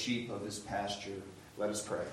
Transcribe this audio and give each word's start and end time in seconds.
sheep 0.00 0.30
of 0.30 0.42
His 0.44 0.58
pasture. 0.58 1.22
Let 1.58 1.70
us 1.70 1.82
pray. 1.82 2.04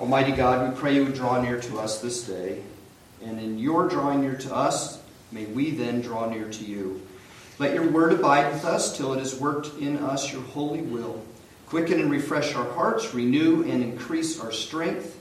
Almighty 0.00 0.32
God, 0.32 0.68
we 0.68 0.80
pray 0.80 0.94
you 0.96 1.04
would 1.04 1.14
draw 1.14 1.40
near 1.40 1.60
to 1.60 1.78
us 1.78 2.00
this 2.00 2.26
day. 2.26 2.62
And 3.24 3.38
in 3.40 3.58
your 3.58 3.88
drawing 3.88 4.20
near 4.20 4.36
to 4.36 4.54
us, 4.54 5.00
may 5.30 5.44
we 5.46 5.70
then 5.70 6.00
draw 6.00 6.28
near 6.28 6.50
to 6.50 6.64
you. 6.64 7.00
Let 7.58 7.74
your 7.74 7.88
word 7.88 8.12
abide 8.12 8.52
with 8.52 8.64
us 8.64 8.96
till 8.96 9.12
it 9.14 9.20
has 9.20 9.38
worked 9.38 9.78
in 9.80 9.98
us 9.98 10.32
your 10.32 10.42
holy 10.42 10.82
will. 10.82 11.22
Quicken 11.66 12.00
and 12.00 12.10
refresh 12.10 12.54
our 12.54 12.70
hearts, 12.72 13.14
renew 13.14 13.62
and 13.62 13.82
increase 13.82 14.40
our 14.40 14.52
strength, 14.52 15.18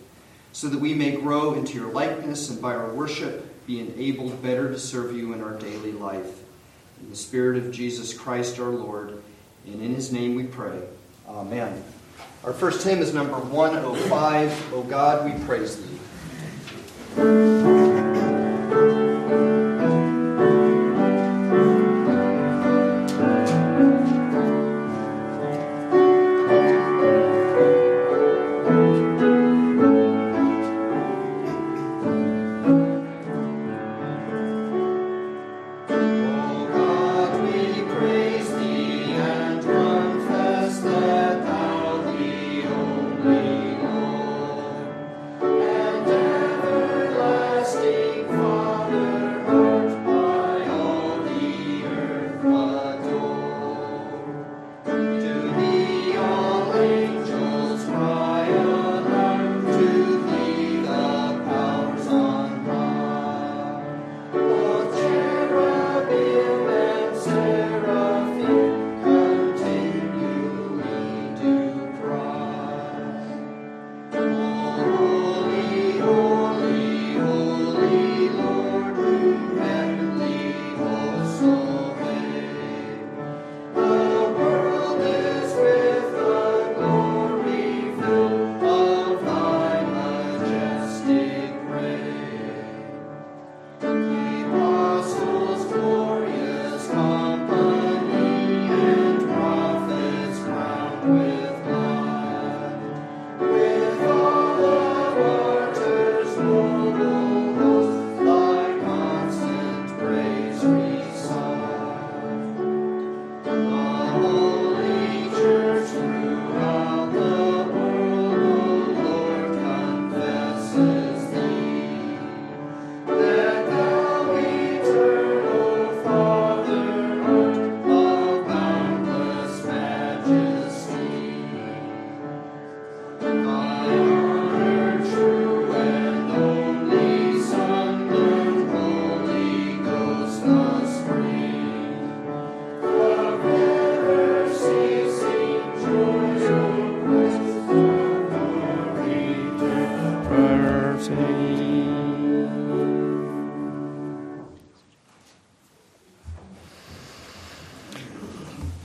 so 0.51 0.67
that 0.67 0.79
we 0.79 0.93
may 0.93 1.15
grow 1.15 1.53
into 1.53 1.75
your 1.75 1.91
likeness 1.91 2.49
and 2.49 2.61
by 2.61 2.73
our 2.73 2.91
worship 2.93 3.65
be 3.65 3.79
enabled 3.79 4.41
better 4.41 4.71
to 4.71 4.79
serve 4.79 5.15
you 5.15 5.33
in 5.33 5.41
our 5.41 5.57
daily 5.57 5.91
life. 5.91 6.41
In 7.01 7.09
the 7.09 7.15
Spirit 7.15 7.57
of 7.57 7.71
Jesus 7.71 8.13
Christ 8.13 8.59
our 8.59 8.69
Lord, 8.69 9.21
and 9.65 9.81
in 9.81 9.95
his 9.95 10.11
name 10.11 10.35
we 10.35 10.43
pray. 10.43 10.81
Amen. 11.33 11.83
Our 12.43 12.53
first 12.53 12.85
hymn 12.85 12.99
is 12.99 13.13
number 13.13 13.39
105, 13.39 14.73
O 14.73 14.83
God, 14.83 15.25
we 15.25 15.43
praise 15.45 15.77
thee. 15.77 17.82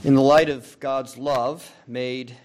In 0.09 0.15
the 0.15 0.21
light 0.21 0.49
of 0.49 0.79
God's 0.79 1.19
love 1.19 1.71
made 1.85 2.35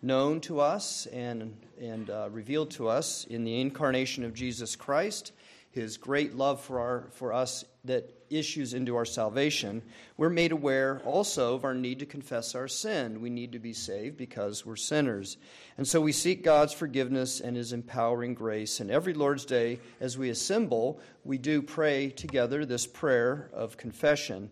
known 0.00 0.40
to 0.40 0.60
us 0.60 1.04
and, 1.04 1.54
and 1.78 2.08
uh, 2.08 2.30
revealed 2.32 2.70
to 2.70 2.88
us 2.88 3.26
in 3.26 3.44
the 3.44 3.60
incarnation 3.60 4.24
of 4.24 4.32
Jesus 4.32 4.76
Christ, 4.76 5.32
his 5.70 5.98
great 5.98 6.34
love 6.34 6.58
for, 6.58 6.80
our, 6.80 7.08
for 7.10 7.34
us 7.34 7.66
that 7.84 8.14
issues 8.30 8.72
into 8.72 8.96
our 8.96 9.04
salvation, 9.04 9.82
we're 10.16 10.30
made 10.30 10.52
aware 10.52 11.02
also 11.04 11.54
of 11.54 11.66
our 11.66 11.74
need 11.74 11.98
to 11.98 12.06
confess 12.06 12.54
our 12.54 12.66
sin. 12.66 13.20
We 13.20 13.28
need 13.28 13.52
to 13.52 13.58
be 13.58 13.74
saved 13.74 14.16
because 14.16 14.64
we're 14.64 14.76
sinners. 14.76 15.36
And 15.76 15.86
so 15.86 16.00
we 16.00 16.12
seek 16.12 16.42
God's 16.42 16.72
forgiveness 16.72 17.40
and 17.40 17.58
his 17.58 17.74
empowering 17.74 18.32
grace. 18.32 18.80
And 18.80 18.90
every 18.90 19.12
Lord's 19.12 19.44
Day, 19.44 19.80
as 20.00 20.16
we 20.16 20.30
assemble, 20.30 20.98
we 21.24 21.36
do 21.36 21.60
pray 21.60 22.08
together 22.08 22.64
this 22.64 22.86
prayer 22.86 23.50
of 23.52 23.76
confession 23.76 24.50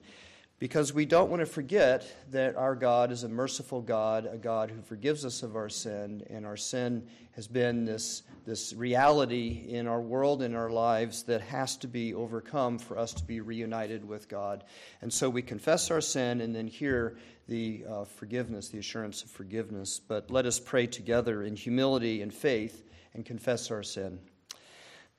because 0.58 0.94
we 0.94 1.04
don't 1.04 1.30
want 1.30 1.40
to 1.40 1.46
forget 1.46 2.06
that 2.30 2.56
our 2.56 2.76
God 2.76 3.10
is 3.10 3.24
a 3.24 3.28
merciful 3.28 3.80
God, 3.80 4.28
a 4.30 4.36
God 4.36 4.70
who 4.70 4.80
forgives 4.82 5.24
us 5.24 5.42
of 5.42 5.56
our 5.56 5.68
sin, 5.68 6.22
and 6.30 6.46
our 6.46 6.56
sin 6.56 7.06
has 7.32 7.48
been 7.48 7.84
this, 7.84 8.22
this 8.46 8.72
reality 8.72 9.66
in 9.68 9.88
our 9.88 10.00
world, 10.00 10.42
in 10.42 10.54
our 10.54 10.70
lives, 10.70 11.24
that 11.24 11.40
has 11.40 11.76
to 11.78 11.88
be 11.88 12.14
overcome 12.14 12.78
for 12.78 12.96
us 12.96 13.12
to 13.14 13.24
be 13.24 13.40
reunited 13.40 14.06
with 14.06 14.28
God. 14.28 14.62
And 15.02 15.12
so 15.12 15.28
we 15.28 15.42
confess 15.42 15.90
our 15.90 16.00
sin 16.00 16.40
and 16.40 16.54
then 16.54 16.68
hear 16.68 17.18
the 17.48 17.84
uh, 17.88 18.04
forgiveness, 18.04 18.68
the 18.68 18.78
assurance 18.78 19.24
of 19.24 19.30
forgiveness. 19.30 19.98
But 19.98 20.30
let 20.30 20.46
us 20.46 20.60
pray 20.60 20.86
together 20.86 21.42
in 21.42 21.56
humility 21.56 22.22
and 22.22 22.32
faith 22.32 22.84
and 23.12 23.26
confess 23.26 23.70
our 23.70 23.82
sin. 23.82 24.20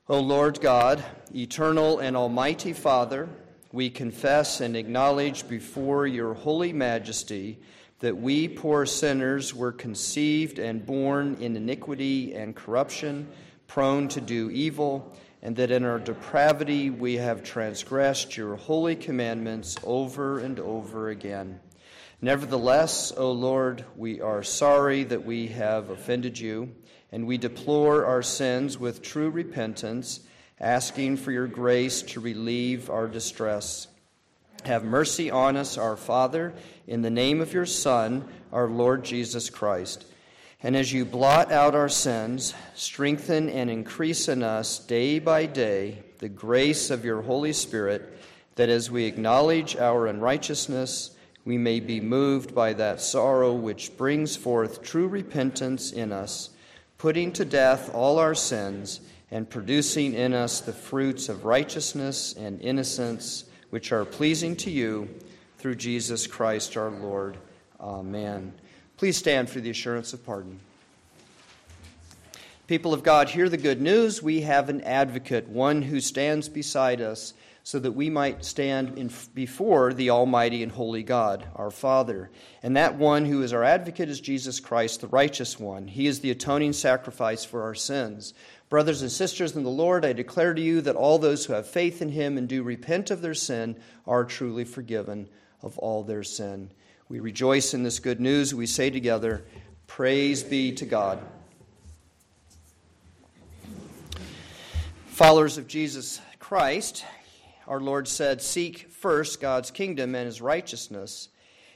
O 0.07 0.19
Lord 0.19 0.61
God, 0.61 1.03
eternal 1.33 1.99
and 1.99 2.15
almighty 2.15 2.73
Father, 2.73 3.27
we 3.75 3.89
confess 3.89 4.61
and 4.61 4.77
acknowledge 4.77 5.49
before 5.49 6.07
your 6.07 6.33
holy 6.33 6.71
majesty 6.71 7.59
that 7.99 8.15
we 8.15 8.47
poor 8.47 8.85
sinners 8.85 9.53
were 9.53 9.73
conceived 9.73 10.59
and 10.59 10.85
born 10.85 11.35
in 11.41 11.57
iniquity 11.57 12.33
and 12.33 12.55
corruption, 12.55 13.27
prone 13.67 14.07
to 14.07 14.21
do 14.21 14.49
evil, 14.49 15.13
and 15.41 15.57
that 15.57 15.71
in 15.71 15.83
our 15.83 15.99
depravity 15.99 16.89
we 16.89 17.15
have 17.15 17.43
transgressed 17.43 18.37
your 18.37 18.55
holy 18.55 18.95
commandments 18.95 19.75
over 19.83 20.39
and 20.39 20.57
over 20.61 21.09
again. 21.09 21.59
Nevertheless, 22.21 23.11
O 23.17 23.33
Lord, 23.33 23.83
we 23.97 24.21
are 24.21 24.41
sorry 24.41 25.03
that 25.03 25.25
we 25.25 25.47
have 25.47 25.89
offended 25.89 26.39
you, 26.39 26.73
and 27.11 27.27
we 27.27 27.37
deplore 27.37 28.05
our 28.05 28.23
sins 28.23 28.79
with 28.79 29.01
true 29.01 29.29
repentance 29.29 30.21
asking 30.59 31.17
for 31.17 31.31
your 31.31 31.47
grace 31.47 32.01
to 32.01 32.19
relieve 32.19 32.89
our 32.89 33.07
distress. 33.07 33.87
Have 34.63 34.83
mercy 34.83 35.29
on 35.29 35.57
us, 35.57 35.77
our 35.77 35.97
Father, 35.97 36.53
in 36.87 37.01
the 37.01 37.09
name 37.09 37.41
of 37.41 37.53
your 37.53 37.65
Son, 37.65 38.27
our 38.51 38.67
Lord 38.67 39.03
Jesus 39.03 39.49
Christ. 39.49 40.05
And 40.63 40.75
as 40.75 40.91
you 40.91 41.05
blot 41.05 41.51
out 41.51 41.75
our 41.75 41.89
sins, 41.89 42.55
strengthen 42.73 43.49
and 43.49 43.69
increase 43.69 44.27
in 44.27 44.41
us 44.41 44.79
day 44.79 45.19
by 45.19 45.45
day 45.45 46.03
the 46.19 46.29
grace 46.29 46.89
of 46.89 47.05
your 47.05 47.21
Holy 47.21 47.53
Spirit, 47.53 48.17
that 48.55 48.69
as 48.69 48.89
we 48.89 49.05
acknowledge 49.05 49.75
our 49.75 50.07
unrighteousness, 50.07 51.11
we 51.43 51.57
may 51.57 51.79
be 51.79 51.99
moved 52.01 52.55
by 52.55 52.73
that 52.73 53.01
sorrow 53.01 53.53
which 53.53 53.95
brings 53.97 54.35
forth 54.35 54.81
true 54.81 55.07
repentance 55.07 55.91
in 55.91 56.11
us, 56.11 56.49
putting 56.97 57.31
to 57.33 57.45
death 57.45 57.93
all 57.93 58.17
our 58.17 58.33
sins 58.33 59.01
and 59.31 59.49
producing 59.49 60.13
in 60.13 60.33
us 60.33 60.61
the 60.61 60.73
fruits 60.73 61.29
of 61.29 61.45
righteousness 61.45 62.33
and 62.33 62.61
innocence 62.61 63.45
which 63.69 63.91
are 63.91 64.05
pleasing 64.05 64.55
to 64.55 64.71
you 64.71 65.09
through 65.57 65.75
Jesus 65.75 66.27
Christ 66.27 66.77
our 66.77 66.91
Lord. 66.91 67.37
Amen. 67.79 68.53
Please 68.97 69.17
stand 69.17 69.49
for 69.49 69.59
the 69.59 69.69
assurance 69.69 70.13
of 70.13 70.25
pardon. 70.25 70.59
People 72.67 72.93
of 72.93 73.03
God, 73.03 73.29
hear 73.29 73.49
the 73.49 73.57
good 73.57 73.81
news. 73.81 74.23
We 74.23 74.41
have 74.41 74.69
an 74.69 74.81
advocate, 74.81 75.47
one 75.47 75.83
who 75.83 75.99
stands 75.99 76.49
beside 76.49 77.01
us 77.01 77.33
so 77.65 77.79
that 77.79 77.93
we 77.93 78.11
might 78.11 78.45
stand 78.45 78.95
in, 78.95 79.11
before 79.33 79.91
the 79.91 80.11
Almighty 80.11 80.61
and 80.61 80.71
Holy 80.71 81.01
God, 81.01 81.47
our 81.55 81.71
Father. 81.71 82.29
And 82.61 82.77
that 82.77 82.93
one 82.93 83.25
who 83.25 83.41
is 83.41 83.53
our 83.53 83.63
advocate 83.63 84.07
is 84.07 84.21
Jesus 84.21 84.59
Christ, 84.59 85.01
the 85.01 85.07
righteous 85.07 85.59
one. 85.59 85.87
He 85.87 86.05
is 86.05 86.19
the 86.19 86.29
atoning 86.29 86.73
sacrifice 86.73 87.43
for 87.43 87.63
our 87.63 87.73
sins. 87.73 88.35
Brothers 88.69 89.01
and 89.01 89.11
sisters 89.11 89.55
in 89.55 89.63
the 89.63 89.69
Lord, 89.69 90.05
I 90.05 90.13
declare 90.13 90.53
to 90.53 90.61
you 90.61 90.81
that 90.81 90.95
all 90.95 91.19
those 91.19 91.45
who 91.45 91.53
have 91.53 91.67
faith 91.67 92.01
in 92.01 92.09
him 92.09 92.37
and 92.37 92.47
do 92.47 92.63
repent 92.63 93.11
of 93.11 93.21
their 93.21 93.35
sin 93.35 93.77
are 94.07 94.23
truly 94.23 94.63
forgiven 94.63 95.29
of 95.61 95.77
all 95.77 96.03
their 96.03 96.23
sin. 96.23 96.71
We 97.07 97.19
rejoice 97.19 97.75
in 97.75 97.83
this 97.83 97.99
good 97.99 98.19
news. 98.19 98.55
We 98.55 98.65
say 98.65 98.89
together, 98.89 99.45
Praise 99.85 100.41
be 100.41 100.71
to 100.73 100.85
God. 100.85 101.19
Followers 105.05 105.59
of 105.59 105.67
Jesus 105.67 106.19
Christ, 106.39 107.05
our 107.67 107.79
Lord 107.79 108.07
said, 108.07 108.41
Seek 108.41 108.89
first 108.91 109.39
God's 109.39 109.69
kingdom 109.69 110.15
and 110.15 110.25
his 110.25 110.41
righteousness. 110.41 111.29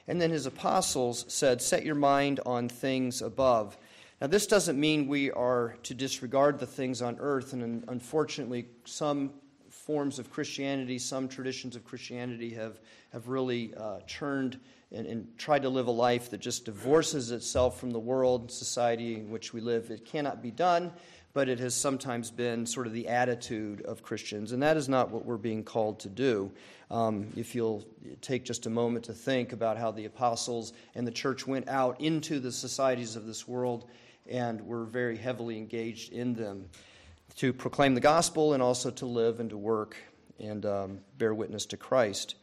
And 0.07 0.19
then 0.19 0.31
his 0.31 0.47
apostles 0.47 1.25
said, 1.27 1.61
Set 1.61 1.85
your 1.85 1.95
mind 1.95 2.39
on 2.45 2.67
things 2.67 3.21
above. 3.21 3.77
Now, 4.21 4.27
this 4.27 4.47
doesn't 4.47 4.77
mean 4.77 5.07
we 5.07 5.31
are 5.31 5.77
to 5.83 5.93
disregard 5.93 6.59
the 6.59 6.65
things 6.65 7.01
on 7.01 7.17
earth, 7.19 7.53
and 7.53 7.85
unfortunately, 7.87 8.67
some 8.85 9.31
forms 9.69 10.19
of 10.19 10.29
Christianity, 10.29 10.99
some 10.99 11.29
traditions 11.29 11.75
of 11.75 11.85
Christianity 11.85 12.49
have, 12.51 12.79
have 13.13 13.29
really 13.29 13.73
uh, 13.75 13.99
turned 14.07 14.59
and, 14.91 15.07
and 15.07 15.37
tried 15.37 15.61
to 15.61 15.69
live 15.69 15.87
a 15.87 15.91
life 15.91 16.29
that 16.31 16.39
just 16.39 16.65
divorces 16.65 17.31
itself 17.31 17.79
from 17.79 17.91
the 17.91 17.99
world, 17.99 18.51
society 18.51 19.15
in 19.15 19.29
which 19.29 19.53
we 19.53 19.61
live. 19.61 19.89
It 19.89 20.05
cannot 20.05 20.41
be 20.41 20.51
done 20.51 20.91
but 21.33 21.47
it 21.47 21.59
has 21.59 21.75
sometimes 21.75 22.31
been 22.31 22.65
sort 22.65 22.87
of 22.87 22.93
the 22.93 23.07
attitude 23.07 23.81
of 23.81 24.01
Christians, 24.01 24.51
and 24.51 24.61
that 24.63 24.77
is 24.77 24.89
not 24.89 25.11
what 25.11 25.25
we're 25.25 25.37
being 25.37 25.63
called 25.63 25.99
to 26.01 26.09
do. 26.09 26.51
Um, 26.89 27.27
if 27.35 27.53
you'll 27.53 27.85
take 28.21 28.43
just 28.43 28.65
a 28.65 28.69
moment 28.69 29.05
to 29.05 29.13
think 29.13 29.53
about 29.53 29.77
how 29.77 29.91
the 29.91 30.05
apostles 30.05 30.73
and 30.95 31.05
the 31.05 31.11
church 31.11 31.45
went 31.45 31.67
out 31.69 32.01
into 32.01 32.39
the 32.39 32.51
societies 32.51 33.15
of 33.15 33.27
this 33.27 33.47
world 33.47 33.85
and 34.29 34.61
we're 34.61 34.85
very 34.85 35.17
heavily 35.17 35.57
engaged 35.57 36.13
in 36.13 36.33
them 36.33 36.69
to 37.37 37.51
proclaim 37.51 37.95
the 37.95 38.01
gospel 38.01 38.53
and 38.53 38.63
also 38.63 38.91
to 38.91 39.05
live 39.05 39.39
and 39.39 39.49
to 39.49 39.57
work 39.57 39.95
and 40.39 40.65
um, 40.65 40.99
bear 41.17 41.33
witness 41.33 41.65
to 41.67 41.77
Christ. 41.77 42.35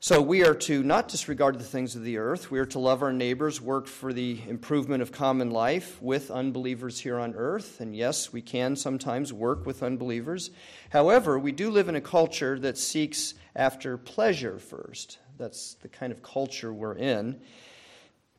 So 0.00 0.20
we 0.20 0.44
are 0.44 0.54
to 0.54 0.82
not 0.82 1.06
disregard 1.06 1.60
the 1.60 1.64
things 1.64 1.94
of 1.94 2.02
the 2.02 2.18
earth. 2.18 2.50
We 2.50 2.58
are 2.58 2.66
to 2.66 2.80
love 2.80 3.04
our 3.04 3.12
neighbors, 3.12 3.60
work 3.60 3.86
for 3.86 4.12
the 4.12 4.40
improvement 4.48 5.00
of 5.00 5.12
common 5.12 5.52
life 5.52 6.02
with 6.02 6.28
unbelievers 6.28 6.98
here 6.98 7.20
on 7.20 7.34
earth. 7.36 7.80
And 7.80 7.94
yes, 7.94 8.32
we 8.32 8.42
can 8.42 8.74
sometimes 8.74 9.32
work 9.32 9.64
with 9.64 9.84
unbelievers. 9.84 10.50
However, 10.90 11.38
we 11.38 11.52
do 11.52 11.70
live 11.70 11.88
in 11.88 11.94
a 11.94 12.00
culture 12.00 12.58
that 12.58 12.78
seeks 12.78 13.34
after 13.54 13.96
pleasure 13.96 14.58
first. 14.58 15.18
That's 15.38 15.74
the 15.74 15.88
kind 15.88 16.12
of 16.12 16.20
culture 16.20 16.72
we're 16.72 16.96
in. 16.96 17.40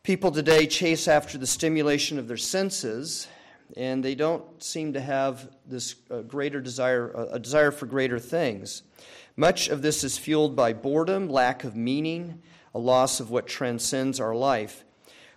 People 0.03 0.31
today 0.31 0.67
chase 0.67 1.07
after 1.07 1.37
the 1.37 1.47
stimulation 1.47 2.19
of 2.19 2.27
their 2.27 2.35
senses, 2.35 3.29
and 3.77 4.03
they 4.03 4.15
don't 4.15 4.43
seem 4.61 4.91
to 4.91 4.99
have 4.99 5.47
this 5.65 5.95
uh, 6.11 6.19
greater 6.23 6.59
desire, 6.59 7.29
a 7.31 7.39
desire 7.39 7.71
for 7.71 7.85
greater 7.85 8.19
things. 8.19 8.83
Much 9.37 9.69
of 9.69 9.81
this 9.81 10.03
is 10.03 10.17
fueled 10.17 10.57
by 10.57 10.73
boredom, 10.73 11.29
lack 11.29 11.63
of 11.63 11.77
meaning, 11.77 12.41
a 12.75 12.79
loss 12.79 13.21
of 13.21 13.31
what 13.31 13.47
transcends 13.47 14.19
our 14.19 14.35
life. 14.35 14.83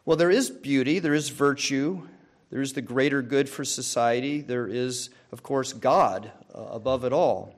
Well, 0.04 0.16
there 0.16 0.32
is 0.32 0.50
beauty, 0.50 0.98
there 0.98 1.14
is 1.14 1.28
virtue, 1.28 2.02
there 2.50 2.60
is 2.60 2.72
the 2.72 2.82
greater 2.82 3.22
good 3.22 3.48
for 3.48 3.64
society, 3.64 4.40
there 4.40 4.66
is, 4.66 5.10
of 5.30 5.44
course, 5.44 5.72
God 5.72 6.32
uh, 6.52 6.62
above 6.62 7.04
it 7.04 7.12
all. 7.12 7.54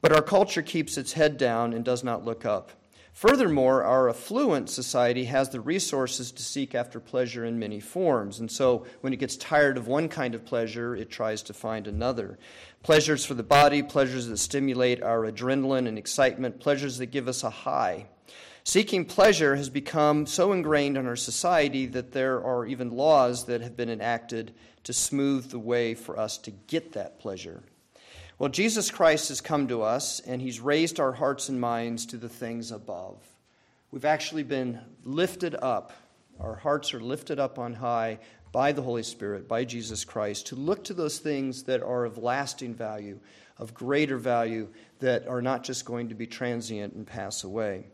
But 0.00 0.12
our 0.12 0.22
culture 0.22 0.62
keeps 0.62 0.96
its 0.96 1.14
head 1.14 1.38
down 1.38 1.72
and 1.72 1.84
does 1.84 2.04
not 2.04 2.24
look 2.24 2.44
up. 2.44 2.70
Furthermore, 3.16 3.82
our 3.82 4.10
affluent 4.10 4.68
society 4.68 5.24
has 5.24 5.48
the 5.48 5.58
resources 5.58 6.30
to 6.32 6.42
seek 6.42 6.74
after 6.74 7.00
pleasure 7.00 7.46
in 7.46 7.58
many 7.58 7.80
forms. 7.80 8.40
And 8.40 8.50
so 8.50 8.84
when 9.00 9.14
it 9.14 9.18
gets 9.18 9.38
tired 9.38 9.78
of 9.78 9.88
one 9.88 10.10
kind 10.10 10.34
of 10.34 10.44
pleasure, 10.44 10.94
it 10.94 11.08
tries 11.08 11.40
to 11.44 11.54
find 11.54 11.86
another. 11.86 12.38
Pleasures 12.82 13.24
for 13.24 13.32
the 13.32 13.42
body, 13.42 13.82
pleasures 13.82 14.26
that 14.26 14.36
stimulate 14.36 15.02
our 15.02 15.22
adrenaline 15.22 15.88
and 15.88 15.96
excitement, 15.96 16.60
pleasures 16.60 16.98
that 16.98 17.06
give 17.06 17.26
us 17.26 17.42
a 17.42 17.48
high. 17.48 18.04
Seeking 18.64 19.06
pleasure 19.06 19.56
has 19.56 19.70
become 19.70 20.26
so 20.26 20.52
ingrained 20.52 20.98
in 20.98 21.06
our 21.06 21.16
society 21.16 21.86
that 21.86 22.12
there 22.12 22.44
are 22.44 22.66
even 22.66 22.90
laws 22.90 23.46
that 23.46 23.62
have 23.62 23.78
been 23.78 23.88
enacted 23.88 24.52
to 24.84 24.92
smooth 24.92 25.50
the 25.50 25.58
way 25.58 25.94
for 25.94 26.18
us 26.18 26.36
to 26.36 26.50
get 26.50 26.92
that 26.92 27.18
pleasure. 27.18 27.62
Well, 28.38 28.50
Jesus 28.50 28.90
Christ 28.90 29.30
has 29.30 29.40
come 29.40 29.68
to 29.68 29.82
us 29.82 30.20
and 30.20 30.42
he's 30.42 30.60
raised 30.60 31.00
our 31.00 31.12
hearts 31.12 31.48
and 31.48 31.58
minds 31.58 32.04
to 32.06 32.18
the 32.18 32.28
things 32.28 32.70
above. 32.70 33.16
We've 33.90 34.04
actually 34.04 34.42
been 34.42 34.78
lifted 35.04 35.54
up. 35.54 35.94
Our 36.38 36.54
hearts 36.54 36.92
are 36.92 37.00
lifted 37.00 37.38
up 37.38 37.58
on 37.58 37.72
high 37.72 38.18
by 38.52 38.72
the 38.72 38.82
Holy 38.82 39.02
Spirit, 39.02 39.48
by 39.48 39.64
Jesus 39.64 40.04
Christ, 40.04 40.48
to 40.48 40.54
look 40.54 40.84
to 40.84 40.94
those 40.94 41.18
things 41.18 41.62
that 41.62 41.82
are 41.82 42.04
of 42.04 42.18
lasting 42.18 42.74
value, 42.74 43.20
of 43.56 43.72
greater 43.72 44.18
value, 44.18 44.68
that 44.98 45.26
are 45.26 45.40
not 45.40 45.64
just 45.64 45.86
going 45.86 46.10
to 46.10 46.14
be 46.14 46.26
transient 46.26 46.92
and 46.92 47.06
pass 47.06 47.42
away. 47.42 47.86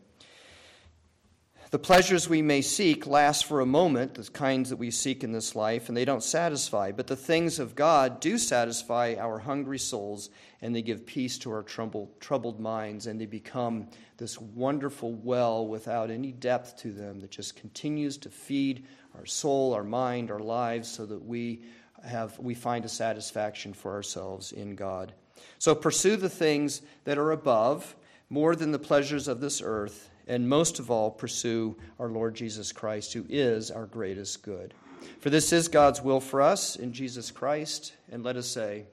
The 1.73 1.79
pleasures 1.79 2.29
we 2.29 2.43
may 2.43 2.61
seek 2.61 3.07
last 3.07 3.45
for 3.45 3.59
a 3.59 3.65
moment, 3.65 4.13
the 4.13 4.29
kinds 4.29 4.69
that 4.69 4.75
we 4.75 4.91
seek 4.91 5.23
in 5.23 5.31
this 5.31 5.55
life, 5.55 5.87
and 5.87 5.97
they 5.97 6.05
don't 6.05 6.21
satisfy. 6.21 6.91
But 6.91 7.07
the 7.07 7.15
things 7.15 7.57
of 7.57 7.73
God 7.73 8.19
do 8.19 8.37
satisfy 8.37 9.15
our 9.17 9.39
hungry 9.39 9.79
souls, 9.79 10.29
and 10.61 10.75
they 10.75 10.83
give 10.83 11.07
peace 11.07 11.39
to 11.39 11.51
our 11.51 11.63
troubled, 11.63 12.21
troubled 12.21 12.59
minds, 12.59 13.07
and 13.07 13.19
they 13.19 13.25
become 13.25 13.87
this 14.17 14.39
wonderful 14.39 15.13
well 15.13 15.65
without 15.65 16.11
any 16.11 16.31
depth 16.31 16.77
to 16.81 16.91
them 16.91 17.19
that 17.21 17.31
just 17.31 17.55
continues 17.55 18.17
to 18.17 18.29
feed 18.29 18.85
our 19.17 19.25
soul, 19.25 19.73
our 19.73 19.83
mind, 19.83 20.29
our 20.29 20.37
lives, 20.37 20.87
so 20.87 21.07
that 21.07 21.25
we, 21.25 21.63
have, 22.05 22.37
we 22.37 22.53
find 22.53 22.85
a 22.85 22.89
satisfaction 22.89 23.73
for 23.73 23.93
ourselves 23.93 24.51
in 24.51 24.75
God. 24.75 25.11
So 25.57 25.73
pursue 25.73 26.17
the 26.17 26.29
things 26.29 26.83
that 27.05 27.17
are 27.17 27.31
above 27.31 27.95
more 28.29 28.55
than 28.55 28.71
the 28.71 28.77
pleasures 28.77 29.27
of 29.27 29.41
this 29.41 29.59
earth 29.59 30.11
and 30.27 30.47
most 30.47 30.79
of 30.79 30.89
all, 30.89 31.11
pursue 31.11 31.75
our 31.99 32.07
Lord 32.07 32.35
Jesus 32.35 32.71
Christ, 32.71 33.13
who 33.13 33.25
is 33.29 33.71
our 33.71 33.85
greatest 33.85 34.43
good. 34.43 34.73
For 35.19 35.29
this 35.29 35.51
is 35.51 35.67
God's 35.67 36.01
will 36.01 36.19
for 36.19 36.41
us 36.41 36.75
in 36.75 36.93
Jesus 36.93 37.31
Christ, 37.31 37.93
and 38.11 38.23
let 38.23 38.37
us 38.37 38.47
say, 38.47 38.85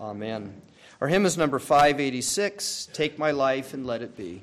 Amen. 0.00 0.60
Our 1.00 1.08
hymn 1.08 1.26
is 1.26 1.36
number 1.36 1.58
586 1.58 2.88
Take 2.92 3.18
My 3.18 3.30
Life 3.30 3.74
and 3.74 3.86
Let 3.86 4.02
It 4.02 4.16
Be. 4.16 4.42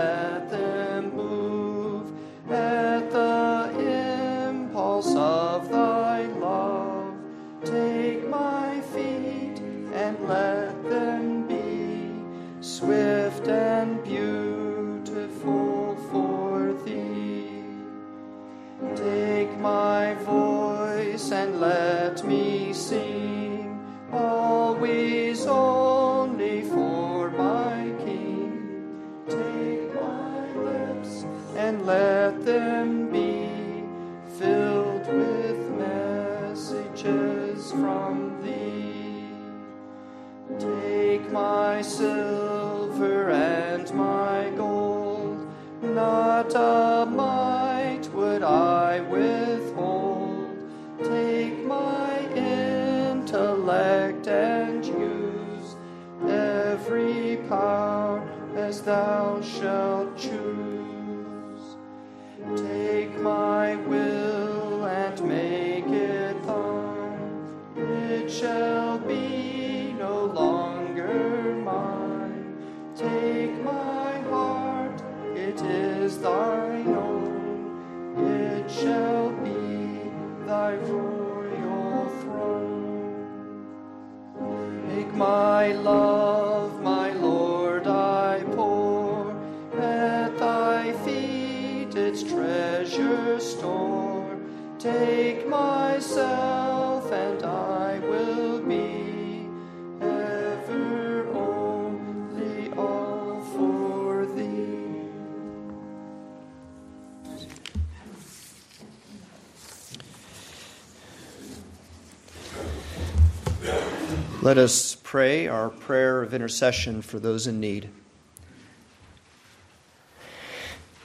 Let 114.43 114.57
us 114.57 114.97
pray 115.03 115.47
our 115.47 115.69
prayer 115.69 116.23
of 116.23 116.33
intercession 116.33 117.03
for 117.03 117.19
those 117.19 117.45
in 117.45 117.59
need. 117.59 117.89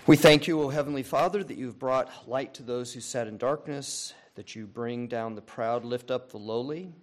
We 0.06 0.16
thank 0.16 0.46
you, 0.46 0.62
O 0.62 0.70
Heavenly 0.70 1.02
Father, 1.02 1.44
that 1.44 1.58
you 1.58 1.66
have 1.66 1.78
brought 1.78 2.26
light 2.26 2.54
to 2.54 2.62
those 2.62 2.94
who 2.94 3.00
sat 3.00 3.26
in 3.26 3.36
darkness, 3.36 4.14
that 4.36 4.56
you 4.56 4.66
bring 4.66 5.06
down 5.06 5.34
the 5.34 5.42
proud, 5.42 5.84
lift 5.84 6.10
up 6.10 6.30
the 6.30 6.38
lowly. 6.38 6.94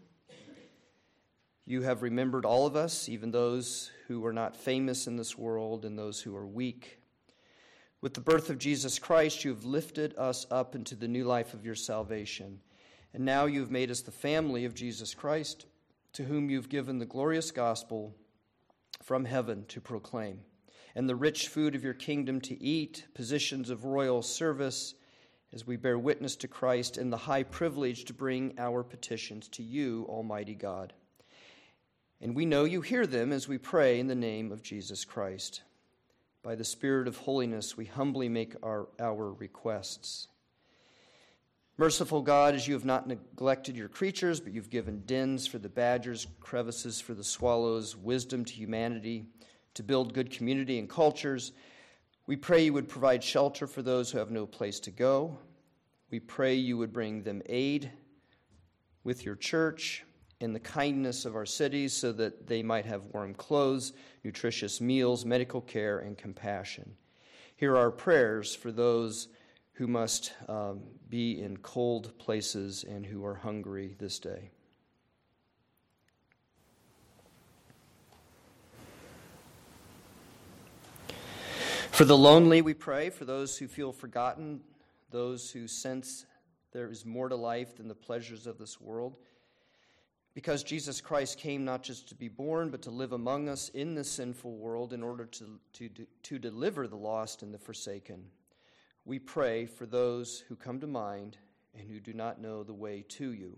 You 1.68 1.84
have 1.84 2.02
remembered 2.02 2.46
all 2.46 2.66
of 2.66 2.75
us, 2.75 3.08
even 3.08 3.30
those 3.30 3.92
who 4.08 4.25
are 4.25 4.34
not 4.34 4.58
famous 4.58 5.06
in 5.06 5.18
this 5.18 5.38
world 5.38 5.86
and 5.86 6.00
those 6.00 6.20
who 6.20 6.36
are 6.36 6.48
weak. 6.48 6.98
With 8.02 8.16
the 8.16 8.22
birth 8.22 8.50
of 8.50 8.58
Jesus 8.58 8.98
Christ, 8.98 9.46
you 9.46 9.52
have 9.52 9.66
lifted 9.66 10.18
us 10.18 10.48
up 10.50 10.74
into 10.74 10.96
the 10.96 11.08
new 11.08 11.25
life 11.25 11.54
of 11.54 11.63
your 11.63 11.75
salvation. 11.75 12.60
And 13.13 13.24
now 13.24 13.46
you 13.46 13.60
have 13.60 13.70
made 13.70 13.92
us 13.92 14.02
the 14.02 14.10
family 14.10 14.66
of 14.66 14.74
Jesus 14.74 15.13
Christ, 15.13 15.68
to 16.13 16.24
whom 16.24 16.50
you've 16.50 16.70
given 16.70 17.00
the 17.00 17.05
glorious 17.05 17.51
gospel 17.51 18.15
from 19.01 19.25
heaven 19.25 19.65
to 19.67 19.82
proclaim, 19.82 20.39
and 20.96 21.10
the 21.10 21.15
rich 21.15 21.48
food 21.48 21.75
of 21.75 21.84
your 21.84 21.93
kingdom 21.93 22.39
to 22.41 22.62
eat, 22.63 23.05
positions 23.13 23.70
of 23.70 23.86
royal 23.86 24.22
service 24.22 24.96
as 25.51 25.67
we 25.67 25.75
bear 25.75 26.00
witness 26.00 26.36
to 26.38 26.48
Christ, 26.48 26.98
and 26.98 27.13
the 27.13 27.17
high 27.17 27.43
privilege 27.43 28.05
to 28.05 28.13
bring 28.13 28.53
our 28.58 28.84
petitions 28.84 29.48
to 29.50 29.62
you, 29.62 30.05
Almighty 30.10 30.55
God. 30.55 30.93
And 32.22 32.36
we 32.36 32.46
know 32.46 32.63
you 32.63 32.82
hear 32.82 33.05
them 33.05 33.32
as 33.32 33.48
we 33.48 33.58
pray 33.58 34.00
in 34.00 34.08
the 34.08 34.15
name 34.15 34.51
of 34.51 34.63
Jesus 34.63 35.05
Christ. 35.05 35.62
By 36.41 36.55
the 36.55 36.63
Spirit 36.63 37.08
of 37.08 37.17
holiness, 37.17 37.77
we 37.77 37.86
humbly 37.86 38.29
make 38.29 38.55
our, 38.63 38.88
our 39.00 39.32
requests. 39.34 40.27
Merciful 41.77 42.22
God, 42.22 42.53
as 42.53 42.68
you 42.68 42.74
have 42.75 42.86
not 42.86 43.08
neglected 43.08 43.75
your 43.75 43.89
creatures, 43.89 44.39
but 44.39 44.53
you've 44.53 44.70
given 44.70 45.01
dens 45.06 45.48
for 45.48 45.58
the 45.58 45.70
badgers, 45.70 46.27
crevices 46.39 47.01
for 47.01 47.13
the 47.13 47.24
swallows, 47.24 47.96
wisdom 47.98 48.46
to 48.46 48.53
humanity, 48.53 49.25
to 49.74 49.84
build 49.84 50.13
good 50.13 50.30
community 50.30 50.77
and 50.77 50.88
cultures, 50.88 51.51
we 52.25 52.38
pray 52.38 52.63
you 52.63 52.74
would 52.74 52.88
provide 52.88 53.22
shelter 53.22 53.68
for 53.68 53.82
those 53.82 54.10
who 54.10 54.18
have 54.18 54.32
no 54.32 54.46
place 54.46 54.80
to 54.82 54.92
go. 54.92 55.38
We 56.10 56.22
pray 56.22 56.56
you 56.56 56.77
would 56.77 56.94
bring 56.94 57.22
them 57.24 57.42
aid 57.48 57.92
with 59.03 59.25
your 59.25 59.36
church 59.36 60.06
in 60.39 60.53
the 60.53 60.60
kindness 60.60 61.25
of 61.25 61.36
our 61.36 61.46
cities 61.46 61.92
so 61.92 62.13
that 62.13 62.48
they 62.48 62.63
might 62.63 62.86
have 62.86 63.08
warm 63.08 63.34
clothes, 63.34 63.92
nutritious 64.24 64.80
meals, 64.80 65.25
medical 65.25 65.60
care, 65.60 66.00
and 66.00 66.18
compassion. 66.18 66.96
Hear 67.58 67.75
our 67.75 67.92
prayers 67.92 68.56
for 68.56 68.72
those 68.72 69.27
who 69.74 69.88
must 69.88 70.34
um, 70.48 70.82
be 71.10 71.42
in 71.42 71.58
cold 71.58 72.18
places 72.20 72.84
and 72.84 73.06
who 73.06 73.25
are 73.25 73.36
hungry 73.36 73.96
this 74.00 74.20
day. 74.20 74.51
For 81.92 82.06
the 82.06 82.18
lonely, 82.18 82.63
we 82.63 82.74
pray, 82.74 83.12
for 83.12 83.24
those 83.24 83.58
who 83.58 83.68
feel 83.68 83.92
forgotten, 83.92 84.62
those 85.12 85.51
who 85.51 85.68
sense 85.68 86.25
there 86.72 86.89
is 86.89 87.06
more 87.06 87.30
to 87.30 87.36
life 87.36 87.77
than 87.77 87.88
the 87.88 87.94
pleasures 87.94 88.48
of 88.48 88.58
this 88.58 88.82
world. 88.82 89.15
Because 90.34 90.63
Jesus 90.63 91.01
Christ 91.01 91.38
came 91.38 91.63
not 91.63 91.84
just 91.84 92.10
to 92.10 92.15
be 92.15 92.27
born, 92.27 92.72
but 92.72 92.82
to 92.84 92.89
live 92.89 93.13
among 93.13 93.48
us 93.48 93.70
in 93.70 93.94
this 93.94 94.10
sinful 94.10 94.56
world 94.56 94.92
in 94.92 95.03
order 95.03 95.25
to, 95.25 95.60
to, 95.74 95.89
to 96.24 96.39
deliver 96.39 96.88
the 96.88 96.96
lost 96.96 97.44
and 97.44 97.53
the 97.53 97.60
forsaken. 97.60 98.24
We 99.05 99.19
pray 99.19 99.65
for 99.65 99.86
those 99.86 100.43
who 100.48 100.55
come 100.55 100.79
to 100.79 100.88
mind 100.88 101.38
and 101.77 101.89
who 101.89 102.00
do 102.00 102.13
not 102.13 102.41
know 102.41 102.63
the 102.63 102.74
way 102.74 103.03
to 103.10 103.33
you. 103.33 103.57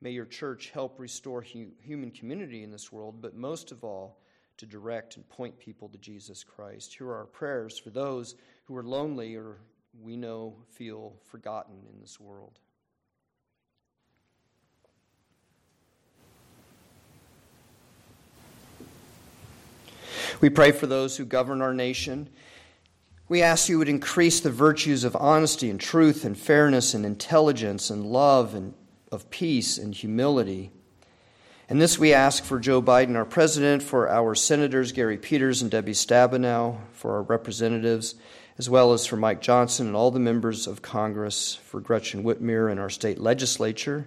May 0.00 0.10
your 0.10 0.26
church 0.26 0.70
help 0.70 1.00
restore 1.00 1.40
hu- 1.40 1.72
human 1.80 2.10
community 2.10 2.62
in 2.62 2.70
this 2.70 2.92
world, 2.92 3.22
but 3.22 3.34
most 3.34 3.72
of 3.72 3.82
all, 3.84 4.20
to 4.58 4.66
direct 4.66 5.16
and 5.16 5.28
point 5.28 5.58
people 5.58 5.88
to 5.88 5.98
Jesus 5.98 6.44
Christ. 6.44 6.94
Here 6.94 7.08
are 7.08 7.16
our 7.16 7.24
prayers 7.24 7.78
for 7.78 7.90
those 7.90 8.34
who 8.64 8.76
are 8.76 8.84
lonely 8.84 9.34
or 9.34 9.56
we 10.02 10.16
know 10.16 10.54
feel 10.68 11.14
forgotten 11.24 11.76
in 11.92 12.00
this 12.00 12.20
world. 12.20 12.58
We 20.40 20.50
pray 20.50 20.72
for 20.72 20.86
those 20.86 21.16
who 21.16 21.24
govern 21.24 21.62
our 21.62 21.74
nation. 21.74 22.28
We 23.34 23.42
ask 23.42 23.68
you 23.68 23.78
would 23.78 23.88
increase 23.88 24.38
the 24.38 24.52
virtues 24.52 25.02
of 25.02 25.16
honesty 25.16 25.68
and 25.68 25.80
truth 25.80 26.24
and 26.24 26.38
fairness 26.38 26.94
and 26.94 27.04
intelligence 27.04 27.90
and 27.90 28.06
love 28.06 28.54
and 28.54 28.74
of 29.10 29.28
peace 29.28 29.76
and 29.76 29.92
humility. 29.92 30.70
And 31.68 31.82
this 31.82 31.98
we 31.98 32.14
ask 32.14 32.44
for 32.44 32.60
Joe 32.60 32.80
Biden, 32.80 33.16
our 33.16 33.24
president, 33.24 33.82
for 33.82 34.08
our 34.08 34.36
senators, 34.36 34.92
Gary 34.92 35.18
Peters 35.18 35.62
and 35.62 35.70
Debbie 35.72 35.94
Stabenow, 35.94 36.78
for 36.92 37.16
our 37.16 37.22
representatives, 37.22 38.14
as 38.56 38.70
well 38.70 38.92
as 38.92 39.04
for 39.04 39.16
Mike 39.16 39.40
Johnson 39.40 39.88
and 39.88 39.96
all 39.96 40.12
the 40.12 40.20
members 40.20 40.68
of 40.68 40.80
Congress, 40.80 41.56
for 41.56 41.80
Gretchen 41.80 42.22
Whitmer 42.22 42.70
and 42.70 42.78
our 42.78 42.88
state 42.88 43.18
legislature. 43.18 44.06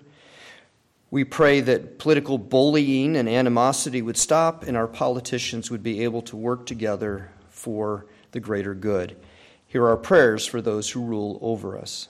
We 1.12 1.26
pray 1.26 1.60
that 1.60 2.00
political 2.00 2.38
bullying 2.38 3.18
and 3.18 3.28
animosity 3.28 4.02
would 4.02 4.16
stop 4.16 4.64
and 4.64 4.78
our 4.78 4.88
politicians 4.88 5.70
would 5.70 5.84
be 5.84 6.06
able 6.06 6.22
to 6.22 6.38
work 6.38 6.66
together 6.66 7.30
for 7.50 8.06
the 8.32 8.40
greater 8.40 8.74
good. 8.74 9.16
Here 9.68 9.84
are 9.84 9.90
our 9.90 9.98
prayers 9.98 10.46
for 10.46 10.62
those 10.62 10.90
who 10.90 11.04
rule 11.04 11.40
over 11.42 11.78
us. 11.78 12.08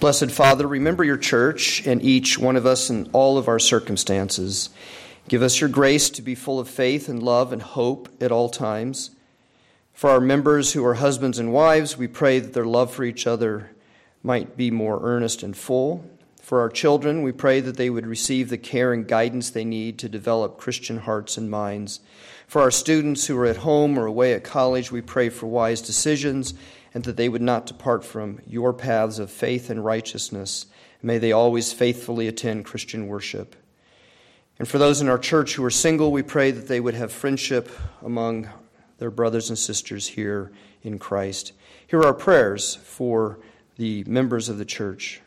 Blessed 0.00 0.30
Father, 0.30 0.66
remember 0.66 1.02
your 1.02 1.16
church 1.16 1.84
and 1.84 2.00
each 2.02 2.38
one 2.38 2.54
of 2.54 2.66
us 2.66 2.88
in 2.88 3.10
all 3.12 3.36
of 3.36 3.48
our 3.48 3.58
circumstances. 3.58 4.70
Give 5.26 5.42
us 5.42 5.60
your 5.60 5.68
grace 5.68 6.08
to 6.10 6.22
be 6.22 6.36
full 6.36 6.60
of 6.60 6.68
faith 6.68 7.08
and 7.08 7.22
love 7.22 7.52
and 7.52 7.60
hope 7.60 8.08
at 8.20 8.30
all 8.30 8.48
times. 8.48 9.10
For 9.92 10.10
our 10.10 10.20
members 10.20 10.72
who 10.72 10.84
are 10.84 10.94
husbands 10.94 11.40
and 11.40 11.52
wives, 11.52 11.98
we 11.98 12.06
pray 12.06 12.38
that 12.38 12.52
their 12.52 12.64
love 12.64 12.92
for 12.92 13.02
each 13.02 13.26
other 13.26 13.72
might 14.22 14.56
be 14.56 14.70
more 14.70 15.00
earnest 15.02 15.42
and 15.42 15.56
full. 15.56 16.08
For 16.48 16.62
our 16.62 16.70
children, 16.70 17.20
we 17.20 17.32
pray 17.32 17.60
that 17.60 17.76
they 17.76 17.90
would 17.90 18.06
receive 18.06 18.48
the 18.48 18.56
care 18.56 18.94
and 18.94 19.06
guidance 19.06 19.50
they 19.50 19.66
need 19.66 19.98
to 19.98 20.08
develop 20.08 20.56
Christian 20.56 21.00
hearts 21.00 21.36
and 21.36 21.50
minds. 21.50 22.00
For 22.46 22.62
our 22.62 22.70
students 22.70 23.26
who 23.26 23.36
are 23.36 23.44
at 23.44 23.58
home 23.58 23.98
or 23.98 24.06
away 24.06 24.32
at 24.32 24.44
college, 24.44 24.90
we 24.90 25.02
pray 25.02 25.28
for 25.28 25.44
wise 25.46 25.82
decisions 25.82 26.54
and 26.94 27.04
that 27.04 27.18
they 27.18 27.28
would 27.28 27.42
not 27.42 27.66
depart 27.66 28.02
from 28.02 28.40
your 28.46 28.72
paths 28.72 29.18
of 29.18 29.30
faith 29.30 29.68
and 29.68 29.84
righteousness. 29.84 30.64
May 31.02 31.18
they 31.18 31.32
always 31.32 31.74
faithfully 31.74 32.28
attend 32.28 32.64
Christian 32.64 33.08
worship. 33.08 33.54
And 34.58 34.66
for 34.66 34.78
those 34.78 35.02
in 35.02 35.08
our 35.10 35.18
church 35.18 35.52
who 35.52 35.64
are 35.66 35.70
single, 35.70 36.10
we 36.10 36.22
pray 36.22 36.50
that 36.50 36.66
they 36.66 36.80
would 36.80 36.94
have 36.94 37.12
friendship 37.12 37.68
among 38.00 38.48
their 38.96 39.10
brothers 39.10 39.50
and 39.50 39.58
sisters 39.58 40.06
here 40.06 40.50
in 40.82 40.98
Christ. 40.98 41.52
Here 41.86 41.98
are 41.98 42.06
our 42.06 42.14
prayers 42.14 42.74
for 42.76 43.38
the 43.76 44.02
members 44.04 44.48
of 44.48 44.56
the 44.56 44.64
church. 44.64 45.20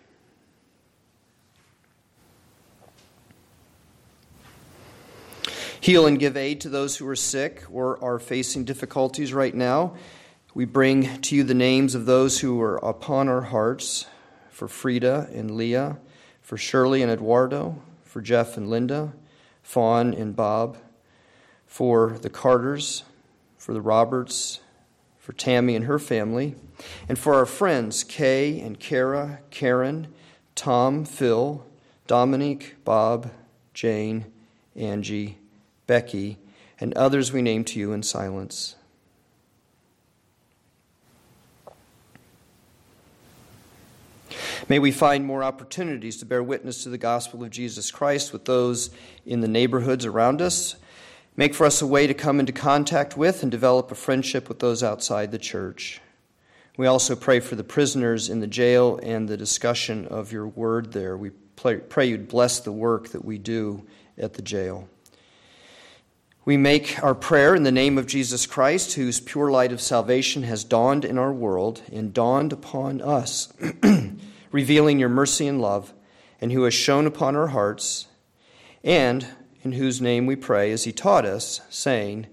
Heal 5.82 6.06
and 6.06 6.20
give 6.20 6.38
aid 6.38 6.62
to 6.62 6.70
those 6.70 6.96
who 6.96 7.08
are 7.08 7.16
sick 7.16 7.64
or 7.72 7.98
are 8.04 8.20
facing 8.20 8.66
difficulties 8.66 9.34
right 9.34 9.56
now. 9.56 9.96
We 10.54 10.66
bring 10.66 11.20
to 11.22 11.36
you 11.36 11.44
the 11.44 11.56
names 11.56 11.96
of 11.96 12.06
those 12.06 12.40
who 12.40 12.62
are 12.62 12.78
upon 12.78 13.28
our 13.28 13.42
hearts 13.42 14.06
for 14.52 14.68
Frida 14.68 15.30
and 15.34 15.50
Leah, 15.58 15.98
for 16.40 16.56
Shirley 16.56 17.02
and 17.02 17.12
Eduardo, 17.12 17.82
for 18.04 18.22
Jeff 18.22 18.58
and 18.58 18.70
Linda, 18.70 19.14
Fawn 19.64 20.14
and 20.14 20.36
Bob, 20.36 20.78
for 21.66 22.12
the 22.22 22.30
Carters, 22.30 23.02
for 23.58 23.74
the 23.74 23.82
Roberts, 23.82 24.60
for 25.18 25.34
Tammy 25.34 25.76
and 25.76 25.86
her 25.86 25.98
family, 25.98 26.54
and 27.10 27.18
for 27.18 27.34
our 27.34 27.48
friends 27.48 28.04
Kay 28.04 28.60
and 28.60 28.80
Kara, 28.80 29.40
Karen, 29.50 30.14
Tom, 30.54 31.06
Phil, 31.06 31.66
Dominique, 32.06 32.76
Bob, 32.84 33.32
Jane, 33.74 34.32
Angie, 34.76 35.40
Becky, 35.88 36.38
and 36.80 36.94
others 36.96 37.32
we 37.32 37.42
name 37.42 37.64
to 37.66 37.80
you 37.80 37.94
in 37.94 38.04
silence. 38.04 38.76
May 44.70 44.80
we 44.80 44.92
find 44.92 45.26
more 45.26 45.44
opportunities 45.44 46.18
to 46.18 46.26
bear 46.26 46.42
witness 46.42 46.84
to 46.84 46.90
the 46.90 46.98
gospel 46.98 47.44
of 47.44 47.50
Jesus 47.50 47.92
Christ 47.92 48.32
with 48.32 48.46
those 48.46 48.90
in 49.26 49.42
the 49.42 49.48
neighborhoods 49.48 50.06
around 50.06 50.42
us. 50.42 50.76
Make 51.36 51.54
for 51.54 51.66
us 51.66 51.82
a 51.82 51.88
way 51.88 52.08
to 52.08 52.14
come 52.14 52.40
into 52.40 52.54
contact 52.54 53.18
with 53.18 53.42
and 53.42 53.52
develop 53.52 53.92
a 53.92 53.96
friendship 53.96 54.48
with 54.48 54.60
those 54.60 54.84
outside 54.84 55.32
the 55.32 55.40
church. 55.40 56.00
We 56.78 56.88
also 56.88 57.16
pray 57.16 57.42
for 57.42 57.56
the 57.56 57.64
prisoners 57.64 58.30
in 58.30 58.40
the 58.40 58.48
jail 58.48 59.00
and 59.04 59.28
the 59.28 59.38
discussion 59.38 60.08
of 60.08 60.32
your 60.32 60.48
word 60.48 60.94
there. 60.94 61.18
We 61.18 61.32
pray 61.56 62.06
you'd 62.06 62.28
bless 62.28 62.60
the 62.60 62.72
work 62.72 63.10
that 63.10 63.26
we 63.26 63.38
do 63.38 63.86
at 64.18 64.34
the 64.34 64.42
jail. 64.42 64.88
We 66.44 66.58
make 66.58 67.02
our 67.04 67.14
prayer 67.14 67.54
in 67.54 67.62
the 67.62 67.72
name 67.72 68.00
of 68.00 68.08
Jesus 68.08 68.48
Christ, 68.48 68.94
whose 68.94 69.20
pure 69.20 69.52
light 69.52 69.72
of 69.72 69.80
salvation 69.80 70.42
has 70.42 70.64
dawned 70.64 71.06
in 71.06 71.20
our 71.20 71.32
world 71.32 71.84
and 71.92 72.12
dawned 72.12 72.52
upon 72.52 73.00
us, 73.00 73.54
revealing 74.52 74.98
your 74.98 75.08
mercy 75.08 75.46
and 75.46 75.62
love, 75.62 75.94
and 76.40 76.52
who 76.52 76.64
has 76.64 76.74
shone 76.74 77.06
upon 77.06 77.36
our 77.36 77.50
hearts, 77.50 78.08
and 78.84 79.28
in 79.64 79.74
whose 79.74 80.02
name 80.02 80.26
we 80.26 80.36
pray, 80.36 80.72
as 80.72 80.86
he 80.86 80.92
taught 80.92 81.26
us, 81.26 81.62
saying, 81.70 82.26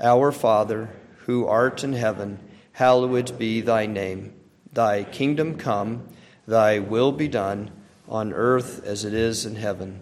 Our 0.00 0.32
Father, 0.32 0.90
who 1.26 1.46
art 1.46 1.84
in 1.84 1.92
heaven, 1.92 2.40
hallowed 2.72 3.38
be 3.38 3.60
thy 3.60 3.86
name. 3.86 4.34
Thy 4.72 5.04
kingdom 5.04 5.58
come, 5.58 6.08
thy 6.44 6.80
will 6.80 7.12
be 7.12 7.28
done, 7.28 7.70
on 8.08 8.32
earth 8.32 8.84
as 8.84 9.04
it 9.04 9.14
is 9.14 9.46
in 9.46 9.54
heaven. 9.54 10.00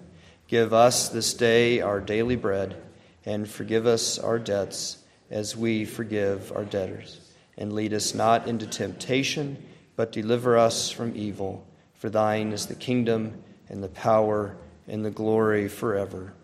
Give 0.48 0.72
us 0.72 1.10
this 1.10 1.34
day 1.34 1.82
our 1.82 2.00
daily 2.00 2.36
bread 2.36 2.82
and 3.24 3.48
forgive 3.48 3.86
us 3.86 4.18
our 4.18 4.38
debts 4.38 4.98
as 5.30 5.56
we 5.56 5.84
forgive 5.84 6.52
our 6.54 6.64
debtors. 6.64 7.20
And 7.56 7.72
lead 7.72 7.92
us 7.92 8.14
not 8.14 8.48
into 8.48 8.66
temptation, 8.66 9.62
but 9.96 10.12
deliver 10.12 10.56
us 10.56 10.90
from 10.90 11.14
evil. 11.14 11.66
For 11.94 12.10
thine 12.10 12.52
is 12.52 12.66
the 12.66 12.74
kingdom, 12.74 13.42
and 13.68 13.82
the 13.82 13.88
power, 13.88 14.56
and 14.88 15.04
the 15.04 15.10
glory 15.10 15.68
forever. 15.68 16.34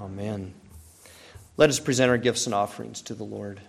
Amen. 0.00 0.54
Let 1.56 1.70
us 1.70 1.80
present 1.80 2.10
our 2.10 2.18
gifts 2.18 2.46
and 2.46 2.54
offerings 2.54 3.02
to 3.02 3.14
the 3.14 3.24
Lord. 3.24 3.60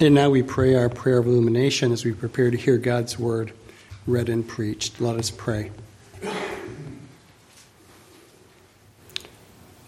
And 0.00 0.12
now 0.12 0.28
we 0.28 0.42
pray 0.42 0.74
our 0.74 0.88
prayer 0.88 1.18
of 1.18 1.26
illumination 1.28 1.92
as 1.92 2.04
we 2.04 2.12
prepare 2.12 2.50
to 2.50 2.56
hear 2.56 2.78
God's 2.78 3.16
word 3.16 3.52
read 4.08 4.28
and 4.28 4.46
preached. 4.46 5.00
Let 5.00 5.16
us 5.16 5.30
pray. 5.30 5.70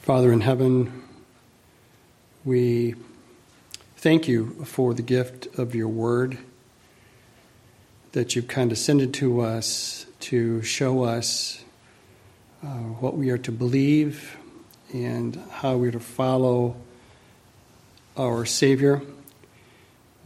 Father 0.02 0.32
in 0.32 0.42
heaven, 0.42 1.02
we 2.44 2.94
thank 3.96 4.28
you 4.28 4.64
for 4.64 4.94
the 4.94 5.02
gift 5.02 5.58
of 5.58 5.74
your 5.74 5.88
word 5.88 6.38
that 8.12 8.36
you've 8.36 8.46
condescended 8.46 9.12
to 9.14 9.40
us 9.40 10.06
to 10.20 10.62
show 10.62 11.02
us 11.02 11.64
uh, 12.62 12.68
what 12.68 13.16
we 13.16 13.30
are 13.30 13.38
to 13.38 13.50
believe 13.50 14.36
and 14.94 15.34
how 15.50 15.76
we 15.76 15.88
are 15.88 15.92
to 15.92 15.98
follow 15.98 16.76
our 18.16 18.46
Savior. 18.46 19.02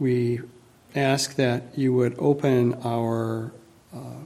We 0.01 0.41
ask 0.95 1.35
that 1.35 1.77
you 1.77 1.93
would 1.93 2.15
open 2.17 2.73
our 2.83 3.51
uh, 3.93 4.21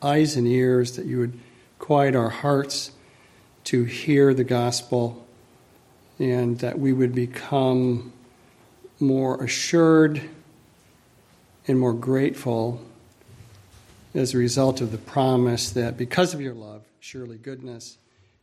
eyes 0.00 0.36
and 0.36 0.46
ears, 0.46 0.94
that 0.94 1.04
you 1.04 1.18
would 1.18 1.40
quiet 1.80 2.14
our 2.14 2.28
hearts 2.28 2.92
to 3.64 3.82
hear 3.82 4.32
the 4.34 4.44
gospel, 4.44 5.26
and 6.20 6.60
that 6.60 6.78
we 6.78 6.92
would 6.92 7.12
become 7.12 8.12
more 9.00 9.42
assured 9.42 10.22
and 11.66 11.80
more 11.80 11.92
grateful 11.92 12.80
as 14.14 14.32
a 14.32 14.38
result 14.38 14.80
of 14.80 14.92
the 14.92 14.98
promise 14.98 15.72
that 15.72 15.96
because 15.96 16.34
of 16.34 16.40
your 16.40 16.54
love, 16.54 16.84
surely 17.00 17.36
goodness 17.36 17.98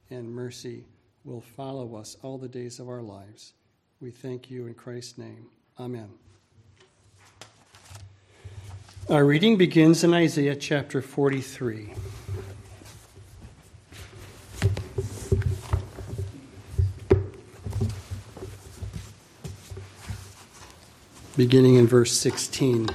and 0.09 0.29
mercy 0.29 0.83
will 1.23 1.39
follow 1.39 1.95
us 1.95 2.17
all 2.23 2.37
the 2.37 2.49
days 2.49 2.77
of 2.77 2.89
our 2.89 3.01
lives. 3.01 3.53
We 4.01 4.11
thank 4.11 4.51
you 4.51 4.67
in 4.67 4.73
Christ's 4.73 5.17
name. 5.17 5.45
Amen. 5.79 6.09
Our 9.09 9.25
reading 9.25 9.57
begins 9.57 10.03
in 10.03 10.13
Isaiah 10.13 10.55
chapter 10.55 11.01
43. 11.01 11.93
Beginning 21.35 21.75
in 21.75 21.87
verse 21.87 22.13
16. 22.13 22.89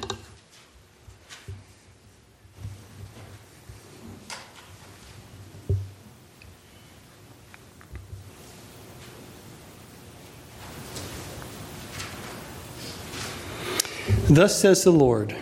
Thus 14.28 14.60
says 14.60 14.84
the 14.84 14.90
Lord, 14.90 15.36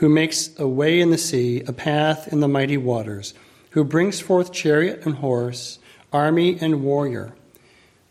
who 0.00 0.08
makes 0.08 0.58
a 0.58 0.66
way 0.66 0.98
in 0.98 1.10
the 1.10 1.18
sea, 1.18 1.60
a 1.66 1.74
path 1.74 2.26
in 2.32 2.40
the 2.40 2.48
mighty 2.48 2.78
waters, 2.78 3.34
who 3.72 3.84
brings 3.84 4.18
forth 4.18 4.50
chariot 4.50 5.04
and 5.04 5.16
horse, 5.16 5.78
army 6.10 6.58
and 6.58 6.82
warrior. 6.82 7.34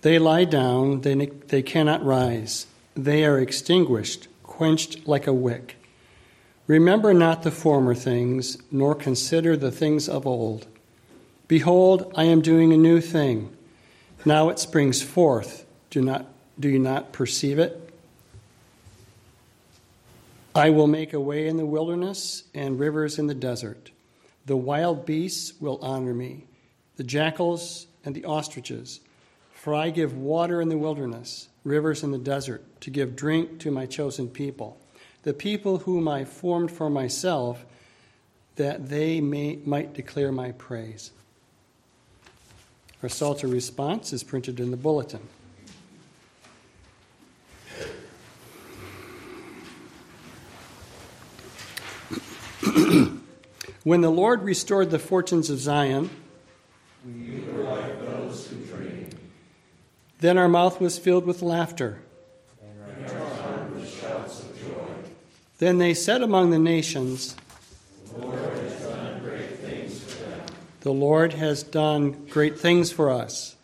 They 0.01 0.19
lie 0.19 0.45
down, 0.45 1.01
they, 1.01 1.15
they 1.15 1.63
cannot 1.63 2.05
rise. 2.05 2.67
They 2.95 3.25
are 3.25 3.39
extinguished, 3.39 4.27
quenched 4.43 5.07
like 5.07 5.25
a 5.25 5.33
wick. 5.33 5.77
Remember 6.67 7.11
not 7.11 7.41
the 7.41 7.49
former 7.49 7.95
things, 7.95 8.59
nor 8.69 8.93
consider 8.93 9.57
the 9.57 9.71
things 9.71 10.07
of 10.07 10.27
old. 10.27 10.67
Behold, 11.47 12.13
I 12.15 12.25
am 12.25 12.41
doing 12.41 12.71
a 12.71 12.77
new 12.77 13.01
thing. 13.01 13.51
Now 14.23 14.49
it 14.49 14.59
springs 14.59 15.01
forth. 15.01 15.65
Do, 15.89 16.03
not, 16.03 16.27
do 16.59 16.69
you 16.69 16.77
not 16.77 17.13
perceive 17.13 17.57
it? 17.57 17.88
I 20.59 20.71
will 20.71 20.87
make 20.87 21.13
a 21.13 21.21
way 21.21 21.47
in 21.47 21.55
the 21.55 21.65
wilderness 21.65 22.43
and 22.53 22.77
rivers 22.77 23.17
in 23.17 23.27
the 23.27 23.33
desert. 23.33 23.91
The 24.45 24.57
wild 24.57 25.05
beasts 25.05 25.53
will 25.61 25.79
honor 25.81 26.13
me, 26.13 26.47
the 26.97 27.03
jackals 27.05 27.87
and 28.03 28.13
the 28.13 28.25
ostriches. 28.25 28.99
For 29.53 29.73
I 29.73 29.89
give 29.89 30.17
water 30.17 30.59
in 30.59 30.67
the 30.67 30.77
wilderness, 30.77 31.47
rivers 31.63 32.03
in 32.03 32.11
the 32.11 32.17
desert, 32.17 32.65
to 32.81 32.89
give 32.89 33.15
drink 33.15 33.59
to 33.61 33.71
my 33.71 33.85
chosen 33.85 34.27
people, 34.27 34.77
the 35.23 35.33
people 35.33 35.77
whom 35.77 36.09
I 36.09 36.25
formed 36.25 36.71
for 36.71 36.89
myself, 36.89 37.63
that 38.57 38.89
they 38.89 39.21
may, 39.21 39.59
might 39.63 39.93
declare 39.93 40.33
my 40.33 40.51
praise. 40.51 41.11
Our 43.01 43.07
Psalter 43.07 43.47
response 43.47 44.11
is 44.11 44.23
printed 44.23 44.59
in 44.59 44.71
the 44.71 44.77
bulletin. 44.77 45.21
When 53.83 54.01
the 54.01 54.11
Lord 54.11 54.43
restored 54.43 54.91
the 54.91 54.99
fortunes 54.99 55.49
of 55.49 55.59
Zion, 55.59 56.09
we 57.05 57.41
were 57.41 57.63
like 57.63 58.05
those 58.05 58.47
who 58.47 58.57
dream. 58.65 59.09
Then 60.19 60.37
our 60.37 60.49
mouth 60.49 60.81
was 60.81 60.99
filled 60.99 61.25
with 61.25 61.41
laughter. 61.41 62.01
And 62.61 63.09
our 63.09 63.19
tongue 63.19 63.75
with 63.75 64.01
shouts 64.01 64.41
of 64.43 64.59
joy. 64.59 64.93
Then 65.59 65.77
they 65.77 65.93
said 65.93 66.21
among 66.21 66.49
the 66.49 66.59
nations, 66.59 67.35
The 68.13 68.25
Lord 68.25 68.41
has 68.41 68.81
done 68.85 69.21
great 69.21 69.59
things 69.59 70.03
for 70.03 70.23
them. 70.25 70.41
The 70.81 70.93
Lord 70.93 71.33
has 71.33 71.63
done 71.63 72.25
great 72.29 72.59
things 72.59 72.91
for 72.91 73.09
us. 73.09 73.55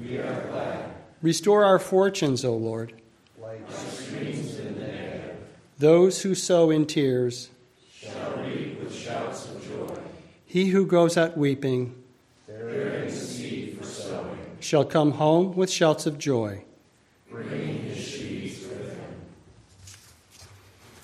We 0.00 0.18
are 0.18 0.48
glad. 0.50 0.94
Restore 1.22 1.64
our 1.64 1.78
fortunes, 1.78 2.44
O 2.44 2.56
Lord. 2.56 2.92
Like 3.38 3.70
streams 3.70 4.58
in 4.58 4.74
the 4.80 4.86
Negeb. 4.86 5.36
Those 5.78 6.22
who 6.22 6.34
sow 6.34 6.70
in 6.70 6.86
tears, 6.86 7.50
shall 7.94 8.36
reap 8.38 8.80
with 8.80 8.94
shouts 8.94 9.48
of 9.50 9.66
joy. 9.68 9.96
He 10.50 10.66
who 10.70 10.84
goes 10.84 11.16
out 11.16 11.38
weeping, 11.38 11.94
shall 14.58 14.84
come 14.84 15.12
home 15.12 15.54
with 15.54 15.70
shouts 15.70 16.06
of 16.06 16.18
joy. 16.18 16.64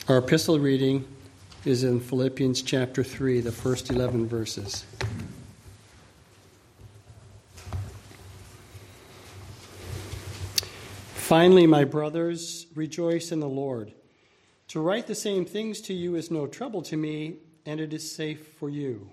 Our 0.09 0.19
epistle 0.19 0.59
reading 0.59 1.07
is 1.65 1.85
in 1.85 2.01
Philippians 2.01 2.61
chapter 2.63 3.05
3, 3.05 3.41
the 3.41 3.53
first 3.53 3.89
11 3.89 4.27
verses. 4.27 4.85
Finally, 11.15 11.69
my 11.69 11.85
brothers, 11.85 12.67
rejoice 12.75 13.31
in 13.31 13.39
the 13.39 13.49
Lord. 13.49 13.93
To 14.69 14.81
write 14.81 15.07
the 15.07 15.15
same 15.15 15.45
things 15.45 15.81
to 15.83 15.95
you 15.95 16.17
is 16.17 16.33
no 16.33 16.49
trouble 16.49 16.83
to 16.83 16.97
me, 16.97 17.37
and 17.65 17.79
it 17.79 17.93
is 17.95 18.11
safe 18.11 18.45
for 18.59 18.69
you. 18.69 19.13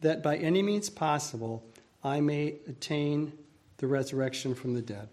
that 0.00 0.22
by 0.22 0.36
any 0.36 0.62
means 0.62 0.90
possible 0.90 1.64
I 2.04 2.20
may 2.20 2.56
attain 2.68 3.32
the 3.78 3.86
resurrection 3.86 4.54
from 4.54 4.74
the 4.74 4.82
dead. 4.82 5.08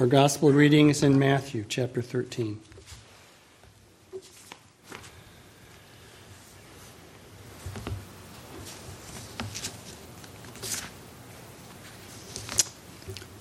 Our 0.00 0.06
gospel 0.06 0.50
reading 0.50 0.90
is 0.90 1.04
in 1.04 1.18
Matthew 1.18 1.64
chapter 1.68 2.02
13. 2.02 2.60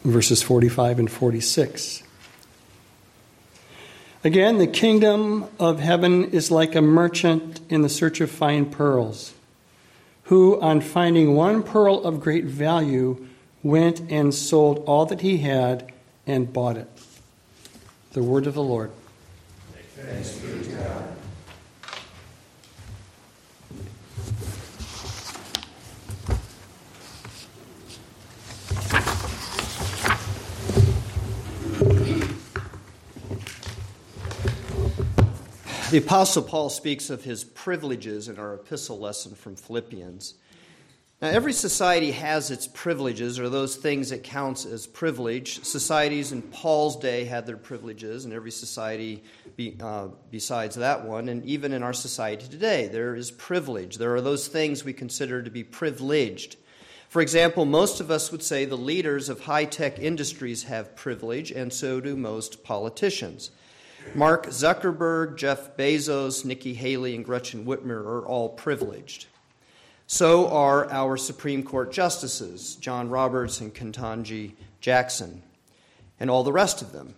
Verses 0.04 0.44
45 0.44 1.00
and 1.00 1.12
46. 1.12 2.03
Again, 4.26 4.58
the 4.58 4.68
kingdom 4.68 5.50
of 5.60 5.82
heaven 5.82 6.32
is 6.32 6.50
like 6.50 6.76
a 6.76 6.82
merchant 6.82 7.60
in 7.70 7.82
the 7.82 7.90
search 7.90 8.22
of 8.22 8.32
fine 8.32 8.66
pearls, 8.66 9.34
who, 10.24 10.62
on 10.62 10.80
finding 10.80 11.36
one 11.36 11.62
pearl 11.62 12.02
of 12.06 12.22
great 12.22 12.46
value, 12.46 13.28
went 13.64 14.00
and 14.10 14.34
sold 14.34 14.82
all 14.88 15.06
that 15.08 15.20
he 15.20 15.40
had 15.40 15.92
and 16.26 16.54
bought 16.54 16.78
it. 16.78 16.88
The 18.14 18.24
word 18.24 18.48
of 18.48 18.54
the 18.54 18.64
Lord. 18.64 18.92
Thanks 19.96 20.73
The 35.94 36.00
Apostle 36.00 36.42
Paul 36.42 36.70
speaks 36.70 37.12
of 37.12 37.24
his 37.24 37.44
privileges 37.44 38.28
in 38.28 38.40
our 38.40 38.56
epistle 38.56 38.98
lesson 38.98 39.36
from 39.36 39.56
Philippians. 39.56 40.34
Now, 41.22 41.28
every 41.28 41.54
society 41.54 42.10
has 42.14 42.50
its 42.50 42.66
privileges, 42.66 43.38
or 43.38 43.48
those 43.48 43.76
things 43.76 44.12
it 44.12 44.24
counts 44.24 44.66
as 44.66 44.88
privilege. 44.88 45.64
Societies 45.64 46.32
in 46.32 46.42
Paul's 46.42 46.96
day 46.96 47.26
had 47.26 47.46
their 47.46 47.58
privileges, 47.58 48.26
and 48.26 48.34
every 48.34 48.50
society 48.50 49.24
be, 49.56 49.78
uh, 49.84 50.08
besides 50.32 50.78
that 50.78 51.06
one, 51.06 51.30
and 51.30 51.46
even 51.46 51.74
in 51.74 51.84
our 51.84 51.94
society 51.94 52.48
today, 52.48 52.88
there 52.88 53.14
is 53.14 53.30
privilege. 53.30 54.00
There 54.00 54.16
are 54.16 54.22
those 54.22 54.48
things 54.48 54.84
we 54.84 54.94
consider 54.94 55.44
to 55.44 55.52
be 55.52 55.64
privileged. 55.64 56.56
For 57.08 57.22
example, 57.22 57.66
most 57.66 58.00
of 58.00 58.10
us 58.10 58.32
would 58.32 58.42
say 58.42 58.66
the 58.66 58.76
leaders 58.76 59.30
of 59.30 59.42
high 59.42 59.66
tech 59.66 60.00
industries 60.00 60.64
have 60.64 60.96
privilege, 60.96 61.52
and 61.52 61.72
so 61.72 62.02
do 62.02 62.16
most 62.16 62.64
politicians. 62.64 63.52
Mark 64.16 64.48
Zuckerberg, 64.48 65.38
Jeff 65.38 65.76
Bezos, 65.76 66.46
Nikki 66.46 66.74
Haley, 66.74 67.16
and 67.16 67.26
Gretchen 67.26 67.66
Whitmer 67.66 68.04
are 68.06 68.26
all 68.26 68.50
privileged. 68.50 69.26
So 70.06 70.48
are 70.50 70.92
our 70.92 71.18
Supreme 71.18 71.64
Court 71.64 71.92
justices, 71.92 72.76
John 72.76 73.10
Roberts 73.10 73.60
and 73.62 73.74
Ketanji 73.74 74.54
Jackson, 74.82 75.42
and 76.20 76.30
all 76.30 76.44
the 76.44 76.52
rest 76.52 76.82
of 76.82 76.92
them. 76.92 77.16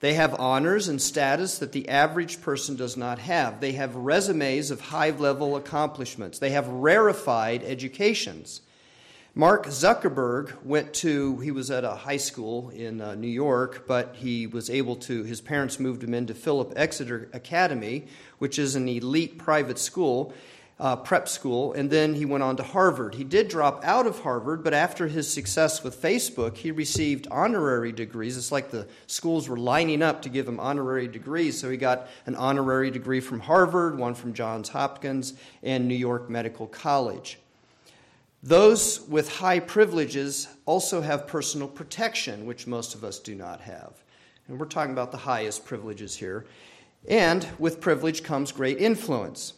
They 0.00 0.14
have 0.14 0.38
honors 0.38 0.88
and 0.88 1.00
status 1.00 1.58
that 1.58 1.72
the 1.72 1.88
average 1.88 2.42
person 2.42 2.76
does 2.76 2.96
not 2.96 3.18
have. 3.20 3.60
They 3.60 3.72
have 3.72 3.96
resumes 3.96 4.70
of 4.70 4.80
high 4.80 5.10
level 5.10 5.56
accomplishments. 5.56 6.38
They 6.38 6.50
have 6.50 6.68
rarefied 6.68 7.62
educations. 7.62 8.60
Mark 9.38 9.66
Zuckerberg 9.66 10.64
went 10.64 10.94
to, 10.94 11.36
he 11.40 11.50
was 11.50 11.70
at 11.70 11.84
a 11.84 11.90
high 11.90 12.16
school 12.16 12.70
in 12.70 13.02
uh, 13.02 13.14
New 13.14 13.28
York, 13.28 13.84
but 13.86 14.16
he 14.16 14.46
was 14.46 14.70
able 14.70 14.96
to, 14.96 15.24
his 15.24 15.42
parents 15.42 15.78
moved 15.78 16.02
him 16.02 16.14
into 16.14 16.32
Philip 16.32 16.72
Exeter 16.74 17.28
Academy, 17.34 18.06
which 18.38 18.58
is 18.58 18.76
an 18.76 18.88
elite 18.88 19.36
private 19.36 19.78
school, 19.78 20.32
uh, 20.80 20.96
prep 20.96 21.28
school, 21.28 21.74
and 21.74 21.90
then 21.90 22.14
he 22.14 22.24
went 22.24 22.44
on 22.44 22.56
to 22.56 22.62
Harvard. 22.62 23.14
He 23.14 23.24
did 23.24 23.48
drop 23.48 23.84
out 23.84 24.06
of 24.06 24.20
Harvard, 24.20 24.64
but 24.64 24.72
after 24.72 25.06
his 25.06 25.30
success 25.30 25.84
with 25.84 26.00
Facebook, 26.00 26.56
he 26.56 26.70
received 26.70 27.28
honorary 27.30 27.92
degrees. 27.92 28.38
It's 28.38 28.50
like 28.50 28.70
the 28.70 28.88
schools 29.06 29.50
were 29.50 29.58
lining 29.58 30.00
up 30.00 30.22
to 30.22 30.30
give 30.30 30.48
him 30.48 30.58
honorary 30.58 31.08
degrees. 31.08 31.60
So 31.60 31.68
he 31.68 31.76
got 31.76 32.08
an 32.24 32.36
honorary 32.36 32.90
degree 32.90 33.20
from 33.20 33.40
Harvard, 33.40 33.98
one 33.98 34.14
from 34.14 34.32
Johns 34.32 34.70
Hopkins, 34.70 35.34
and 35.62 35.86
New 35.86 35.94
York 35.94 36.30
Medical 36.30 36.66
College. 36.66 37.38
Those 38.46 39.00
with 39.08 39.28
high 39.28 39.58
privileges 39.58 40.46
also 40.66 41.00
have 41.00 41.26
personal 41.26 41.66
protection, 41.66 42.46
which 42.46 42.68
most 42.68 42.94
of 42.94 43.02
us 43.02 43.18
do 43.18 43.34
not 43.34 43.60
have. 43.62 44.04
And 44.46 44.60
we're 44.60 44.66
talking 44.66 44.92
about 44.92 45.10
the 45.10 45.18
highest 45.18 45.64
privileges 45.64 46.14
here. 46.14 46.46
And 47.08 47.44
with 47.58 47.80
privilege 47.80 48.22
comes 48.22 48.52
great 48.52 48.78
influence. 48.78 49.54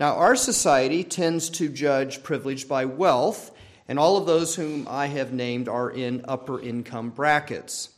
Now, 0.00 0.16
our 0.16 0.34
society 0.34 1.04
tends 1.04 1.50
to 1.50 1.68
judge 1.68 2.24
privilege 2.24 2.66
by 2.66 2.84
wealth, 2.84 3.52
and 3.86 3.96
all 3.96 4.16
of 4.16 4.26
those 4.26 4.56
whom 4.56 4.88
I 4.90 5.06
have 5.06 5.32
named 5.32 5.68
are 5.68 5.92
in 5.92 6.24
upper 6.26 6.60
income 6.60 7.10
brackets. 7.10 7.90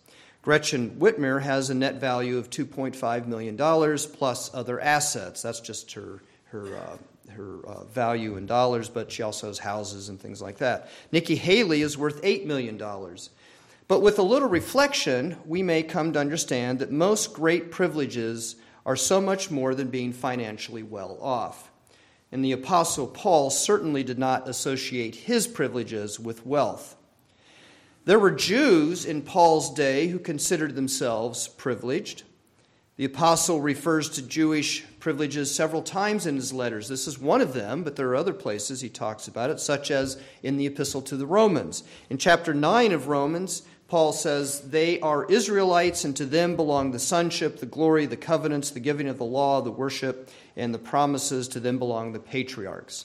Gretchen 0.42 0.96
Whitmer 0.98 1.40
has 1.40 1.70
a 1.70 1.74
net 1.74 1.94
value 1.94 2.36
of 2.36 2.50
$2.5 2.50 3.26
million 3.26 3.56
plus 3.56 4.50
other 4.52 4.78
assets. 4.78 5.40
That's 5.40 5.60
just 5.60 5.92
her, 5.92 6.20
her 6.50 6.76
uh, 6.76 6.96
her 7.30 7.60
uh, 7.66 7.84
value 7.84 8.36
in 8.36 8.46
dollars, 8.46 8.88
but 8.88 9.10
she 9.10 9.22
also 9.22 9.48
has 9.48 9.58
houses 9.58 10.08
and 10.08 10.20
things 10.20 10.42
like 10.42 10.58
that. 10.58 10.88
Nikki 11.12 11.36
Haley 11.36 11.82
is 11.82 11.98
worth 11.98 12.22
$8 12.22 12.46
million. 12.46 12.76
But 13.86 14.00
with 14.00 14.18
a 14.18 14.22
little 14.22 14.48
reflection, 14.48 15.36
we 15.44 15.62
may 15.62 15.82
come 15.82 16.12
to 16.12 16.18
understand 16.18 16.78
that 16.78 16.90
most 16.90 17.34
great 17.34 17.70
privileges 17.70 18.56
are 18.86 18.96
so 18.96 19.20
much 19.20 19.50
more 19.50 19.74
than 19.74 19.88
being 19.88 20.12
financially 20.12 20.82
well 20.82 21.18
off. 21.20 21.70
And 22.32 22.44
the 22.44 22.52
Apostle 22.52 23.06
Paul 23.06 23.50
certainly 23.50 24.02
did 24.02 24.18
not 24.18 24.48
associate 24.48 25.14
his 25.14 25.46
privileges 25.46 26.18
with 26.18 26.44
wealth. 26.46 26.96
There 28.06 28.18
were 28.18 28.32
Jews 28.32 29.06
in 29.06 29.22
Paul's 29.22 29.72
day 29.72 30.08
who 30.08 30.18
considered 30.18 30.74
themselves 30.74 31.48
privileged. 31.48 32.24
The 32.96 33.06
apostle 33.06 33.60
refers 33.60 34.10
to 34.10 34.22
Jewish 34.22 34.84
privileges 35.04 35.54
several 35.54 35.82
times 35.82 36.24
in 36.24 36.34
his 36.34 36.50
letters. 36.50 36.88
This 36.88 37.06
is 37.06 37.18
one 37.18 37.42
of 37.42 37.52
them, 37.52 37.82
but 37.82 37.94
there 37.94 38.08
are 38.08 38.16
other 38.16 38.32
places 38.32 38.80
he 38.80 38.88
talks 38.88 39.28
about 39.28 39.50
it, 39.50 39.60
such 39.60 39.90
as 39.90 40.18
in 40.42 40.56
the 40.56 40.64
epistle 40.64 41.02
to 41.02 41.18
the 41.18 41.26
Romans. 41.26 41.84
In 42.08 42.16
chapter 42.16 42.54
9 42.54 42.90
of 42.90 43.06
Romans, 43.06 43.64
Paul 43.86 44.14
says, 44.14 44.62
They 44.70 44.98
are 45.00 45.26
Israelites, 45.26 46.06
and 46.06 46.16
to 46.16 46.24
them 46.24 46.56
belong 46.56 46.90
the 46.90 46.98
sonship, 46.98 47.58
the 47.58 47.66
glory, 47.66 48.06
the 48.06 48.16
covenants, 48.16 48.70
the 48.70 48.80
giving 48.80 49.06
of 49.06 49.18
the 49.18 49.26
law, 49.26 49.60
the 49.60 49.70
worship, 49.70 50.30
and 50.56 50.72
the 50.72 50.78
promises. 50.78 51.48
To 51.48 51.60
them 51.60 51.78
belong 51.78 52.14
the 52.14 52.18
patriarchs. 52.18 53.04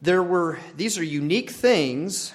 There 0.00 0.22
were, 0.22 0.58
these 0.74 0.96
are 0.96 1.04
unique 1.04 1.50
things 1.50 2.32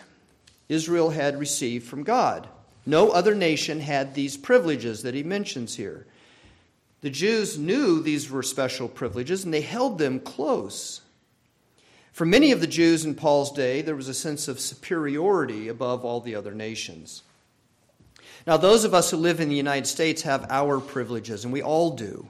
Israel 0.69 1.09
had 1.09 1.39
received 1.39 1.87
from 1.87 2.03
God. 2.03 2.47
No 2.85 3.09
other 3.09 3.33
nation 3.33 3.79
had 3.79 4.13
these 4.13 4.37
privileges 4.37 5.01
that 5.01 5.15
he 5.15 5.23
mentions 5.23 5.75
here. 5.77 6.05
The 7.01 7.09
Jews 7.09 7.57
knew 7.57 8.01
these 8.01 8.29
were 8.29 8.43
special 8.43 8.87
privileges 8.87 9.45
and 9.45 9.53
they 9.53 9.61
held 9.61 9.97
them 9.97 10.19
close. 10.19 11.01
For 12.11 12.25
many 12.25 12.51
of 12.51 12.59
the 12.59 12.67
Jews 12.67 13.05
in 13.05 13.15
Paul's 13.15 13.51
day, 13.51 13.81
there 13.81 13.95
was 13.95 14.09
a 14.09 14.13
sense 14.13 14.47
of 14.47 14.59
superiority 14.59 15.69
above 15.69 16.03
all 16.03 16.19
the 16.19 16.35
other 16.35 16.53
nations. 16.53 17.23
Now, 18.45 18.57
those 18.57 18.83
of 18.83 18.93
us 18.93 19.11
who 19.11 19.17
live 19.17 19.39
in 19.39 19.49
the 19.49 19.55
United 19.55 19.85
States 19.85 20.23
have 20.23 20.45
our 20.49 20.79
privileges, 20.79 21.43
and 21.43 21.53
we 21.53 21.61
all 21.61 21.91
do. 21.91 22.29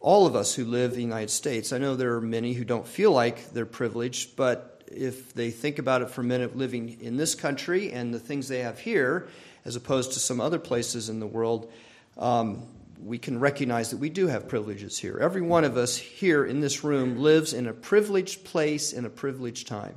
All 0.00 0.26
of 0.26 0.34
us 0.34 0.54
who 0.54 0.64
live 0.64 0.92
in 0.92 0.96
the 0.96 1.02
United 1.02 1.30
States. 1.30 1.72
I 1.72 1.78
know 1.78 1.94
there 1.94 2.14
are 2.14 2.20
many 2.20 2.52
who 2.52 2.64
don't 2.64 2.86
feel 2.86 3.12
like 3.12 3.50
they're 3.52 3.66
privileged, 3.66 4.36
but 4.36 4.82
if 4.88 5.32
they 5.34 5.50
think 5.50 5.78
about 5.78 6.02
it 6.02 6.10
for 6.10 6.20
a 6.20 6.24
minute, 6.24 6.56
living 6.56 7.00
in 7.00 7.16
this 7.16 7.34
country 7.34 7.92
and 7.92 8.12
the 8.12 8.18
things 8.18 8.48
they 8.48 8.60
have 8.60 8.78
here, 8.78 9.28
as 9.64 9.76
opposed 9.76 10.12
to 10.12 10.20
some 10.20 10.40
other 10.40 10.58
places 10.58 11.08
in 11.08 11.20
the 11.20 11.26
world, 11.26 11.72
um, 12.18 12.66
we 13.02 13.18
can 13.18 13.40
recognize 13.40 13.90
that 13.90 13.98
we 13.98 14.10
do 14.10 14.26
have 14.26 14.48
privileges 14.48 14.98
here. 14.98 15.18
Every 15.20 15.42
one 15.42 15.64
of 15.64 15.76
us 15.76 15.96
here 15.96 16.44
in 16.44 16.60
this 16.60 16.84
room 16.84 17.18
lives 17.18 17.52
in 17.52 17.66
a 17.66 17.72
privileged 17.72 18.44
place 18.44 18.92
in 18.92 19.04
a 19.04 19.10
privileged 19.10 19.66
time. 19.66 19.96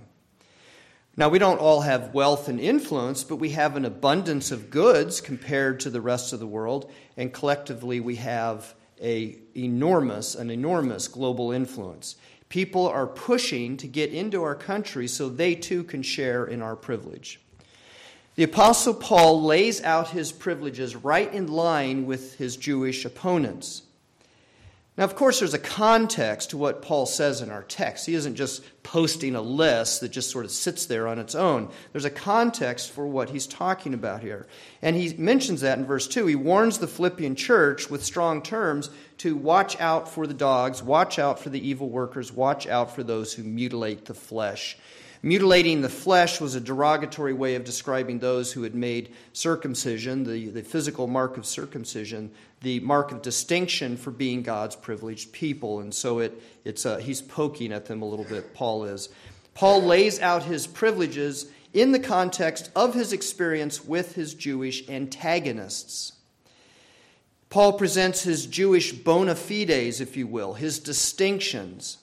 Now, 1.16 1.30
we 1.30 1.40
don't 1.40 1.60
all 1.60 1.82
have 1.82 2.14
wealth 2.14 2.48
and 2.48 2.60
influence, 2.60 3.24
but 3.24 3.38
we 3.38 3.50
have 3.50 3.76
an 3.76 3.86
abundance 3.86 4.52
of 4.52 4.70
goods 4.70 5.20
compared 5.20 5.80
to 5.80 5.90
the 5.90 6.02
rest 6.02 6.32
of 6.32 6.40
the 6.40 6.46
world, 6.46 6.92
and 7.18 7.34
collectively 7.34 8.00
we 8.00 8.18
have 8.18 8.76
a 9.02 9.40
enormous, 9.56 10.36
an 10.36 10.52
enormous 10.52 11.08
global 11.08 11.52
influence. 11.52 12.18
People 12.50 12.88
are 12.88 13.08
pushing 13.08 13.78
to 13.78 13.88
get 13.88 14.14
into 14.14 14.44
our 14.44 14.56
country 14.56 15.08
so 15.08 15.28
they 15.28 15.56
too 15.56 15.84
can 15.84 16.04
share 16.04 16.46
in 16.46 16.62
our 16.62 16.76
privilege. 16.76 17.40
The 18.38 18.44
Apostle 18.44 18.94
Paul 18.94 19.42
lays 19.42 19.82
out 19.82 20.12
his 20.12 20.32
privileges 20.32 20.96
right 20.96 21.34
in 21.34 21.48
line 21.48 22.06
with 22.06 22.38
his 22.38 22.56
Jewish 22.56 23.04
opponents. 23.04 23.82
Now, 24.96 25.06
of 25.06 25.16
course, 25.16 25.40
there's 25.40 25.56
a 25.56 25.60
context 25.60 26.52
to 26.52 26.58
what 26.58 26.84
Paul 26.84 27.08
says 27.08 27.42
in 27.42 27.50
our 27.50 27.64
text. 27.64 28.06
He 28.06 28.14
isn't 28.14 28.36
just 28.36 28.64
posting 28.84 29.34
a 29.34 29.42
list 29.42 30.02
that 30.02 30.10
just 30.10 30.30
sort 30.30 30.46
of 30.46 30.52
sits 30.52 30.86
there 30.86 31.08
on 31.08 31.18
its 31.18 31.34
own. 31.34 31.70
There's 31.92 32.06
a 32.06 32.12
context 32.12 32.92
for 32.92 33.08
what 33.08 33.32
he's 33.32 33.48
talking 33.48 33.96
about 33.96 34.22
here. 34.22 34.46
And 34.84 34.96
he 34.96 35.16
mentions 35.18 35.62
that 35.62 35.80
in 35.80 35.86
verse 35.86 36.08
2. 36.08 36.28
He 36.28 36.36
warns 36.36 36.78
the 36.78 36.86
Philippian 36.86 37.36
church 37.36 37.90
with 37.90 38.06
strong 38.06 38.44
terms 38.44 38.92
to 39.18 39.36
watch 39.36 39.82
out 39.82 40.14
for 40.14 40.28
the 40.28 40.36
dogs, 40.36 40.84
watch 40.84 41.18
out 41.18 41.40
for 41.40 41.50
the 41.50 41.68
evil 41.68 41.90
workers, 41.90 42.32
watch 42.32 42.68
out 42.68 42.94
for 42.94 43.02
those 43.02 43.34
who 43.34 43.42
mutilate 43.42 44.06
the 44.06 44.14
flesh. 44.14 44.78
Mutilating 45.24 45.82
the 45.82 45.90
flesh 45.90 46.40
was 46.40 46.56
a 46.56 46.62
derogatory 46.62 47.34
way 47.34 47.56
of 47.56 47.64
describing 47.64 48.20
those 48.20 48.52
who 48.52 48.64
had 48.64 48.76
made 48.76 49.14
circumcision, 49.34 50.24
the, 50.24 50.50
the 50.50 50.62
physical 50.62 51.08
mark 51.08 51.38
of 51.38 51.46
circumcision, 51.46 52.32
the 52.62 52.80
mark 52.82 53.12
of 53.12 53.22
distinction 53.22 53.98
for 53.98 54.12
being 54.12 54.44
God's 54.44 54.76
privileged 54.76 55.32
people. 55.32 55.80
And 55.80 55.94
so 55.94 56.20
it, 56.20 56.42
it's, 56.64 56.86
uh, 56.86 56.98
he's 56.98 57.22
poking 57.22 57.72
at 57.72 57.86
them 57.86 58.02
a 58.02 58.06
little 58.06 58.26
bit, 58.26 58.54
Paul 58.54 58.86
is. 58.86 59.10
Paul 59.56 59.82
lays 59.82 60.20
out 60.20 60.44
his 60.44 60.68
privileges 60.68 61.48
in 61.74 61.92
the 61.92 62.00
context 62.00 62.70
of 62.76 62.94
his 62.94 63.12
experience 63.12 63.84
with 63.84 64.14
his 64.14 64.36
Jewish 64.36 64.88
antagonists. 64.88 66.14
Paul 67.50 67.74
presents 67.74 68.24
his 68.24 68.46
Jewish 68.46 68.92
bona 68.92 69.36
fides, 69.36 70.02
if 70.02 70.18
you 70.18 70.28
will, 70.28 70.54
his 70.54 70.80
distinctions. 70.80 71.98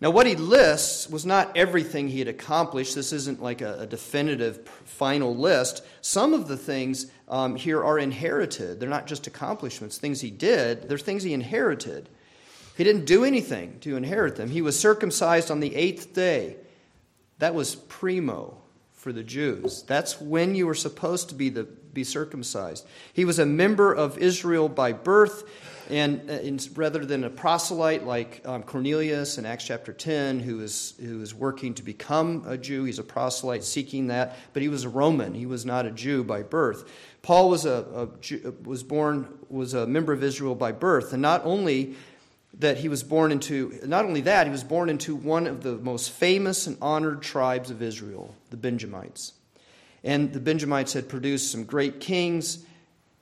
Now, 0.00 0.10
what 0.10 0.26
he 0.26 0.34
lists 0.34 1.08
was 1.08 1.24
not 1.24 1.56
everything 1.56 2.08
he 2.08 2.18
had 2.18 2.28
accomplished. 2.28 2.94
This 2.94 3.12
isn't 3.12 3.42
like 3.42 3.60
a, 3.60 3.80
a 3.80 3.86
definitive 3.86 4.66
final 4.84 5.34
list. 5.34 5.84
Some 6.00 6.34
of 6.34 6.48
the 6.48 6.56
things 6.56 7.06
um, 7.28 7.56
here 7.56 7.82
are 7.82 7.98
inherited. 7.98 8.80
They're 8.80 8.88
not 8.88 9.06
just 9.06 9.26
accomplishments, 9.26 9.96
things 9.96 10.20
he 10.20 10.30
did, 10.30 10.88
they're 10.88 10.98
things 10.98 11.22
he 11.22 11.32
inherited. 11.32 12.08
He 12.76 12.82
didn't 12.82 13.04
do 13.04 13.24
anything 13.24 13.78
to 13.80 13.96
inherit 13.96 14.36
them. 14.36 14.50
He 14.50 14.62
was 14.62 14.78
circumcised 14.78 15.50
on 15.50 15.60
the 15.60 15.74
eighth 15.76 16.12
day. 16.12 16.56
That 17.38 17.54
was 17.54 17.76
primo 17.76 18.58
for 18.92 19.12
the 19.12 19.22
Jews. 19.22 19.82
That's 19.82 20.20
when 20.20 20.54
you 20.54 20.66
were 20.66 20.74
supposed 20.74 21.28
to 21.28 21.34
be, 21.34 21.50
the, 21.50 21.64
be 21.64 22.04
circumcised. 22.04 22.86
He 23.12 23.24
was 23.24 23.38
a 23.38 23.46
member 23.46 23.92
of 23.92 24.18
Israel 24.18 24.68
by 24.68 24.92
birth. 24.92 25.44
And, 25.90 26.30
uh, 26.30 26.58
rather 26.74 27.04
than 27.04 27.24
a 27.24 27.30
proselyte 27.30 28.04
like 28.04 28.40
um, 28.44 28.62
Cornelius 28.62 29.36
in 29.38 29.44
Acts 29.44 29.64
chapter 29.64 29.92
10, 29.92 30.40
who 30.40 30.60
is, 30.60 30.94
who 31.00 31.20
is 31.20 31.34
working 31.34 31.74
to 31.74 31.82
become 31.82 32.44
a 32.46 32.56
Jew, 32.56 32.84
he's 32.84 32.98
a 32.98 33.02
proselyte 33.02 33.64
seeking 33.64 34.06
that, 34.06 34.36
but 34.52 34.62
he 34.62 34.68
was 34.68 34.84
a 34.84 34.88
Roman. 34.88 35.34
He 35.34 35.46
was 35.46 35.66
not 35.66 35.84
a 35.84 35.90
Jew 35.90 36.24
by 36.24 36.42
birth. 36.42 36.90
Paul 37.22 37.50
was, 37.50 37.66
a, 37.66 38.08
a 38.34 38.50
was 38.62 38.82
born, 38.82 39.28
was 39.48 39.74
a 39.74 39.86
member 39.86 40.12
of 40.12 40.22
Israel 40.22 40.54
by 40.54 40.72
birth. 40.72 41.12
And 41.12 41.20
not 41.20 41.44
only 41.44 41.94
that 42.58 42.78
he 42.78 42.88
was 42.88 43.02
born 43.02 43.32
into, 43.32 43.78
not 43.84 44.04
only 44.04 44.22
that, 44.22 44.46
he 44.46 44.50
was 44.50 44.64
born 44.64 44.88
into 44.88 45.16
one 45.16 45.46
of 45.46 45.62
the 45.62 45.76
most 45.76 46.10
famous 46.10 46.66
and 46.66 46.78
honored 46.80 47.22
tribes 47.22 47.70
of 47.70 47.82
Israel, 47.82 48.34
the 48.50 48.56
Benjamites. 48.56 49.32
And 50.02 50.32
the 50.32 50.40
Benjamites 50.40 50.92
had 50.92 51.08
produced 51.08 51.50
some 51.50 51.64
great 51.64 52.00
kings 52.00 52.64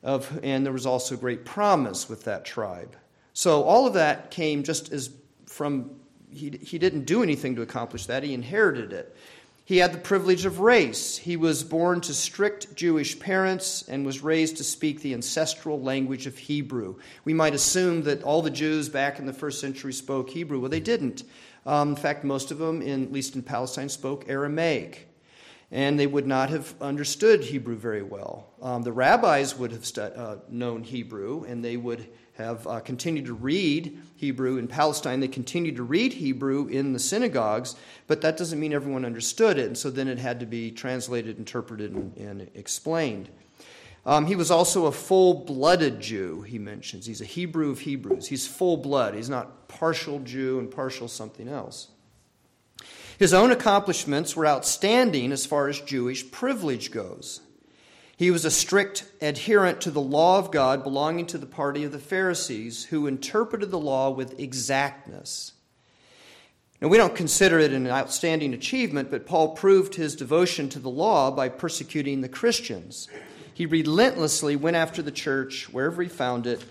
of, 0.02 0.40
and 0.42 0.64
there 0.64 0.72
was 0.72 0.86
also 0.86 1.16
great 1.16 1.44
promise 1.44 2.08
with 2.08 2.24
that 2.24 2.44
tribe. 2.44 2.96
So 3.32 3.62
all 3.62 3.86
of 3.86 3.94
that 3.94 4.30
came 4.30 4.62
just 4.62 4.92
as 4.92 5.10
from, 5.46 5.90
he, 6.30 6.50
he 6.62 6.78
didn't 6.78 7.04
do 7.04 7.22
anything 7.22 7.56
to 7.56 7.62
accomplish 7.62 8.06
that, 8.06 8.22
he 8.22 8.34
inherited 8.34 8.92
it. 8.92 9.16
He 9.64 9.78
had 9.78 9.92
the 9.92 9.98
privilege 9.98 10.44
of 10.44 10.58
race. 10.58 11.16
He 11.16 11.36
was 11.36 11.62
born 11.62 12.00
to 12.02 12.14
strict 12.14 12.74
Jewish 12.74 13.18
parents 13.18 13.88
and 13.88 14.04
was 14.04 14.20
raised 14.20 14.56
to 14.56 14.64
speak 14.64 15.00
the 15.00 15.14
ancestral 15.14 15.80
language 15.80 16.26
of 16.26 16.36
Hebrew. 16.36 16.96
We 17.24 17.32
might 17.32 17.54
assume 17.54 18.02
that 18.02 18.24
all 18.24 18.42
the 18.42 18.50
Jews 18.50 18.88
back 18.88 19.20
in 19.20 19.26
the 19.26 19.32
first 19.32 19.60
century 19.60 19.92
spoke 19.92 20.30
Hebrew. 20.30 20.58
Well, 20.58 20.68
they 20.68 20.80
didn't. 20.80 21.22
Um, 21.64 21.90
in 21.90 21.96
fact, 21.96 22.24
most 22.24 22.50
of 22.50 22.58
them, 22.58 22.82
in, 22.82 23.04
at 23.04 23.12
least 23.12 23.36
in 23.36 23.42
Palestine, 23.42 23.88
spoke 23.88 24.28
Aramaic 24.28 25.08
and 25.72 25.98
they 25.98 26.06
would 26.06 26.26
not 26.26 26.50
have 26.50 26.74
understood 26.82 27.42
Hebrew 27.42 27.76
very 27.76 28.02
well. 28.02 28.52
Um, 28.60 28.82
the 28.82 28.92
rabbis 28.92 29.56
would 29.56 29.72
have 29.72 29.86
stu- 29.86 30.02
uh, 30.02 30.36
known 30.48 30.82
Hebrew, 30.82 31.44
and 31.44 31.64
they 31.64 31.78
would 31.78 32.08
have 32.34 32.66
uh, 32.66 32.80
continued 32.80 33.24
to 33.26 33.34
read 33.34 33.98
Hebrew 34.16 34.58
in 34.58 34.68
Palestine. 34.68 35.20
They 35.20 35.28
continued 35.28 35.76
to 35.76 35.82
read 35.82 36.12
Hebrew 36.12 36.68
in 36.68 36.92
the 36.92 36.98
synagogues, 36.98 37.74
but 38.06 38.20
that 38.20 38.36
doesn't 38.36 38.60
mean 38.60 38.74
everyone 38.74 39.06
understood 39.06 39.58
it, 39.58 39.66
and 39.66 39.76
so 39.76 39.90
then 39.90 40.08
it 40.08 40.18
had 40.18 40.40
to 40.40 40.46
be 40.46 40.70
translated, 40.70 41.38
interpreted, 41.38 41.92
and, 41.92 42.16
and 42.18 42.50
explained. 42.54 43.30
Um, 44.04 44.26
he 44.26 44.36
was 44.36 44.50
also 44.50 44.86
a 44.86 44.92
full 44.92 45.44
blooded 45.44 46.00
Jew, 46.00 46.42
he 46.42 46.58
mentions. 46.58 47.06
He's 47.06 47.20
a 47.22 47.26
Hebrew 47.26 47.70
of 47.70 47.80
Hebrews. 47.80 48.26
He's 48.26 48.46
full 48.46 48.76
blood. 48.76 49.14
He's 49.14 49.30
not 49.30 49.68
partial 49.68 50.18
Jew 50.18 50.58
and 50.58 50.70
partial 50.70 51.08
something 51.08 51.48
else. 51.48 51.88
His 53.18 53.34
own 53.34 53.52
accomplishments 53.52 54.34
were 54.34 54.46
outstanding 54.46 55.32
as 55.32 55.46
far 55.46 55.68
as 55.68 55.80
Jewish 55.80 56.30
privilege 56.30 56.90
goes. 56.90 57.40
He 58.16 58.30
was 58.30 58.44
a 58.44 58.50
strict 58.50 59.04
adherent 59.20 59.80
to 59.82 59.90
the 59.90 60.00
law 60.00 60.38
of 60.38 60.50
God, 60.50 60.82
belonging 60.82 61.26
to 61.26 61.38
the 61.38 61.46
party 61.46 61.84
of 61.84 61.92
the 61.92 61.98
Pharisees, 61.98 62.84
who 62.84 63.06
interpreted 63.06 63.70
the 63.70 63.78
law 63.78 64.10
with 64.10 64.38
exactness. 64.38 65.52
Now, 66.80 66.88
we 66.88 66.96
don't 66.96 67.14
consider 67.14 67.58
it 67.58 67.72
an 67.72 67.86
outstanding 67.86 68.54
achievement, 68.54 69.10
but 69.10 69.26
Paul 69.26 69.54
proved 69.54 69.94
his 69.94 70.16
devotion 70.16 70.68
to 70.70 70.80
the 70.80 70.90
law 70.90 71.30
by 71.30 71.48
persecuting 71.48 72.20
the 72.20 72.28
Christians. 72.28 73.08
He 73.54 73.66
relentlessly 73.66 74.56
went 74.56 74.76
after 74.76 75.00
the 75.00 75.12
church 75.12 75.72
wherever 75.72 76.02
he 76.02 76.08
found 76.08 76.46
it 76.46 76.64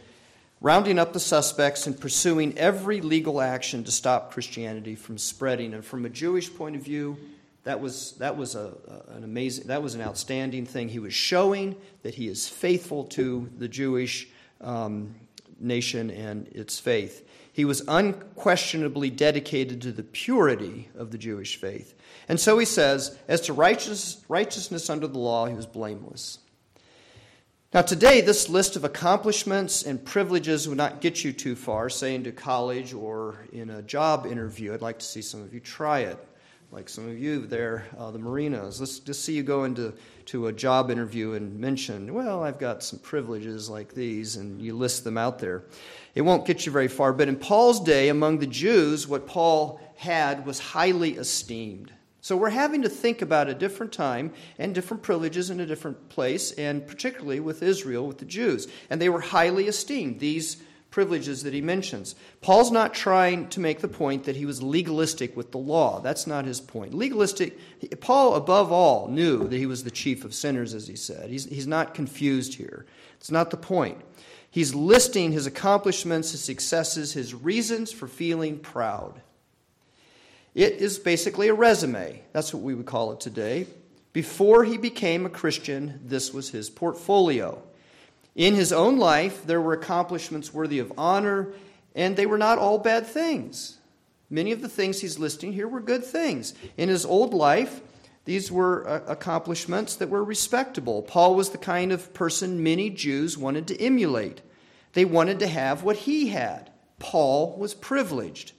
rounding 0.61 0.99
up 0.99 1.11
the 1.11 1.19
suspects 1.19 1.87
and 1.87 1.99
pursuing 1.99 2.57
every 2.57 3.01
legal 3.01 3.41
action 3.41 3.83
to 3.83 3.91
stop 3.91 4.31
Christianity 4.31 4.95
from 4.95 5.17
spreading. 5.17 5.73
And 5.73 5.83
from 5.83 6.05
a 6.05 6.09
Jewish 6.09 6.53
point 6.53 6.75
of 6.75 6.83
view, 6.83 7.17
that 7.63 7.79
was, 7.79 8.13
that 8.13 8.37
was 8.37 8.55
a, 8.55 8.73
an 9.09 9.23
amazing, 9.23 9.67
that 9.67 9.83
was 9.83 9.95
an 9.95 10.01
outstanding 10.01 10.65
thing. 10.65 10.87
He 10.87 10.99
was 10.99 11.13
showing 11.13 11.75
that 12.03 12.15
he 12.15 12.27
is 12.27 12.47
faithful 12.47 13.05
to 13.05 13.49
the 13.57 13.67
Jewish 13.67 14.27
um, 14.61 15.15
nation 15.59 16.09
and 16.11 16.47
its 16.47 16.79
faith. 16.79 17.27
He 17.53 17.65
was 17.65 17.83
unquestionably 17.87 19.09
dedicated 19.09 19.81
to 19.81 19.91
the 19.91 20.03
purity 20.03 20.89
of 20.95 21.11
the 21.11 21.17
Jewish 21.17 21.57
faith. 21.57 21.93
And 22.29 22.39
so 22.39 22.57
he 22.57 22.65
says, 22.65 23.17
as 23.27 23.41
to 23.41 23.53
righteous, 23.53 24.23
righteousness 24.29 24.89
under 24.89 25.07
the 25.07 25.19
law, 25.19 25.47
he 25.47 25.53
was 25.53 25.65
blameless. 25.65 26.39
Now, 27.73 27.81
today, 27.81 28.19
this 28.19 28.49
list 28.49 28.75
of 28.75 28.83
accomplishments 28.83 29.83
and 29.83 30.03
privileges 30.03 30.67
would 30.67 30.77
not 30.77 30.99
get 30.99 31.23
you 31.23 31.31
too 31.31 31.55
far, 31.55 31.89
say 31.89 32.15
into 32.15 32.33
college 32.33 32.93
or 32.93 33.45
in 33.53 33.69
a 33.69 33.81
job 33.81 34.25
interview. 34.25 34.73
I'd 34.73 34.81
like 34.81 34.99
to 34.99 35.05
see 35.05 35.21
some 35.21 35.41
of 35.41 35.53
you 35.53 35.61
try 35.61 35.99
it, 35.99 36.17
like 36.73 36.89
some 36.89 37.07
of 37.07 37.17
you 37.17 37.47
there, 37.47 37.85
uh, 37.97 38.11
the 38.11 38.19
Marinas. 38.19 38.81
Let's 38.81 38.99
just 38.99 39.23
see 39.23 39.35
you 39.35 39.43
go 39.43 39.63
into 39.63 39.93
to 40.25 40.47
a 40.47 40.51
job 40.51 40.91
interview 40.91 41.35
and 41.35 41.57
mention, 41.61 42.13
well, 42.13 42.43
I've 42.43 42.59
got 42.59 42.83
some 42.83 42.99
privileges 42.99 43.69
like 43.69 43.93
these, 43.93 44.35
and 44.35 44.61
you 44.61 44.75
list 44.75 45.05
them 45.05 45.17
out 45.17 45.39
there. 45.39 45.63
It 46.13 46.23
won't 46.23 46.45
get 46.45 46.65
you 46.65 46.73
very 46.73 46.89
far. 46.89 47.13
But 47.13 47.29
in 47.29 47.37
Paul's 47.37 47.79
day, 47.79 48.09
among 48.09 48.39
the 48.39 48.47
Jews, 48.47 49.07
what 49.07 49.27
Paul 49.27 49.79
had 49.95 50.45
was 50.45 50.59
highly 50.59 51.11
esteemed. 51.15 51.93
So 52.21 52.37
we're 52.37 52.51
having 52.51 52.83
to 52.83 52.89
think 52.89 53.21
about 53.23 53.49
a 53.49 53.55
different 53.55 53.91
time 53.91 54.31
and 54.59 54.75
different 54.75 55.01
privileges 55.01 55.49
in 55.49 55.59
a 55.59 55.65
different 55.65 56.09
place, 56.09 56.51
and 56.51 56.85
particularly 56.85 57.39
with 57.39 57.63
Israel, 57.63 58.07
with 58.07 58.19
the 58.19 58.25
Jews. 58.25 58.67
And 58.89 59.01
they 59.01 59.09
were 59.09 59.21
highly 59.21 59.67
esteemed, 59.67 60.19
these 60.19 60.61
privileges 60.91 61.43
that 61.43 61.53
he 61.53 61.61
mentions. 61.61 62.15
Paul's 62.41 62.69
not 62.69 62.93
trying 62.93 63.47
to 63.49 63.59
make 63.59 63.79
the 63.79 63.87
point 63.87 64.25
that 64.25 64.35
he 64.35 64.45
was 64.45 64.61
legalistic 64.61 65.35
with 65.35 65.51
the 65.51 65.57
law. 65.57 65.99
That's 66.01 66.27
not 66.27 66.45
his 66.45 66.59
point. 66.59 66.93
Legalistic, 66.93 67.57
Paul, 68.01 68.35
above 68.35 68.71
all, 68.71 69.07
knew 69.07 69.47
that 69.47 69.57
he 69.57 69.65
was 69.65 69.83
the 69.83 69.89
chief 69.89 70.23
of 70.23 70.33
sinners, 70.33 70.73
as 70.73 70.87
he 70.87 70.97
said. 70.97 71.29
He's, 71.29 71.45
he's 71.45 71.65
not 71.65 71.95
confused 71.95 72.55
here. 72.55 72.85
It's 73.15 73.31
not 73.31 73.49
the 73.49 73.57
point. 73.57 73.99
He's 74.51 74.75
listing 74.75 75.31
his 75.31 75.47
accomplishments, 75.47 76.31
his 76.31 76.43
successes, 76.43 77.13
his 77.13 77.33
reasons 77.33 77.91
for 77.91 78.07
feeling 78.07 78.59
proud. 78.59 79.21
It 80.53 80.73
is 80.73 80.99
basically 80.99 81.47
a 81.47 81.53
resume. 81.53 82.21
That's 82.33 82.53
what 82.53 82.63
we 82.63 82.75
would 82.75 82.85
call 82.85 83.13
it 83.13 83.19
today. 83.19 83.67
Before 84.13 84.65
he 84.65 84.77
became 84.77 85.25
a 85.25 85.29
Christian, 85.29 86.01
this 86.03 86.33
was 86.33 86.49
his 86.49 86.69
portfolio. 86.69 87.61
In 88.35 88.55
his 88.55 88.73
own 88.73 88.97
life, 88.97 89.45
there 89.45 89.61
were 89.61 89.73
accomplishments 89.73 90.53
worthy 90.53 90.79
of 90.79 90.91
honor, 90.97 91.53
and 91.95 92.15
they 92.15 92.25
were 92.25 92.37
not 92.37 92.57
all 92.57 92.77
bad 92.77 93.07
things. 93.07 93.77
Many 94.29 94.51
of 94.51 94.61
the 94.61 94.69
things 94.69 94.99
he's 94.99 95.19
listing 95.19 95.53
here 95.53 95.67
were 95.67 95.79
good 95.79 96.03
things. 96.03 96.53
In 96.77 96.89
his 96.89 97.05
old 97.05 97.33
life, 97.33 97.81
these 98.25 98.51
were 98.51 98.87
uh, 98.87 99.01
accomplishments 99.07 99.95
that 99.95 100.09
were 100.09 100.23
respectable. 100.23 101.01
Paul 101.01 101.35
was 101.35 101.49
the 101.49 101.57
kind 101.57 101.91
of 101.91 102.13
person 102.13 102.63
many 102.63 102.89
Jews 102.89 103.37
wanted 103.37 103.67
to 103.67 103.81
emulate. 103.81 104.41
They 104.93 105.05
wanted 105.05 105.39
to 105.39 105.47
have 105.47 105.83
what 105.83 105.97
he 105.97 106.27
had. 106.29 106.71
Paul 106.99 107.57
was 107.57 107.73
privileged. 107.73 108.51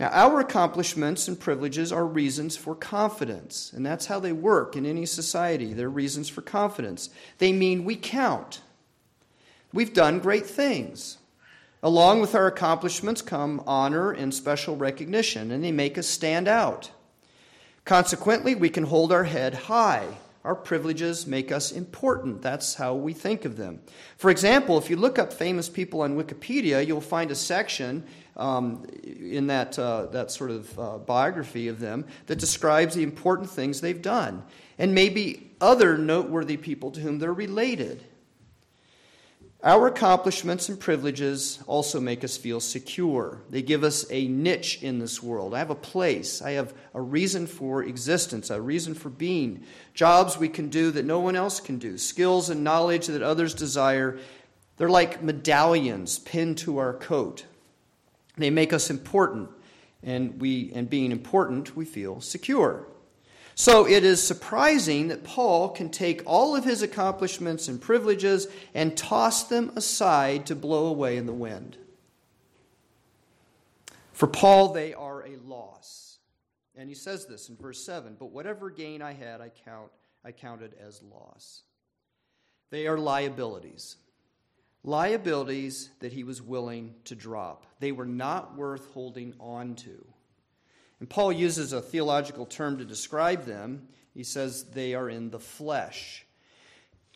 Now, 0.00 0.08
our 0.08 0.40
accomplishments 0.40 1.28
and 1.28 1.38
privileges 1.38 1.92
are 1.92 2.06
reasons 2.06 2.56
for 2.56 2.74
confidence, 2.74 3.70
and 3.74 3.84
that's 3.84 4.06
how 4.06 4.18
they 4.18 4.32
work 4.32 4.74
in 4.74 4.86
any 4.86 5.04
society. 5.04 5.74
They're 5.74 5.90
reasons 5.90 6.30
for 6.30 6.40
confidence. 6.40 7.10
They 7.36 7.52
mean 7.52 7.84
we 7.84 7.96
count. 7.96 8.62
We've 9.74 9.92
done 9.92 10.18
great 10.18 10.46
things. 10.46 11.18
Along 11.82 12.22
with 12.22 12.34
our 12.34 12.46
accomplishments 12.46 13.20
come 13.20 13.62
honor 13.66 14.10
and 14.10 14.32
special 14.32 14.74
recognition, 14.74 15.50
and 15.50 15.62
they 15.62 15.70
make 15.70 15.98
us 15.98 16.06
stand 16.06 16.48
out. 16.48 16.90
Consequently, 17.84 18.54
we 18.54 18.70
can 18.70 18.84
hold 18.84 19.12
our 19.12 19.24
head 19.24 19.52
high. 19.52 20.06
Our 20.44 20.54
privileges 20.54 21.26
make 21.26 21.52
us 21.52 21.72
important. 21.72 22.40
That's 22.40 22.74
how 22.74 22.94
we 22.94 23.12
think 23.12 23.44
of 23.44 23.58
them. 23.58 23.80
For 24.16 24.30
example, 24.30 24.78
if 24.78 24.88
you 24.88 24.96
look 24.96 25.18
up 25.18 25.30
famous 25.30 25.68
people 25.68 26.00
on 26.00 26.16
Wikipedia, 26.16 26.86
you'll 26.86 27.02
find 27.02 27.30
a 27.30 27.34
section 27.34 28.06
um, 28.40 28.84
in 29.04 29.46
that, 29.48 29.78
uh, 29.78 30.06
that 30.06 30.30
sort 30.30 30.50
of 30.50 30.78
uh, 30.78 30.98
biography 30.98 31.68
of 31.68 31.78
them 31.78 32.06
that 32.26 32.38
describes 32.38 32.94
the 32.94 33.02
important 33.02 33.50
things 33.50 33.80
they've 33.80 34.02
done 34.02 34.42
and 34.78 34.94
maybe 34.94 35.52
other 35.60 35.98
noteworthy 35.98 36.56
people 36.56 36.90
to 36.90 37.00
whom 37.00 37.18
they're 37.18 37.32
related. 37.32 38.02
Our 39.62 39.88
accomplishments 39.88 40.70
and 40.70 40.80
privileges 40.80 41.62
also 41.66 42.00
make 42.00 42.24
us 42.24 42.38
feel 42.38 42.60
secure. 42.60 43.42
They 43.50 43.60
give 43.60 43.84
us 43.84 44.06
a 44.10 44.26
niche 44.26 44.82
in 44.82 44.98
this 44.98 45.22
world. 45.22 45.52
I 45.52 45.58
have 45.58 45.68
a 45.68 45.74
place. 45.74 46.40
I 46.40 46.52
have 46.52 46.72
a 46.94 47.02
reason 47.02 47.46
for 47.46 47.82
existence, 47.82 48.48
a 48.48 48.58
reason 48.58 48.94
for 48.94 49.10
being. 49.10 49.64
Jobs 49.92 50.38
we 50.38 50.48
can 50.48 50.70
do 50.70 50.90
that 50.92 51.04
no 51.04 51.20
one 51.20 51.36
else 51.36 51.60
can 51.60 51.76
do, 51.76 51.98
skills 51.98 52.48
and 52.48 52.64
knowledge 52.64 53.08
that 53.08 53.20
others 53.20 53.52
desire. 53.52 54.18
They're 54.78 54.88
like 54.88 55.22
medallions 55.22 56.18
pinned 56.20 56.56
to 56.58 56.78
our 56.78 56.94
coat. 56.94 57.44
They 58.40 58.50
make 58.50 58.72
us 58.72 58.90
important, 58.90 59.48
and 60.02 60.40
we 60.40 60.72
and 60.74 60.88
being 60.88 61.12
important, 61.12 61.76
we 61.76 61.84
feel 61.84 62.20
secure. 62.20 62.86
So 63.54 63.86
it 63.86 64.04
is 64.04 64.22
surprising 64.22 65.08
that 65.08 65.22
Paul 65.22 65.68
can 65.68 65.90
take 65.90 66.22
all 66.24 66.56
of 66.56 66.64
his 66.64 66.80
accomplishments 66.80 67.68
and 67.68 67.78
privileges 67.78 68.46
and 68.72 68.96
toss 68.96 69.44
them 69.44 69.72
aside 69.76 70.46
to 70.46 70.56
blow 70.56 70.86
away 70.86 71.18
in 71.18 71.26
the 71.26 71.32
wind. 71.34 71.76
For 74.14 74.26
Paul, 74.26 74.72
they 74.72 74.94
are 74.94 75.26
a 75.26 75.36
loss. 75.46 76.18
And 76.74 76.88
he 76.88 76.94
says 76.94 77.26
this 77.26 77.50
in 77.50 77.56
verse 77.56 77.84
7 77.84 78.16
But 78.18 78.32
whatever 78.32 78.70
gain 78.70 79.02
I 79.02 79.12
had, 79.12 79.42
I, 79.42 79.50
count, 79.50 79.90
I 80.24 80.32
counted 80.32 80.74
as 80.80 81.02
loss. 81.02 81.62
They 82.70 82.86
are 82.86 82.96
liabilities. 82.96 83.96
Liabilities 84.82 85.90
that 86.00 86.12
he 86.12 86.24
was 86.24 86.40
willing 86.40 86.94
to 87.04 87.14
drop. 87.14 87.66
They 87.80 87.92
were 87.92 88.06
not 88.06 88.56
worth 88.56 88.92
holding 88.92 89.34
on 89.38 89.74
to. 89.76 90.06
And 91.00 91.08
Paul 91.08 91.32
uses 91.32 91.72
a 91.72 91.82
theological 91.82 92.46
term 92.46 92.78
to 92.78 92.84
describe 92.84 93.44
them. 93.44 93.88
He 94.14 94.24
says 94.24 94.64
they 94.64 94.94
are 94.94 95.08
in 95.08 95.30
the 95.30 95.38
flesh. 95.38 96.26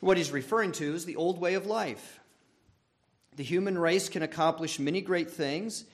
What 0.01 0.17
he's 0.17 0.31
referring 0.31 0.73
to 0.73 0.95
is 0.95 1.05
the 1.05 1.17
old 1.17 1.39
way 1.41 1.55
of 1.55 1.67
life. 1.67 2.21
The 3.37 3.43
human 3.43 3.79
race 3.79 4.09
can 4.09 4.23
accomplish 4.23 4.79
many 4.79 5.01
great 5.01 5.31
things, 5.31 5.85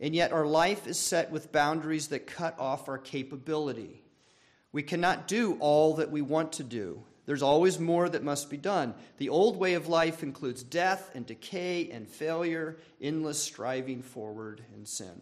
and 0.00 0.14
yet 0.14 0.32
our 0.32 0.46
life 0.46 0.86
is 0.86 0.98
set 0.98 1.30
with 1.30 1.52
boundaries 1.52 2.08
that 2.08 2.26
cut 2.26 2.58
off 2.58 2.88
our 2.88 2.98
capability. 2.98 4.02
We 4.72 4.82
cannot 4.82 5.28
do 5.28 5.56
all 5.60 5.94
that 5.96 6.10
we 6.10 6.22
want 6.22 6.52
to 6.54 6.64
do. 6.64 7.02
There's 7.28 7.42
always 7.42 7.78
more 7.78 8.08
that 8.08 8.24
must 8.24 8.48
be 8.48 8.56
done. 8.56 8.94
The 9.18 9.28
old 9.28 9.58
way 9.58 9.74
of 9.74 9.86
life 9.86 10.22
includes 10.22 10.62
death 10.62 11.10
and 11.14 11.26
decay 11.26 11.90
and 11.90 12.08
failure, 12.08 12.78
endless 13.02 13.38
striving 13.38 14.00
forward 14.00 14.64
in 14.74 14.86
sin. 14.86 15.20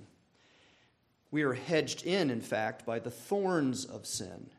We 1.33 1.43
are 1.43 1.55
hedged 1.55 2.07
in, 2.07 2.31
in 2.31 2.43
fact, 2.43 2.87
by 2.87 3.01
the 3.01 3.11
thorns 3.11 3.85
of 3.85 4.07
sin. 4.07 4.51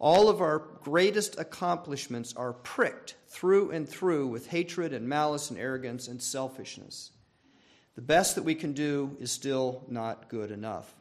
All 0.00 0.28
of 0.28 0.40
our 0.40 0.58
greatest 0.58 1.38
accomplishments 1.38 2.34
are 2.36 2.52
pricked 2.52 3.14
through 3.28 3.70
and 3.70 3.88
through 3.88 4.26
with 4.26 4.48
hatred 4.48 4.92
and 4.92 5.08
malice 5.08 5.50
and 5.50 5.58
arrogance 5.60 6.08
and 6.08 6.20
selfishness. 6.20 7.12
The 7.94 8.02
best 8.02 8.34
that 8.34 8.42
we 8.42 8.56
can 8.56 8.72
do 8.72 9.16
is 9.20 9.30
still 9.30 9.84
not 9.88 10.28
good 10.28 10.50
enough. 10.50 10.96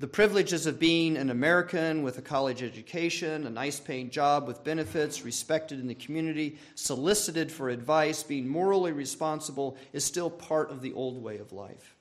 The 0.00 0.06
privileges 0.06 0.66
of 0.66 0.78
being 0.78 1.16
an 1.16 1.28
American 1.28 2.04
with 2.04 2.18
a 2.18 2.22
college 2.22 2.62
education, 2.62 3.46
a 3.46 3.50
nice 3.50 3.80
paying 3.80 4.10
job 4.10 4.46
with 4.46 4.62
benefits, 4.62 5.24
respected 5.24 5.80
in 5.80 5.88
the 5.88 5.94
community, 5.96 6.56
solicited 6.76 7.50
for 7.50 7.68
advice, 7.68 8.22
being 8.22 8.46
morally 8.46 8.92
responsible 8.92 9.76
is 9.92 10.04
still 10.04 10.30
part 10.30 10.70
of 10.70 10.82
the 10.82 10.92
old 10.92 11.20
way 11.20 11.38
of 11.38 11.52
life. 11.52 11.96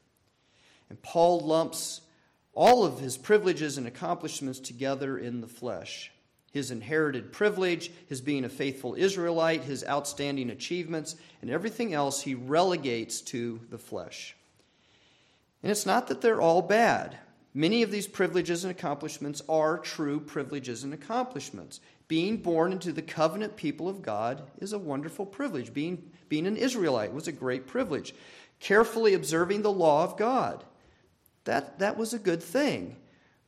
And 0.89 1.01
Paul 1.01 1.39
lumps 1.39 2.01
all 2.53 2.85
of 2.85 2.99
his 2.99 3.17
privileges 3.17 3.79
and 3.79 3.87
accomplishments 3.87 4.59
together 4.59 5.17
in 5.17 5.41
the 5.41 5.47
flesh 5.47 6.11
his 6.53 6.71
inherited 6.71 7.31
privilege, 7.31 7.91
his 8.07 8.19
being 8.19 8.43
a 8.43 8.49
faithful 8.49 8.95
Israelite, 8.95 9.63
his 9.63 9.85
outstanding 9.85 10.49
achievements, 10.49 11.15
and 11.41 11.51
everything 11.51 11.93
else 11.93 12.21
he 12.21 12.33
relegates 12.33 13.21
to 13.21 13.59
the 13.69 13.77
flesh. 13.77 14.35
And 15.61 15.71
it's 15.71 15.85
not 15.85 16.07
that 16.07 16.21
they're 16.21 16.41
all 16.41 16.63
bad. 16.63 17.17
Many 17.57 17.81
of 17.81 17.89
these 17.89 18.05
privileges 18.05 18.63
and 18.63 18.69
accomplishments 18.69 19.41
are 19.49 19.79
true 19.79 20.19
privileges 20.19 20.83
and 20.83 20.93
accomplishments. 20.93 21.79
Being 22.07 22.37
born 22.37 22.71
into 22.71 22.91
the 22.91 23.01
covenant 23.01 23.55
people 23.55 23.89
of 23.89 24.03
God 24.03 24.43
is 24.59 24.73
a 24.73 24.77
wonderful 24.77 25.25
privilege. 25.25 25.73
Being, 25.73 26.11
being 26.29 26.45
an 26.45 26.55
Israelite 26.55 27.13
was 27.13 27.27
a 27.27 27.31
great 27.31 27.65
privilege. 27.65 28.13
Carefully 28.59 29.15
observing 29.15 29.63
the 29.63 29.71
law 29.71 30.03
of 30.03 30.17
God 30.17 30.65
that, 31.45 31.79
that 31.79 31.97
was 31.97 32.13
a 32.13 32.19
good 32.19 32.43
thing. 32.43 32.95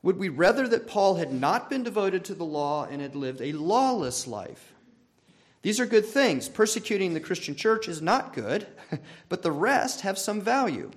Would 0.02 0.18
we 0.18 0.30
rather 0.30 0.68
that 0.68 0.88
Paul 0.88 1.18
had 1.18 1.32
not 1.32 1.70
been 1.70 1.84
devoted 1.84 2.26
to 2.26 2.34
the 2.34 2.44
law 2.44 2.88
and 2.90 3.04
had 3.04 3.16
lived 3.16 3.42
a 3.42 3.52
lawless 3.52 4.26
life? 4.26 4.74
These 5.62 5.80
are 5.80 5.86
good 5.86 6.08
things. 6.08 6.50
Persecuting 6.50 7.14
the 7.14 7.20
Christian 7.20 7.54
church 7.54 7.88
is 7.88 8.02
not 8.02 8.34
good, 8.34 8.66
but 9.30 9.44
the 9.44 9.52
rest 9.52 10.02
have 10.02 10.18
some 10.18 10.42
value. 10.42 10.90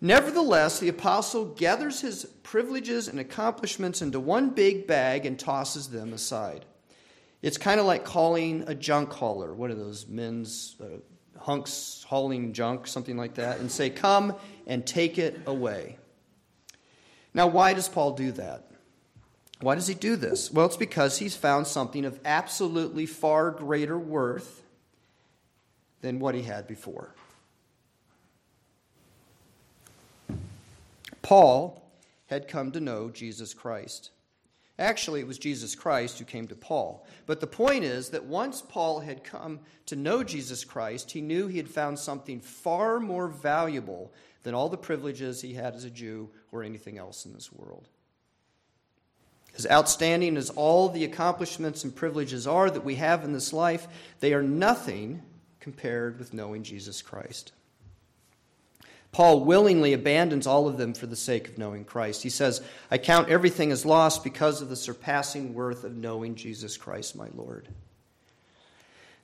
Nevertheless, 0.00 0.78
the 0.78 0.88
apostle 0.88 1.44
gathers 1.44 2.00
his 2.00 2.24
privileges 2.42 3.06
and 3.08 3.20
accomplishments 3.20 4.00
into 4.00 4.18
one 4.18 4.50
big 4.50 4.86
bag 4.86 5.26
and 5.26 5.38
tosses 5.38 5.88
them 5.88 6.12
aside. 6.14 6.64
It's 7.42 7.58
kind 7.58 7.80
of 7.80 7.86
like 7.86 8.04
calling 8.04 8.64
a 8.66 8.74
junk 8.74 9.12
hauler, 9.12 9.54
one 9.54 9.70
of 9.70 9.78
those 9.78 10.06
men's 10.06 10.76
uh, 10.82 10.98
hunks 11.38 12.04
hauling 12.08 12.52
junk, 12.52 12.86
something 12.86 13.16
like 13.16 13.34
that, 13.34 13.60
and 13.60 13.70
say, 13.70 13.90
Come 13.90 14.34
and 14.66 14.86
take 14.86 15.18
it 15.18 15.40
away. 15.46 15.98
Now, 17.34 17.46
why 17.46 17.74
does 17.74 17.88
Paul 17.88 18.12
do 18.12 18.32
that? 18.32 18.70
Why 19.60 19.74
does 19.74 19.86
he 19.86 19.94
do 19.94 20.16
this? 20.16 20.50
Well, 20.50 20.66
it's 20.66 20.76
because 20.76 21.18
he's 21.18 21.36
found 21.36 21.66
something 21.66 22.04
of 22.06 22.18
absolutely 22.24 23.06
far 23.06 23.50
greater 23.50 23.98
worth 23.98 24.62
than 26.00 26.18
what 26.18 26.34
he 26.34 26.42
had 26.42 26.66
before. 26.66 27.14
Paul 31.30 31.80
had 32.26 32.48
come 32.48 32.72
to 32.72 32.80
know 32.80 33.08
Jesus 33.08 33.54
Christ. 33.54 34.10
Actually, 34.80 35.20
it 35.20 35.28
was 35.28 35.38
Jesus 35.38 35.76
Christ 35.76 36.18
who 36.18 36.24
came 36.24 36.48
to 36.48 36.56
Paul. 36.56 37.06
But 37.26 37.38
the 37.38 37.46
point 37.46 37.84
is 37.84 38.08
that 38.08 38.24
once 38.24 38.62
Paul 38.62 38.98
had 38.98 39.22
come 39.22 39.60
to 39.86 39.94
know 39.94 40.24
Jesus 40.24 40.64
Christ, 40.64 41.12
he 41.12 41.20
knew 41.20 41.46
he 41.46 41.58
had 41.58 41.68
found 41.68 42.00
something 42.00 42.40
far 42.40 42.98
more 42.98 43.28
valuable 43.28 44.12
than 44.42 44.54
all 44.54 44.68
the 44.68 44.76
privileges 44.76 45.40
he 45.40 45.54
had 45.54 45.76
as 45.76 45.84
a 45.84 45.90
Jew 45.90 46.28
or 46.50 46.64
anything 46.64 46.98
else 46.98 47.24
in 47.24 47.32
this 47.32 47.52
world. 47.52 47.86
As 49.56 49.68
outstanding 49.68 50.36
as 50.36 50.50
all 50.50 50.88
the 50.88 51.04
accomplishments 51.04 51.84
and 51.84 51.94
privileges 51.94 52.48
are 52.48 52.68
that 52.68 52.84
we 52.84 52.96
have 52.96 53.22
in 53.22 53.32
this 53.32 53.52
life, 53.52 53.86
they 54.18 54.34
are 54.34 54.42
nothing 54.42 55.22
compared 55.60 56.18
with 56.18 56.34
knowing 56.34 56.64
Jesus 56.64 57.00
Christ. 57.02 57.52
Paul 59.12 59.44
willingly 59.44 59.92
abandons 59.92 60.46
all 60.46 60.68
of 60.68 60.76
them 60.76 60.94
for 60.94 61.06
the 61.06 61.16
sake 61.16 61.48
of 61.48 61.58
knowing 61.58 61.84
Christ. 61.84 62.22
He 62.22 62.30
says, 62.30 62.62
I 62.90 62.98
count 62.98 63.28
everything 63.28 63.72
as 63.72 63.84
lost 63.84 64.22
because 64.22 64.62
of 64.62 64.68
the 64.68 64.76
surpassing 64.76 65.52
worth 65.52 65.82
of 65.82 65.96
knowing 65.96 66.36
Jesus 66.36 66.76
Christ, 66.76 67.16
my 67.16 67.28
Lord. 67.34 67.68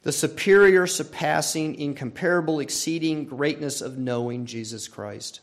The 0.02 0.12
superior, 0.12 0.86
surpassing, 0.86 1.76
incomparable, 1.76 2.60
exceeding 2.60 3.24
greatness 3.24 3.80
of 3.80 3.96
knowing 3.98 4.46
Jesus 4.46 4.88
Christ. 4.88 5.40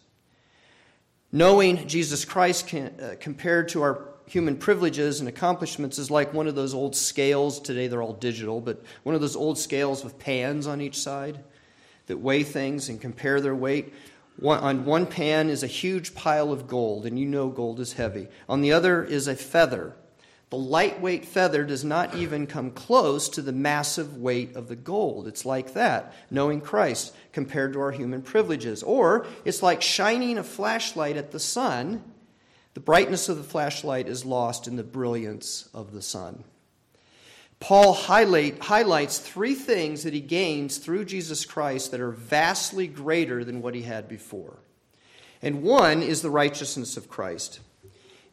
Knowing 1.32 1.88
Jesus 1.88 2.26
Christ 2.26 2.68
can, 2.68 2.94
uh, 3.02 3.16
compared 3.20 3.70
to 3.70 3.82
our 3.82 4.08
human 4.26 4.56
privileges 4.56 5.20
and 5.20 5.28
accomplishments 5.28 5.98
is 5.98 6.12
like 6.12 6.34
one 6.34 6.48
of 6.48 6.56
those 6.56 6.74
old 6.74 6.96
scales. 6.96 7.60
Today 7.60 7.88
they're 7.88 8.02
all 8.02 8.14
digital, 8.14 8.62
but 8.62 8.84
one 9.04 9.16
of 9.16 9.22
those 9.22 9.36
old 9.36 9.58
scales 9.58 10.04
with 10.04 10.20
pans 10.20 10.68
on 10.68 10.82
each 10.82 11.00
side 11.00 11.44
that 12.08 12.18
weigh 12.18 12.44
things 12.44 12.90
and 12.90 13.00
compare 13.00 13.42
their 13.42 13.56
weight. 13.56 13.94
One, 14.38 14.60
on 14.60 14.86
one 14.86 15.06
pan 15.06 15.50
is 15.50 15.64
a 15.64 15.68
huge 15.68 16.16
pile 16.16 16.52
of 16.52 16.68
gold, 16.68 17.06
and 17.06 17.20
you 17.20 17.26
know 17.26 17.50
gold 17.50 17.80
is 17.80 17.94
heavy. 17.94 18.28
On 18.50 18.62
the 18.62 18.72
other 18.72 19.04
is 19.04 19.28
a 19.28 19.36
feather. 19.36 19.96
The 20.50 20.58
lightweight 20.58 21.26
feather 21.26 21.64
does 21.64 21.84
not 21.84 22.14
even 22.14 22.46
come 22.46 22.72
close 22.72 23.28
to 23.30 23.42
the 23.42 23.52
massive 23.52 24.18
weight 24.18 24.56
of 24.56 24.68
the 24.68 24.76
gold. 24.76 25.28
It's 25.28 25.46
like 25.46 25.74
that, 25.74 26.14
knowing 26.30 26.62
Christ 26.62 27.12
compared 27.32 27.74
to 27.74 27.80
our 27.80 27.92
human 27.92 28.22
privileges. 28.22 28.84
Or 28.84 29.26
it's 29.46 29.64
like 29.64 29.82
shining 29.82 30.38
a 30.38 30.44
flashlight 30.44 31.18
at 31.18 31.32
the 31.32 31.40
sun. 31.40 32.04
The 32.76 32.80
brightness 32.80 33.30
of 33.30 33.38
the 33.38 33.44
flashlight 33.44 34.08
is 34.08 34.26
lost 34.26 34.68
in 34.68 34.76
the 34.76 34.84
brilliance 34.84 35.70
of 35.74 35.92
the 35.92 36.04
sun. 36.04 36.44
Paul 37.64 37.94
highlight, 37.94 38.60
highlights 38.60 39.20
three 39.20 39.56
things 39.56 40.04
that 40.04 40.14
he 40.14 40.20
gains 40.20 40.80
through 40.80 41.06
Jesus 41.06 41.46
Christ 41.46 41.92
that 41.92 42.02
are 42.02 42.12
vastly 42.12 42.88
greater 42.88 43.46
than 43.46 43.62
what 43.62 43.74
he 43.74 43.84
had 43.84 44.10
before. 44.10 44.60
And 45.42 45.64
one 45.64 46.04
is 46.04 46.22
the 46.22 46.30
righteousness 46.30 46.98
of 46.98 47.08
Christ. 47.08 47.62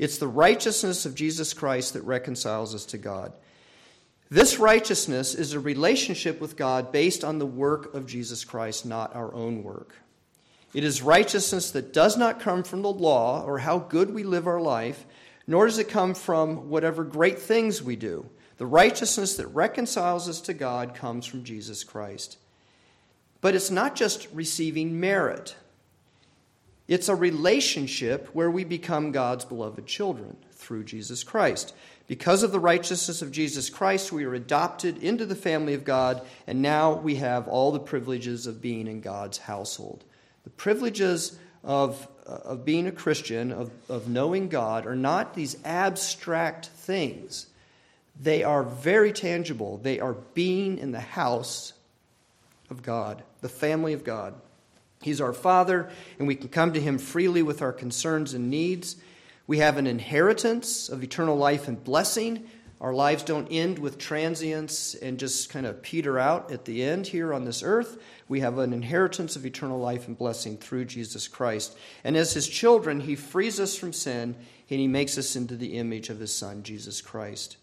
It's 0.01 0.19
the 0.19 0.27
righteousness 0.27 1.07
of 1.07 1.15
Jesus 1.15 1.55
Christ 1.55 1.93
that 1.93 2.03
reconciles 2.03 2.75
us 2.75 2.85
to 2.87 2.99
God. 2.99 3.33
This 4.31 4.59
righteousness 4.59 5.37
is 5.37 5.53
a 5.53 5.61
relationship 5.61 6.41
with 6.41 6.57
God 6.57 6.91
based 6.91 7.23
on 7.23 7.39
the 7.39 7.47
work 7.47 7.95
of 7.95 8.09
Jesus 8.09 8.45
Christ, 8.45 8.85
not 8.85 9.15
our 9.15 9.33
own 9.33 9.63
work. 9.63 9.95
It 10.75 10.83
is 10.83 11.03
righteousness 11.03 11.71
that 11.71 11.93
does 11.93 12.17
not 12.17 12.41
come 12.41 12.65
from 12.65 12.83
the 12.83 12.93
law 12.93 13.45
or 13.45 13.61
how 13.61 13.79
good 13.79 14.13
we 14.13 14.25
live 14.25 14.49
our 14.49 14.61
life, 14.61 15.07
nor 15.47 15.67
does 15.67 15.79
it 15.79 15.89
come 15.89 16.15
from 16.15 16.69
whatever 16.69 17.05
great 17.05 17.39
things 17.39 17.81
we 17.81 17.95
do. 17.95 18.29
The 18.61 18.67
righteousness 18.67 19.39
that 19.39 19.47
reconciles 19.47 20.29
us 20.29 20.43
to 20.43 20.53
God 20.53 20.95
comes 20.95 21.25
from 21.25 21.45
Jesus 21.45 21.83
Christ. 21.83 22.37
But 23.41 23.55
it's 23.55 23.71
not 23.71 23.97
just 23.97 24.29
receiving 24.35 25.01
merit, 25.01 25.57
it's 26.87 27.09
a 27.09 27.15
relationship 27.15 28.29
where 28.35 28.51
we 28.51 28.65
become 28.65 29.13
God's 29.13 29.47
beloved 29.47 29.87
children 29.87 30.37
through 30.53 30.85
Jesus 30.85 31.25
Christ. 31.25 31.73
Because 32.07 32.43
of 32.43 32.53
the 32.53 32.61
righteousness 32.61 33.23
of 33.23 33.33
Jesus 33.33 33.71
Christ, 33.71 34.13
we 34.13 34.25
are 34.25 34.35
adopted 34.35 35.03
into 35.03 35.25
the 35.25 35.35
family 35.35 35.73
of 35.73 35.85
God, 35.85 36.21
and 36.47 36.61
now 36.61 36.93
we 36.93 37.15
have 37.15 37.49
all 37.49 37.73
the 37.73 37.81
privileges 37.81 38.47
of 38.47 38.61
being 38.61 38.87
in 38.87 39.01
God's 39.01 39.39
household. 39.39 40.05
The 40.45 40.51
privileges 40.51 41.39
of, 41.65 42.07
uh, 42.27 42.41
of 42.45 42.67
being 42.67 42.87
a 42.87 42.93
Christian, 42.93 43.53
of, 43.53 43.71
of 43.89 44.07
knowing 44.07 44.51
God, 44.51 44.85
are 44.85 44.95
not 44.95 45.33
these 45.33 45.57
abstract 45.65 46.67
things. 46.67 47.47
They 48.21 48.45
are 48.45 48.63
very 48.63 49.13
tangible. 49.13 49.79
They 49.79 49.99
are 49.99 50.13
being 50.13 50.79
in 50.79 50.93
the 50.93 51.01
house 51.01 51.73
of 52.69 52.83
God, 52.83 53.23
the 53.41 53.49
family 53.49 53.95
of 53.95 54.05
God. 54.05 54.35
He's 55.01 55.23
our 55.23 55.33
Father, 55.33 55.89
and 56.19 56.29
we 56.29 56.35
can 56.35 56.51
come 56.51 56.75
to 56.75 56.81
Him 56.81 56.99
freely 56.99 57.43
with 57.43 57.63
our 57.63 57.73
concerns 57.73 58.35
and 58.35 58.51
needs. 58.51 58.97
We 59.47 59.59
have 59.59 59.79
an 59.79 59.87
inheritance 59.87 60.91
of 60.91 61.03
eternal 61.03 61.37
life 61.37 61.67
and 61.67 61.83
blessing. 61.83 62.47
Our 62.83 62.93
lives 62.93 63.23
don't 63.23 63.49
end 63.51 63.79
with 63.79 63.97
transience 63.97 64.95
and 64.95 65.19
just 65.19 65.49
kind 65.49 65.65
of 65.65 65.83
peter 65.83 66.19
out 66.19 66.53
at 66.53 66.67
the 66.67 66.83
end 66.83 67.07
here 67.07 67.33
on 67.33 67.47
this 67.47 67.63
earth. 67.63 68.03
We 68.29 68.41
have 68.41 68.59
an 68.59 68.75
inheritance 68.75 69.35
of 69.37 69.47
eternal 69.47 69.79
life 69.79 70.07
and 70.07 70.17
blessing 70.17 70.59
through 70.59 70.85
Jesus 70.85 71.27
Christ. 71.27 71.77
And 72.05 72.17
as 72.19 72.35
His 72.35 72.47
children, 72.47 73.01
He 73.01 73.17
frees 73.17 73.59
us 73.59 73.77
from 73.77 73.95
sin 73.95 74.37
and 74.69 74.81
He 74.81 74.87
makes 74.87 75.17
us 75.17 75.37
into 75.37 75.57
the 75.57 75.79
image 75.79 76.11
of 76.11 76.21
His 76.21 76.35
Son, 76.35 76.63
Jesus 76.63 77.01
Christ. 77.01 77.57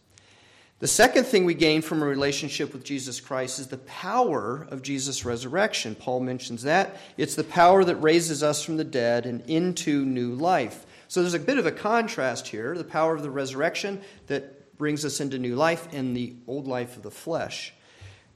The 0.80 0.88
second 0.88 1.24
thing 1.26 1.46
we 1.46 1.56
gain 1.56 1.82
from 1.82 2.04
a 2.04 2.06
relationship 2.06 2.72
with 2.72 2.84
Jesus 2.84 3.20
Christ 3.20 3.58
is 3.58 3.66
the 3.68 3.80
power 3.80 4.68
of 4.70 4.84
Jesus' 4.84 5.26
resurrection. 5.26 5.96
Paul 5.96 6.20
mentions 6.20 6.62
that. 6.64 6.98
It's 7.18 7.34
the 7.34 7.44
power 7.44 7.84
that 7.84 7.96
raises 7.96 8.44
us 8.44 8.64
from 8.64 8.78
the 8.78 8.84
dead 8.84 9.26
and 9.26 9.42
into 9.50 10.06
new 10.06 10.36
life. 10.36 10.86
So 11.08 11.22
there's 11.22 11.34
a 11.34 11.40
bit 11.40 11.58
of 11.58 11.66
a 11.66 11.72
contrast 11.72 12.48
here 12.48 12.78
the 12.78 12.84
power 12.84 13.16
of 13.16 13.24
the 13.24 13.32
resurrection 13.32 14.02
that 14.28 14.78
brings 14.78 15.04
us 15.04 15.20
into 15.20 15.40
new 15.40 15.56
life 15.56 15.88
and 15.94 16.16
the 16.16 16.36
old 16.46 16.68
life 16.68 16.96
of 16.96 17.02
the 17.02 17.10
flesh. 17.10 17.74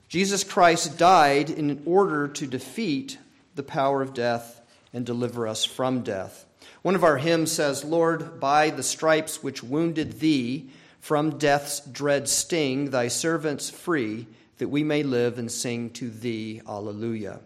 Jesus 0.10 0.44
Christ 0.44 0.98
died 0.98 1.52
in 1.52 1.84
order 1.86 2.28
to 2.28 2.48
defeat 2.48 3.20
the 3.54 3.62
power 3.62 4.02
of 4.02 4.16
death 4.16 4.62
and 4.94 5.06
deliver 5.06 5.48
us 5.48 5.64
from 5.64 6.02
death. 6.02 6.48
One 6.82 6.96
of 6.96 7.04
our 7.04 7.18
hymns 7.18 7.52
says, 7.52 7.84
Lord, 7.84 8.40
by 8.40 8.72
the 8.72 8.82
stripes 8.82 9.44
which 9.44 9.62
wounded 9.62 10.20
thee, 10.20 10.72
from 11.02 11.40
death's 11.40 11.80
dread 11.82 12.30
sting, 12.30 12.92
thy 12.92 13.08
servants 13.08 13.70
free, 13.70 14.28
that 14.60 14.70
we 14.70 14.84
may 14.84 15.02
live 15.02 15.40
and 15.40 15.52
sing 15.52 15.90
to 15.90 16.10
thee, 16.10 16.62
Alleluia. 16.68 17.40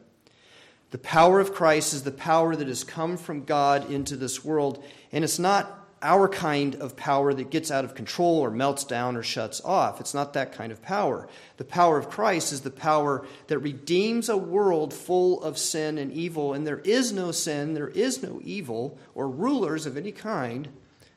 The 0.92 0.98
power 0.98 1.40
of 1.40 1.54
Christ 1.54 1.94
is 1.94 2.04
the 2.04 2.12
power 2.12 2.56
that 2.56 2.68
has 2.68 2.84
come 2.84 3.18
from 3.18 3.46
God 3.46 3.90
into 3.90 4.18
this 4.18 4.44
world, 4.44 4.84
and 5.12 5.24
it's 5.24 5.40
not 5.40 5.88
our 6.02 6.28
kind 6.28 6.76
of 6.76 6.98
power 6.98 7.34
that 7.34 7.50
gets 7.50 7.72
out 7.72 7.86
of 7.86 7.96
control 7.96 8.40
or 8.40 8.52
melts 8.52 8.84
down 8.84 9.16
or 9.16 9.24
shuts 9.24 9.62
off. 9.64 10.02
It's 10.02 10.14
not 10.14 10.34
that 10.34 10.52
kind 10.52 10.72
of 10.74 10.82
power. 10.82 11.28
The 11.56 11.64
power 11.64 11.98
of 11.98 12.10
Christ 12.10 12.52
is 12.52 12.62
the 12.62 12.70
power 12.70 13.26
that 13.48 13.60
redeems 13.60 14.28
a 14.28 14.38
world 14.38 14.94
full 14.94 15.42
of 15.42 15.58
sin 15.58 15.98
and 15.98 16.12
evil, 16.12 16.54
and 16.54 16.68
there 16.68 16.80
is 16.80 17.14
no 17.14 17.32
sin, 17.32 17.74
there 17.74 17.88
is 17.88 18.22
no 18.22 18.42
evil, 18.44 19.00
or 19.16 19.30
rulers 19.30 19.86
of 19.86 19.96
any 19.96 20.12
kind 20.12 20.68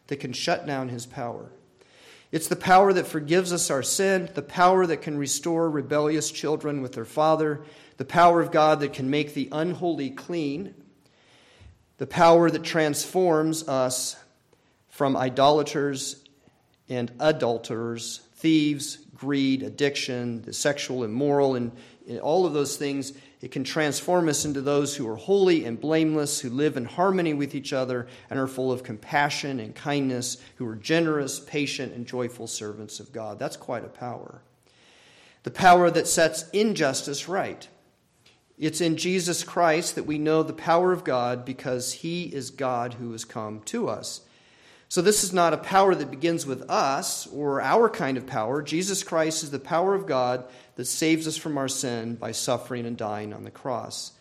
that 0.06 0.20
can 0.20 0.32
shut 0.32 0.66
down 0.66 0.88
his 0.88 1.04
power. 1.04 1.50
It's 2.30 2.48
the 2.48 2.56
power 2.56 2.92
that 2.92 3.06
forgives 3.06 3.52
us 3.52 3.70
our 3.70 3.82
sin, 3.82 4.28
the 4.34 4.42
power 4.42 4.86
that 4.86 5.02
can 5.02 5.16
restore 5.16 5.70
rebellious 5.70 6.30
children 6.30 6.82
with 6.82 6.92
their 6.92 7.06
father, 7.06 7.62
the 7.96 8.04
power 8.04 8.40
of 8.40 8.52
God 8.52 8.80
that 8.80 8.92
can 8.92 9.08
make 9.08 9.34
the 9.34 9.48
unholy 9.50 10.10
clean, 10.10 10.74
the 11.96 12.06
power 12.06 12.50
that 12.50 12.62
transforms 12.62 13.66
us 13.66 14.16
from 14.88 15.16
idolaters 15.16 16.22
and 16.88 17.10
adulterers, 17.18 18.20
thieves, 18.36 18.98
greed, 19.14 19.62
addiction, 19.62 20.42
the 20.42 20.52
sexual, 20.52 21.04
immoral, 21.04 21.54
and 21.54 21.72
all 22.22 22.46
of 22.46 22.52
those 22.52 22.76
things 22.76 23.12
it 23.40 23.52
can 23.52 23.62
transform 23.62 24.28
us 24.28 24.44
into 24.44 24.60
those 24.60 24.96
who 24.96 25.08
are 25.08 25.16
holy 25.16 25.64
and 25.64 25.80
blameless, 25.80 26.40
who 26.40 26.50
live 26.50 26.76
in 26.76 26.84
harmony 26.84 27.34
with 27.34 27.54
each 27.54 27.72
other, 27.72 28.08
and 28.30 28.38
are 28.38 28.48
full 28.48 28.72
of 28.72 28.82
compassion 28.82 29.60
and 29.60 29.74
kindness, 29.74 30.38
who 30.56 30.66
are 30.66 30.74
generous, 30.74 31.38
patient, 31.38 31.92
and 31.94 32.06
joyful 32.06 32.48
servants 32.48 32.98
of 32.98 33.12
God. 33.12 33.38
That's 33.38 33.56
quite 33.56 33.84
a 33.84 33.88
power. 33.88 34.42
The 35.44 35.52
power 35.52 35.88
that 35.90 36.08
sets 36.08 36.48
injustice 36.50 37.28
right. 37.28 37.68
It's 38.58 38.80
in 38.80 38.96
Jesus 38.96 39.44
Christ 39.44 39.94
that 39.94 40.06
we 40.06 40.18
know 40.18 40.42
the 40.42 40.52
power 40.52 40.92
of 40.92 41.04
God 41.04 41.44
because 41.44 41.92
he 41.92 42.24
is 42.24 42.50
God 42.50 42.94
who 42.94 43.12
has 43.12 43.24
come 43.24 43.60
to 43.66 43.88
us. 43.88 44.22
So, 44.90 45.02
this 45.02 45.22
is 45.22 45.34
not 45.34 45.52
a 45.52 45.58
power 45.58 45.94
that 45.94 46.10
begins 46.10 46.46
with 46.46 46.70
us 46.70 47.26
or 47.26 47.60
our 47.60 47.90
kind 47.90 48.16
of 48.16 48.26
power. 48.26 48.62
Jesus 48.62 49.02
Christ 49.02 49.42
is 49.42 49.50
the 49.50 49.58
power 49.58 49.94
of 49.94 50.06
God 50.06 50.44
that 50.76 50.86
saves 50.86 51.28
us 51.28 51.36
from 51.36 51.58
our 51.58 51.68
sin 51.68 52.14
by 52.14 52.32
suffering 52.32 52.86
and 52.86 52.96
dying 52.96 53.34
on 53.34 53.44
the 53.44 53.50
cross. 53.50 54.12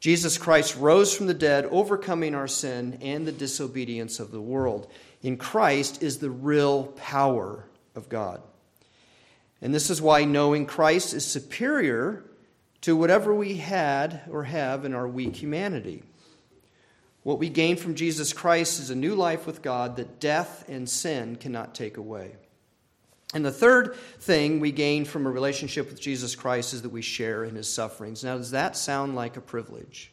Jesus 0.00 0.38
Christ 0.38 0.76
rose 0.76 1.14
from 1.14 1.26
the 1.26 1.34
dead, 1.34 1.66
overcoming 1.66 2.34
our 2.34 2.48
sin 2.48 2.98
and 3.02 3.26
the 3.26 3.32
disobedience 3.32 4.18
of 4.18 4.30
the 4.30 4.40
world. 4.40 4.90
In 5.22 5.36
Christ 5.36 6.02
is 6.02 6.18
the 6.18 6.30
real 6.30 6.84
power 6.84 7.66
of 7.94 8.08
God. 8.08 8.40
And 9.60 9.74
this 9.74 9.90
is 9.90 10.00
why 10.00 10.24
knowing 10.24 10.64
Christ 10.64 11.12
is 11.12 11.26
superior 11.26 12.24
to 12.80 12.96
whatever 12.96 13.34
we 13.34 13.56
had 13.56 14.22
or 14.30 14.44
have 14.44 14.86
in 14.86 14.94
our 14.94 15.06
weak 15.06 15.36
humanity. 15.36 16.02
What 17.22 17.38
we 17.38 17.48
gain 17.48 17.76
from 17.76 17.94
Jesus 17.94 18.32
Christ 18.32 18.80
is 18.80 18.90
a 18.90 18.94
new 18.94 19.14
life 19.14 19.46
with 19.46 19.62
God 19.62 19.96
that 19.96 20.20
death 20.20 20.64
and 20.68 20.88
sin 20.88 21.36
cannot 21.36 21.74
take 21.74 21.96
away. 21.96 22.36
And 23.34 23.44
the 23.44 23.52
third 23.52 23.94
thing 24.18 24.58
we 24.58 24.72
gain 24.72 25.04
from 25.04 25.26
a 25.26 25.30
relationship 25.30 25.88
with 25.88 26.00
Jesus 26.00 26.34
Christ 26.34 26.74
is 26.74 26.82
that 26.82 26.90
we 26.90 27.02
share 27.02 27.44
in 27.44 27.54
his 27.54 27.72
sufferings. 27.72 28.24
Now, 28.24 28.36
does 28.36 28.50
that 28.50 28.76
sound 28.76 29.14
like 29.14 29.36
a 29.36 29.40
privilege? 29.40 30.10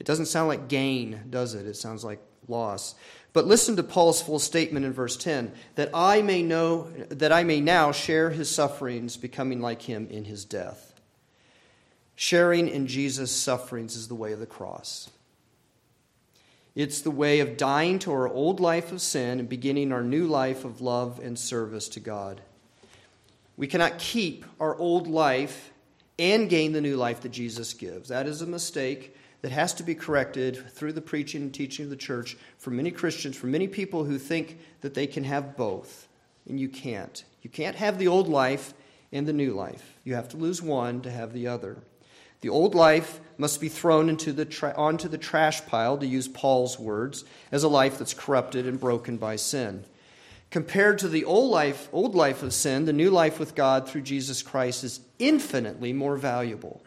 It 0.00 0.06
doesn't 0.06 0.26
sound 0.26 0.48
like 0.48 0.68
gain, 0.68 1.20
does 1.30 1.54
it? 1.54 1.66
It 1.66 1.76
sounds 1.76 2.02
like 2.02 2.20
loss. 2.48 2.94
But 3.32 3.46
listen 3.46 3.76
to 3.76 3.82
Paul's 3.82 4.22
full 4.22 4.38
statement 4.38 4.86
in 4.86 4.92
verse 4.92 5.16
10 5.16 5.52
that 5.76 5.90
I 5.92 6.22
may 6.22 6.42
know 6.42 6.90
that 7.10 7.32
I 7.32 7.44
may 7.44 7.60
now 7.60 7.92
share 7.92 8.30
his 8.30 8.50
sufferings 8.50 9.16
becoming 9.16 9.60
like 9.60 9.82
him 9.82 10.08
in 10.10 10.24
his 10.24 10.44
death. 10.44 10.93
Sharing 12.16 12.68
in 12.68 12.86
Jesus' 12.86 13.32
sufferings 13.32 13.96
is 13.96 14.08
the 14.08 14.14
way 14.14 14.32
of 14.32 14.40
the 14.40 14.46
cross. 14.46 15.10
It's 16.74 17.02
the 17.02 17.10
way 17.10 17.40
of 17.40 17.56
dying 17.56 18.00
to 18.00 18.12
our 18.12 18.28
old 18.28 18.58
life 18.58 18.90
of 18.90 19.00
sin 19.00 19.38
and 19.38 19.48
beginning 19.48 19.92
our 19.92 20.02
new 20.02 20.26
life 20.26 20.64
of 20.64 20.80
love 20.80 21.20
and 21.22 21.38
service 21.38 21.88
to 21.90 22.00
God. 22.00 22.40
We 23.56 23.68
cannot 23.68 23.98
keep 23.98 24.44
our 24.58 24.76
old 24.76 25.06
life 25.06 25.72
and 26.18 26.48
gain 26.48 26.72
the 26.72 26.80
new 26.80 26.96
life 26.96 27.20
that 27.20 27.30
Jesus 27.30 27.72
gives. 27.74 28.08
That 28.08 28.26
is 28.26 28.42
a 28.42 28.46
mistake 28.46 29.16
that 29.42 29.52
has 29.52 29.74
to 29.74 29.82
be 29.82 29.94
corrected 29.94 30.70
through 30.70 30.94
the 30.94 31.00
preaching 31.00 31.42
and 31.42 31.54
teaching 31.54 31.84
of 31.84 31.90
the 31.90 31.96
church 31.96 32.36
for 32.58 32.70
many 32.70 32.90
Christians, 32.90 33.36
for 33.36 33.46
many 33.46 33.68
people 33.68 34.04
who 34.04 34.18
think 34.18 34.58
that 34.80 34.94
they 34.94 35.06
can 35.06 35.24
have 35.24 35.56
both. 35.56 36.08
And 36.48 36.58
you 36.58 36.68
can't. 36.68 37.24
You 37.42 37.50
can't 37.50 37.76
have 37.76 37.98
the 37.98 38.08
old 38.08 38.28
life 38.28 38.74
and 39.12 39.26
the 39.26 39.32
new 39.32 39.52
life. 39.52 39.98
You 40.02 40.14
have 40.14 40.28
to 40.30 40.36
lose 40.36 40.60
one 40.60 41.02
to 41.02 41.10
have 41.10 41.32
the 41.32 41.46
other. 41.46 41.78
The 42.44 42.50
old 42.50 42.74
life 42.74 43.22
must 43.38 43.58
be 43.58 43.70
thrown 43.70 44.10
into 44.10 44.30
the 44.30 44.44
tra- 44.44 44.74
onto 44.76 45.08
the 45.08 45.16
trash 45.16 45.64
pile, 45.64 45.96
to 45.96 46.06
use 46.06 46.28
Paul's 46.28 46.78
words, 46.78 47.24
as 47.50 47.62
a 47.62 47.68
life 47.68 47.98
that's 47.98 48.12
corrupted 48.12 48.66
and 48.66 48.78
broken 48.78 49.16
by 49.16 49.36
sin. 49.36 49.86
Compared 50.50 50.98
to 50.98 51.08
the 51.08 51.24
old 51.24 51.50
life, 51.50 51.88
old 51.90 52.14
life 52.14 52.42
of 52.42 52.52
sin, 52.52 52.84
the 52.84 52.92
new 52.92 53.08
life 53.08 53.38
with 53.38 53.54
God 53.54 53.88
through 53.88 54.02
Jesus 54.02 54.42
Christ 54.42 54.84
is 54.84 55.00
infinitely 55.18 55.94
more 55.94 56.18
valuable. 56.18 56.84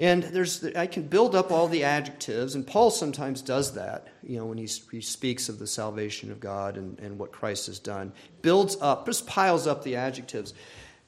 And 0.00 0.24
there's, 0.24 0.64
I 0.64 0.88
can 0.88 1.04
build 1.04 1.36
up 1.36 1.52
all 1.52 1.68
the 1.68 1.84
adjectives, 1.84 2.56
and 2.56 2.66
Paul 2.66 2.90
sometimes 2.90 3.40
does 3.40 3.74
that, 3.74 4.08
you 4.24 4.36
know, 4.36 4.46
when 4.46 4.58
he, 4.58 4.68
he 4.90 5.00
speaks 5.00 5.48
of 5.48 5.60
the 5.60 5.66
salvation 5.68 6.32
of 6.32 6.40
God 6.40 6.76
and, 6.76 6.98
and 6.98 7.20
what 7.20 7.30
Christ 7.30 7.68
has 7.68 7.78
done. 7.78 8.12
Builds 8.42 8.76
up, 8.80 9.06
just 9.06 9.28
piles 9.28 9.68
up 9.68 9.84
the 9.84 9.94
adjectives. 9.94 10.54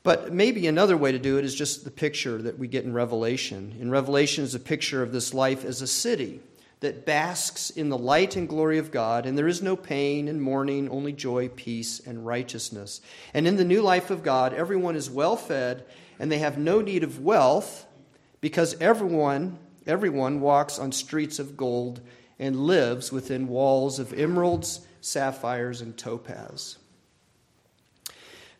But 0.03 0.33
maybe 0.33 0.67
another 0.67 0.97
way 0.97 1.13
to 1.13 1.19
do 1.19 1.39
it 1.39 1.45
is 1.45 1.55
just 1.55 1.85
the 1.85 1.91
picture 1.91 2.41
that 2.41 2.59
we 2.59 2.69
get 2.69 2.85
in 2.85 2.95
Revelation. 2.95 3.77
In 3.79 3.91
Revelation 3.91 4.45
is 4.45 4.55
a 4.55 4.61
picture 4.61 5.03
of 5.03 5.13
this 5.13 5.35
life 5.35 5.65
as 5.65 5.83
a 5.83 5.87
city 5.87 6.41
that 6.81 7.05
basks 7.05 7.69
in 7.69 7.91
the 7.91 7.99
light 7.99 8.37
and 8.37 8.49
glory 8.49 8.79
of 8.79 8.91
God, 8.91 9.27
and 9.27 9.37
there 9.37 9.47
is 9.47 9.61
no 9.61 9.77
pain 9.77 10.29
and 10.29 10.41
mourning, 10.41 10.89
only 10.89 11.13
joy, 11.13 11.49
peace, 11.51 12.01
and 12.01 12.27
righteousness. 12.27 13.03
And 13.35 13.47
in 13.47 13.57
the 13.57 13.65
new 13.65 13.83
life 13.83 14.09
of 14.09 14.23
God, 14.23 14.55
everyone 14.55 14.97
is 14.97 15.11
well 15.11 15.37
fed, 15.37 15.85
and 16.19 16.33
they 16.33 16.39
have 16.39 16.57
no 16.57 16.81
need 16.81 17.05
of 17.05 17.21
wealth, 17.21 17.87
because 18.41 18.81
everyone, 18.81 19.59
everyone 19.87 20.41
walks 20.41 20.79
on 20.79 20.93
streets 20.93 21.39
of 21.39 21.59
gold 21.59 22.01
and 22.39 22.67
lives 22.67 23.13
within 23.13 23.49
walls 23.49 23.99
of 23.99 24.15
emeralds, 24.15 24.87
sapphires, 25.03 25.83
and 25.83 25.99
topaz. 25.99 26.79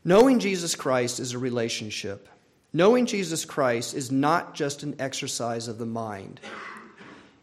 Knowing 0.05 0.39
Jesus 0.39 0.75
Christ 0.75 1.21
is 1.21 1.33
a 1.33 1.39
relationship, 1.39 2.29
Knowing 2.73 3.07
Jesus 3.07 3.45
Christ 3.45 3.95
is 3.95 4.13
not 4.13 4.55
just 4.55 4.85
an 4.85 4.95
exercise 5.01 5.67
of 5.67 5.79
the 5.79 5.87
mind. 5.87 6.41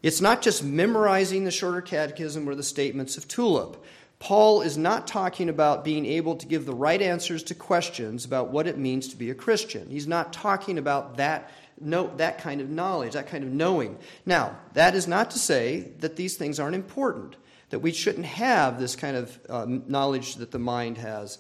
It's 0.02 0.22
not 0.22 0.42
just 0.42 0.64
memorizing 0.64 1.44
the 1.44 1.52
shorter 1.52 1.82
catechism 1.82 2.48
or 2.48 2.56
the 2.56 2.64
statements 2.64 3.18
of 3.18 3.28
Tulip. 3.28 3.84
Paul 4.20 4.62
is 4.62 4.78
not 4.78 5.06
talking 5.06 5.50
about 5.50 5.84
being 5.84 6.06
able 6.06 6.38
to 6.38 6.48
give 6.48 6.66
the 6.66 6.74
right 6.74 7.02
answers 7.02 7.44
to 7.44 7.56
questions 7.56 8.24
about 8.24 8.52
what 8.52 8.68
it 8.68 8.78
means 8.78 9.10
to 9.10 9.18
be 9.18 9.30
a 9.30 9.36
Christian. 9.36 9.90
He's 9.90 10.08
not 10.08 10.32
talking 10.32 10.78
about 10.78 11.18
that, 11.18 11.52
no, 11.80 12.08
that 12.16 12.38
kind 12.38 12.62
of 12.62 12.70
knowledge, 12.70 13.14
that 13.14 13.28
kind 13.28 13.44
of 13.44 13.52
knowing. 13.52 13.98
Now, 14.26 14.58
that 14.74 14.96
is 14.96 15.08
not 15.08 15.32
to 15.32 15.40
say 15.40 15.92
that 16.00 16.16
these 16.16 16.38
things 16.38 16.60
aren't 16.60 16.76
important, 16.76 17.36
that 17.70 17.80
we 17.80 17.92
shouldn't 17.92 18.26
have 18.26 18.80
this 18.80 18.96
kind 18.96 19.18
of 19.18 19.40
uh, 19.50 19.66
knowledge 19.68 20.36
that 20.36 20.52
the 20.52 20.60
mind 20.60 20.98
has. 21.00 21.38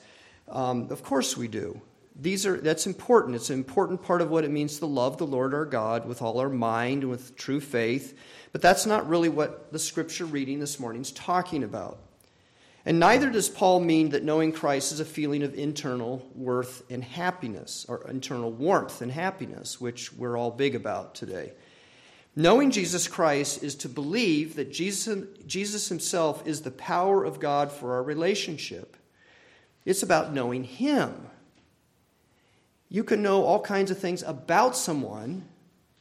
Um, 0.50 0.90
of 0.92 1.04
course 1.04 1.36
we 1.36 1.48
do. 1.48 1.82
These 2.20 2.46
are, 2.48 2.58
that's 2.60 2.88
important. 2.88 3.36
It's 3.36 3.52
an 3.52 3.58
important 3.58 4.02
part 4.02 4.22
of 4.22 4.32
what 4.32 4.44
it 4.44 4.50
means 4.50 4.80
to 4.80 4.88
love 4.88 5.18
the 5.18 5.28
Lord 5.28 5.54
our 5.54 5.66
God 5.66 6.08
with 6.08 6.22
all 6.22 6.40
our 6.40 6.50
mind 6.50 7.04
and 7.04 7.12
with 7.12 7.36
true 7.36 7.60
faith. 7.60 8.18
But 8.52 8.62
that's 8.62 8.86
not 8.88 9.08
really 9.08 9.30
what 9.30 9.72
the 9.72 9.78
scripture 9.78 10.26
reading 10.26 10.60
this 10.60 10.80
morning 10.80 11.04
is 11.04 11.12
talking 11.12 11.64
about. 11.64 12.00
And 12.86 13.00
neither 13.00 13.30
does 13.30 13.50
Paul 13.50 13.82
mean 13.82 14.10
that 14.10 14.24
knowing 14.24 14.52
Christ 14.52 14.94
is 14.94 15.00
a 15.00 15.06
feeling 15.06 15.44
of 15.44 15.54
internal 15.54 16.28
worth 16.34 16.84
and 16.90 17.04
happiness, 17.04 17.86
or 17.88 18.10
internal 18.10 18.52
warmth 18.52 19.02
and 19.02 19.12
happiness, 19.12 19.80
which 19.80 20.12
we're 20.14 20.38
all 20.38 20.52
big 20.52 20.74
about 20.74 21.14
today. 21.14 21.52
Knowing 22.36 22.72
Jesus 22.72 23.08
Christ 23.08 23.62
is 23.62 23.76
to 23.76 23.90
believe 23.90 24.56
that 24.56 24.72
Jesus, 24.72 25.26
Jesus 25.46 25.90
himself 25.90 26.48
is 26.48 26.62
the 26.62 26.72
power 26.72 27.24
of 27.24 27.40
God 27.40 27.72
for 27.72 27.94
our 27.94 28.04
relationship. 28.04 28.97
It's 29.88 30.04
about 30.04 30.34
knowing 30.34 30.66
Him. 30.66 31.14
You 32.90 33.06
can 33.06 33.24
know 33.24 33.46
all 33.46 33.62
kinds 33.62 33.90
of 33.90 33.98
things 33.98 34.22
about 34.22 34.76
someone, 34.76 35.46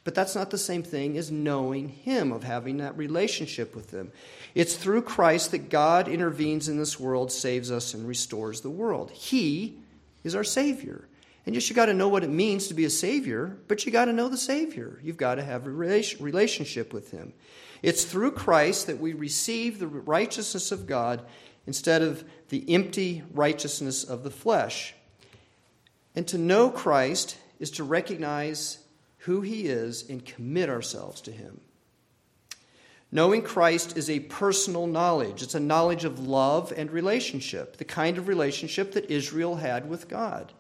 but 0.03 0.13
that's 0.13 0.35
not 0.35 0.51
the 0.51 0.59
same 0.59 0.83
thing 0.83 1.17
as 1.17 1.31
knowing 1.31 1.89
Him, 1.89 2.33
of 2.33 2.43
having 2.43 2.79
that 2.79 2.99
relationship 2.99 3.77
with 3.77 3.93
Him. 3.93 4.11
It's 4.57 4.75
through 4.75 5.03
Christ 5.03 5.53
that 5.53 5.71
God 5.71 6.09
intervenes 6.09 6.69
in 6.69 6.79
this 6.79 6.99
world, 6.99 7.31
saves 7.31 7.71
us, 7.71 7.95
and 7.95 8.09
restores 8.09 8.61
the 8.61 8.71
world. 8.71 9.13
He 9.13 9.79
is 10.25 10.35
our 10.35 10.45
Savior. 10.45 11.07
And 11.47 11.55
yes, 11.55 11.71
you 11.71 11.77
got 11.77 11.87
to 11.87 11.95
know 11.95 12.09
what 12.09 12.25
it 12.25 12.31
means 12.31 12.67
to 12.67 12.75
be 12.75 12.87
a 12.87 12.91
Savior, 12.91 13.57
but 13.69 13.87
you 13.87 13.93
got 13.93 14.07
to 14.07 14.13
know 14.13 14.29
the 14.29 14.37
Savior. 14.37 14.99
You've 15.01 15.17
got 15.17 15.37
to 15.37 15.45
have 15.45 15.65
a 15.65 15.71
relationship 15.71 16.93
with 16.93 17.13
Him. 17.13 17.35
It's 17.85 18.05
through 18.05 18.33
Christ 18.33 18.89
that 18.89 18.99
we 18.99 19.13
receive 19.13 19.79
the 19.79 19.87
righteousness 19.87 20.73
of 20.73 20.89
God 20.89 21.23
instead 21.67 22.03
of 22.03 22.25
the 22.49 22.65
empty 22.73 23.23
righteousness 23.33 24.05
of 24.05 24.23
the 24.23 24.31
flesh. 24.31 24.95
And 26.15 26.27
to 26.29 26.39
know 26.39 26.71
Christ 26.71 27.37
is 27.59 27.71
to 27.73 27.85
recognize 27.85 28.79
who 29.19 29.41
he 29.41 29.67
is 29.67 30.09
and 30.09 30.25
commit 30.25 30.69
ourselves 30.69 31.21
to 31.23 31.33
him. 31.33 31.61
Knowing 33.13 33.43
Christ 33.43 33.97
is 33.97 34.11
a 34.11 34.21
personal 34.21 34.87
knowledge. 34.87 35.43
It's 35.43 35.55
a 35.55 35.61
knowledge 35.61 36.05
of 36.05 36.27
love 36.27 36.73
and 36.77 36.91
relationship, 36.91 37.77
the 37.77 37.85
kind 37.85 38.19
of 38.19 38.29
relationship 38.29 38.93
that 38.93 39.11
Israel 39.11 39.57
had 39.57 39.89
with 39.89 40.09
God. 40.09 40.53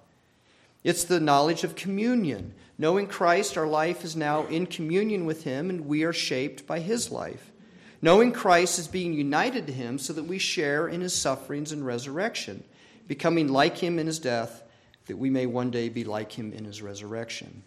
It's 0.84 1.04
the 1.04 1.20
knowledge 1.20 1.64
of 1.64 1.74
communion. 1.74 2.54
Knowing 2.78 3.08
Christ, 3.08 3.56
our 3.58 3.66
life 3.66 4.04
is 4.04 4.14
now 4.14 4.46
in 4.46 4.66
communion 4.66 5.24
with 5.24 5.42
Him, 5.42 5.70
and 5.70 5.86
we 5.86 6.04
are 6.04 6.12
shaped 6.12 6.66
by 6.66 6.78
His 6.78 7.10
life. 7.10 7.50
Knowing 8.02 8.32
Christ 8.32 8.78
is 8.78 8.88
being 8.88 9.12
united 9.12 9.66
to 9.66 9.72
Him 9.72 9.98
so 9.98 10.12
that 10.12 10.24
we 10.24 10.38
share 10.38 10.86
in 10.86 11.00
His 11.00 11.14
sufferings 11.14 11.72
and 11.72 11.84
resurrection, 11.84 12.62
becoming 13.08 13.48
like 13.48 13.78
Him 13.78 13.98
in 13.98 14.06
His 14.06 14.18
death, 14.18 14.62
that 15.06 15.16
we 15.16 15.30
may 15.30 15.46
one 15.46 15.70
day 15.70 15.88
be 15.88 16.04
like 16.04 16.32
Him 16.32 16.52
in 16.52 16.64
His 16.64 16.82
resurrection. 16.82 17.62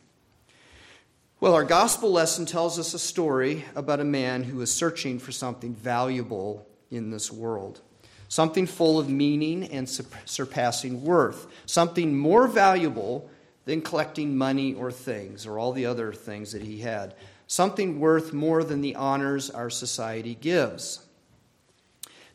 Well, 1.39 1.53
our 1.53 1.63
gospel 1.63 2.11
lesson 2.11 2.45
tells 2.45 2.77
us 2.77 2.93
a 2.93 2.99
story 2.99 3.63
about 3.73 4.01
a 4.01 4.05
man 4.05 4.43
who 4.43 4.59
is 4.61 4.71
searching 4.71 5.19
for 5.19 5.31
something 5.31 5.73
valuable 5.73 6.67
in 6.91 7.11
this 7.11 7.31
world, 7.31 7.79
something 8.27 8.67
full 8.67 8.99
of 8.99 9.09
meaning 9.09 9.63
and 9.63 9.89
surpassing 9.89 11.01
worth, 11.01 11.47
something 11.65 12.17
more 12.17 12.47
valuable 12.47 13.29
than 13.63 13.81
collecting 13.81 14.37
money 14.37 14.73
or 14.73 14.91
things 14.91 15.45
or 15.45 15.57
all 15.57 15.71
the 15.71 15.85
other 15.85 16.11
things 16.11 16.51
that 16.51 16.61
he 16.61 16.79
had, 16.79 17.15
something 17.49 17.99
worth 17.99 18.31
more 18.31 18.63
than 18.63 18.79
the 18.79 18.95
honors 18.95 19.49
our 19.49 19.69
society 19.69 20.35
gives. 20.35 21.05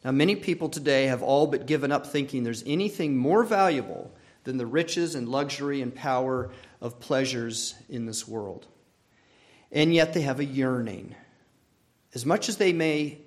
Now, 0.04 0.10
many 0.10 0.36
people 0.36 0.68
today 0.68 1.06
have 1.06 1.22
all 1.22 1.46
but 1.46 1.64
given 1.64 1.90
up 1.90 2.06
thinking 2.06 2.44
there's 2.44 2.62
anything 2.66 3.16
more 3.16 3.42
valuable 3.42 4.12
than 4.42 4.58
the 4.58 4.66
riches 4.66 5.14
and 5.14 5.26
luxury 5.26 5.80
and 5.80 5.94
power 5.94 6.50
of 6.82 7.00
pleasures 7.00 7.74
in 7.88 8.04
this 8.04 8.28
world 8.28 8.66
and 9.74 9.92
yet 9.92 10.14
they 10.14 10.22
have 10.22 10.40
a 10.40 10.44
yearning. 10.44 11.14
As 12.14 12.24
much 12.24 12.48
as 12.48 12.56
they 12.56 12.72
may 12.72 13.18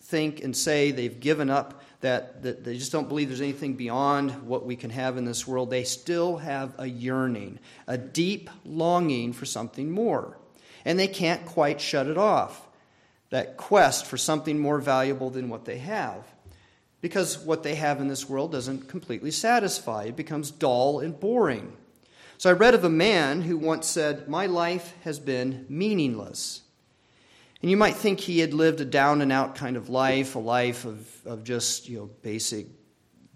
think 0.00 0.42
and 0.42 0.56
say 0.56 0.92
they've 0.92 1.20
given 1.20 1.50
up, 1.50 1.82
that, 2.00 2.44
that 2.44 2.62
they 2.62 2.78
just 2.78 2.92
don't 2.92 3.08
believe 3.08 3.28
there's 3.28 3.40
anything 3.40 3.74
beyond 3.74 4.30
what 4.46 4.64
we 4.64 4.76
can 4.76 4.90
have 4.90 5.16
in 5.16 5.24
this 5.24 5.46
world, 5.46 5.68
they 5.68 5.82
still 5.82 6.36
have 6.36 6.72
a 6.78 6.86
yearning, 6.86 7.58
a 7.88 7.98
deep 7.98 8.48
longing 8.64 9.32
for 9.32 9.44
something 9.44 9.90
more. 9.90 10.38
And 10.84 10.98
they 10.98 11.08
can't 11.08 11.44
quite 11.44 11.80
shut 11.80 12.06
it 12.06 12.18
off. 12.18 12.66
That 13.30 13.56
quest 13.56 14.06
for 14.06 14.16
something 14.16 14.58
more 14.58 14.78
valuable 14.78 15.30
than 15.30 15.48
what 15.48 15.64
they 15.64 15.78
have. 15.78 16.24
Because 17.00 17.38
what 17.38 17.62
they 17.62 17.74
have 17.74 18.00
in 18.00 18.08
this 18.08 18.28
world 18.28 18.52
doesn't 18.52 18.88
completely 18.88 19.30
satisfy, 19.30 20.04
it 20.04 20.16
becomes 20.16 20.50
dull 20.50 21.00
and 21.00 21.18
boring. 21.18 21.76
So 22.38 22.50
I 22.50 22.54
read 22.54 22.74
of 22.74 22.84
a 22.84 22.90
man 22.90 23.42
who 23.42 23.56
once 23.56 23.86
said, 23.86 24.28
My 24.28 24.46
life 24.46 24.94
has 25.02 25.18
been 25.18 25.66
meaningless. 25.68 26.62
And 27.60 27.70
you 27.70 27.76
might 27.76 27.96
think 27.96 28.20
he 28.20 28.38
had 28.38 28.54
lived 28.54 28.80
a 28.80 28.84
down 28.84 29.20
and 29.20 29.32
out 29.32 29.56
kind 29.56 29.76
of 29.76 29.88
life, 29.88 30.36
a 30.36 30.38
life 30.38 30.84
of, 30.84 31.26
of 31.26 31.42
just 31.42 31.88
you 31.88 31.98
know, 31.98 32.10
basic, 32.22 32.66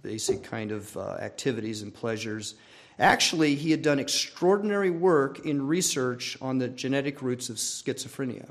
basic 0.00 0.44
kind 0.44 0.70
of 0.70 0.96
uh, 0.96 1.14
activities 1.14 1.82
and 1.82 1.92
pleasures. 1.92 2.54
Actually, 2.98 3.54
he 3.54 3.70
had 3.70 3.82
done 3.82 3.98
extraordinary 3.98 4.90
work 4.90 5.40
in 5.40 5.66
research 5.66 6.36
on 6.40 6.58
the 6.58 6.68
genetic 6.68 7.22
roots 7.22 7.48
of 7.48 7.56
schizophrenia. 7.56 8.50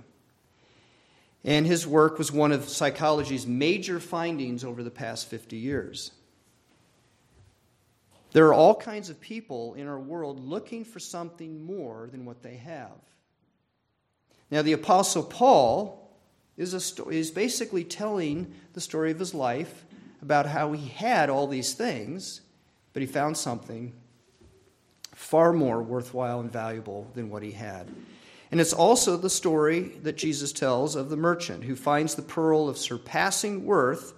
And 1.43 1.65
his 1.65 1.87
work 1.87 2.17
was 2.17 2.31
one 2.31 2.51
of 2.51 2.69
psychology's 2.69 3.47
major 3.47 3.99
findings 3.99 4.63
over 4.63 4.83
the 4.83 4.91
past 4.91 5.27
50 5.27 5.57
years. 5.57 6.11
There 8.31 8.47
are 8.47 8.53
all 8.53 8.75
kinds 8.75 9.09
of 9.09 9.19
people 9.19 9.73
in 9.73 9.87
our 9.87 9.99
world 9.99 10.39
looking 10.39 10.85
for 10.85 10.99
something 10.99 11.65
more 11.65 12.07
than 12.11 12.25
what 12.25 12.43
they 12.43 12.55
have. 12.57 12.91
Now, 14.49 14.61
the 14.61 14.73
Apostle 14.73 15.23
Paul 15.23 16.09
is, 16.57 16.73
sto- 16.83 17.09
is 17.09 17.31
basically 17.31 17.83
telling 17.83 18.53
the 18.73 18.81
story 18.81 19.11
of 19.11 19.19
his 19.19 19.33
life 19.33 19.85
about 20.21 20.45
how 20.45 20.71
he 20.71 20.87
had 20.89 21.29
all 21.29 21.47
these 21.47 21.73
things, 21.73 22.41
but 22.93 23.01
he 23.01 23.07
found 23.07 23.35
something 23.37 23.93
far 25.21 25.53
more 25.53 25.83
worthwhile 25.83 26.39
and 26.39 26.51
valuable 26.51 27.07
than 27.13 27.29
what 27.29 27.43
he 27.43 27.51
had. 27.51 27.87
And 28.49 28.59
it's 28.59 28.73
also 28.73 29.15
the 29.15 29.29
story 29.29 29.81
that 30.01 30.17
Jesus 30.17 30.51
tells 30.51 30.95
of 30.95 31.09
the 31.09 31.15
merchant 31.15 31.63
who 31.63 31.75
finds 31.75 32.15
the 32.15 32.23
pearl 32.23 32.67
of 32.67 32.77
surpassing 32.77 33.63
worth 33.63 34.13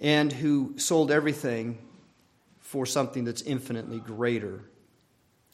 and 0.00 0.32
who 0.32 0.78
sold 0.78 1.10
everything 1.10 1.78
for 2.60 2.86
something 2.86 3.24
that's 3.24 3.42
infinitely 3.42 4.00
greater. 4.00 4.64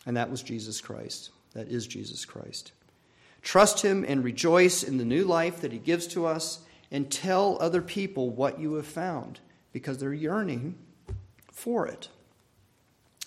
And 0.07 0.17
that 0.17 0.31
was 0.31 0.43
Jesus 0.43 0.81
Christ. 0.81 1.31
That 1.55 1.69
is 1.69 1.87
Jesus 1.87 2.25
Christ. 2.25 2.73
Trust 3.43 3.83
Him 3.83 4.05
and 4.07 4.23
rejoice 4.23 4.85
in 4.85 4.99
the 4.99 5.05
new 5.05 5.25
life 5.25 5.61
that 5.61 5.73
He 5.73 5.79
gives 5.79 6.07
to 6.09 6.27
us, 6.27 6.61
and 6.91 7.11
tell 7.11 7.59
other 7.61 7.83
people 7.83 8.31
what 8.31 8.61
you 8.61 8.75
have 8.75 8.87
found 8.87 9.41
because 9.73 9.99
they're 9.99 10.15
yearning 10.15 10.77
for 11.51 11.89
it, 11.89 12.09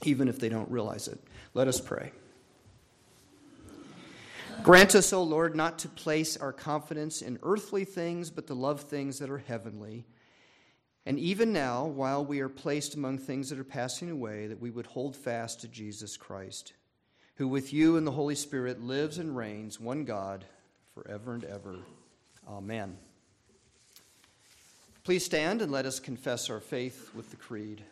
even 0.03 0.27
if 0.27 0.39
they 0.39 0.49
don't 0.49 0.69
realize 0.69 1.07
it. 1.07 1.19
Let 1.53 1.67
us 1.67 1.79
pray. 1.79 2.11
Grant 4.63 4.95
us, 4.95 5.13
O 5.13 5.23
Lord, 5.23 5.55
not 5.55 5.79
to 5.79 5.87
place 5.87 6.35
our 6.37 6.51
confidence 6.51 7.21
in 7.21 7.39
earthly 7.43 7.85
things, 7.85 8.29
but 8.29 8.47
to 8.47 8.53
love 8.53 8.81
things 8.81 9.19
that 9.19 9.29
are 9.29 9.37
heavenly 9.37 10.05
and 11.07 11.17
even 11.19 11.53
now, 11.53 11.85
while 11.85 12.25
we 12.25 12.41
are 12.41 12.49
placed 12.49 12.95
among 12.95 13.19
things 13.19 13.49
that 13.49 13.57
are 13.57 13.63
passing 13.63 14.11
away, 14.11 14.47
that 14.47 14.59
we 14.59 14.69
would 14.69 14.87
hold 14.87 15.15
fast 15.15 15.61
to 15.61 15.69
Jesus 15.69 16.17
Christ, 16.17 16.73
who 17.35 17.47
with 17.47 17.71
you 17.71 17.95
and 17.95 18.05
the 18.05 18.11
Holy 18.11 18.35
Spirit 18.35 18.83
lives 18.83 19.17
and 19.17 19.33
reigns, 19.33 19.79
one 19.79 20.03
God, 20.03 20.43
forever 20.93 21.33
and 21.33 21.45
ever. 21.45 21.77
Amen. 22.45 22.97
Please 25.05 25.23
stand 25.23 25.61
and 25.61 25.71
let 25.71 25.85
us 25.85 26.01
confess 26.01 26.49
our 26.49 26.59
faith 26.59 27.09
with 27.15 27.29
the 27.29 27.37
Creed. 27.37 27.85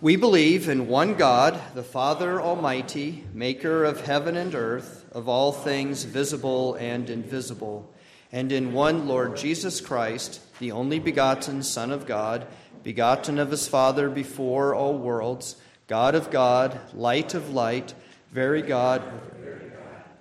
We 0.00 0.16
believe 0.16 0.68
in 0.68 0.88
one 0.88 1.14
God, 1.14 1.58
the 1.74 1.82
Father 1.82 2.40
Almighty, 2.40 3.24
maker 3.32 3.84
of 3.84 4.04
heaven 4.04 4.36
and 4.36 4.54
earth, 4.54 5.04
of 5.12 5.28
all 5.28 5.52
things 5.52 6.04
visible 6.04 6.74
and 6.74 7.08
invisible 7.08 7.90
and 8.34 8.50
in 8.50 8.72
one 8.72 9.06
Lord 9.06 9.36
Jesus 9.36 9.80
Christ, 9.80 10.40
the 10.58 10.72
only 10.72 10.98
begotten 10.98 11.62
Son 11.62 11.92
of 11.92 12.04
God, 12.04 12.48
begotten 12.82 13.38
of 13.38 13.52
his 13.52 13.68
Father 13.68 14.10
before 14.10 14.74
all 14.74 14.98
worlds, 14.98 15.54
God 15.86 16.16
of 16.16 16.32
God, 16.32 16.80
light 16.92 17.34
of 17.34 17.50
light, 17.50 17.94
very 18.32 18.60
God, 18.60 19.04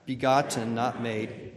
begotten, 0.05 0.75
not 0.75 1.01
made, 1.01 1.53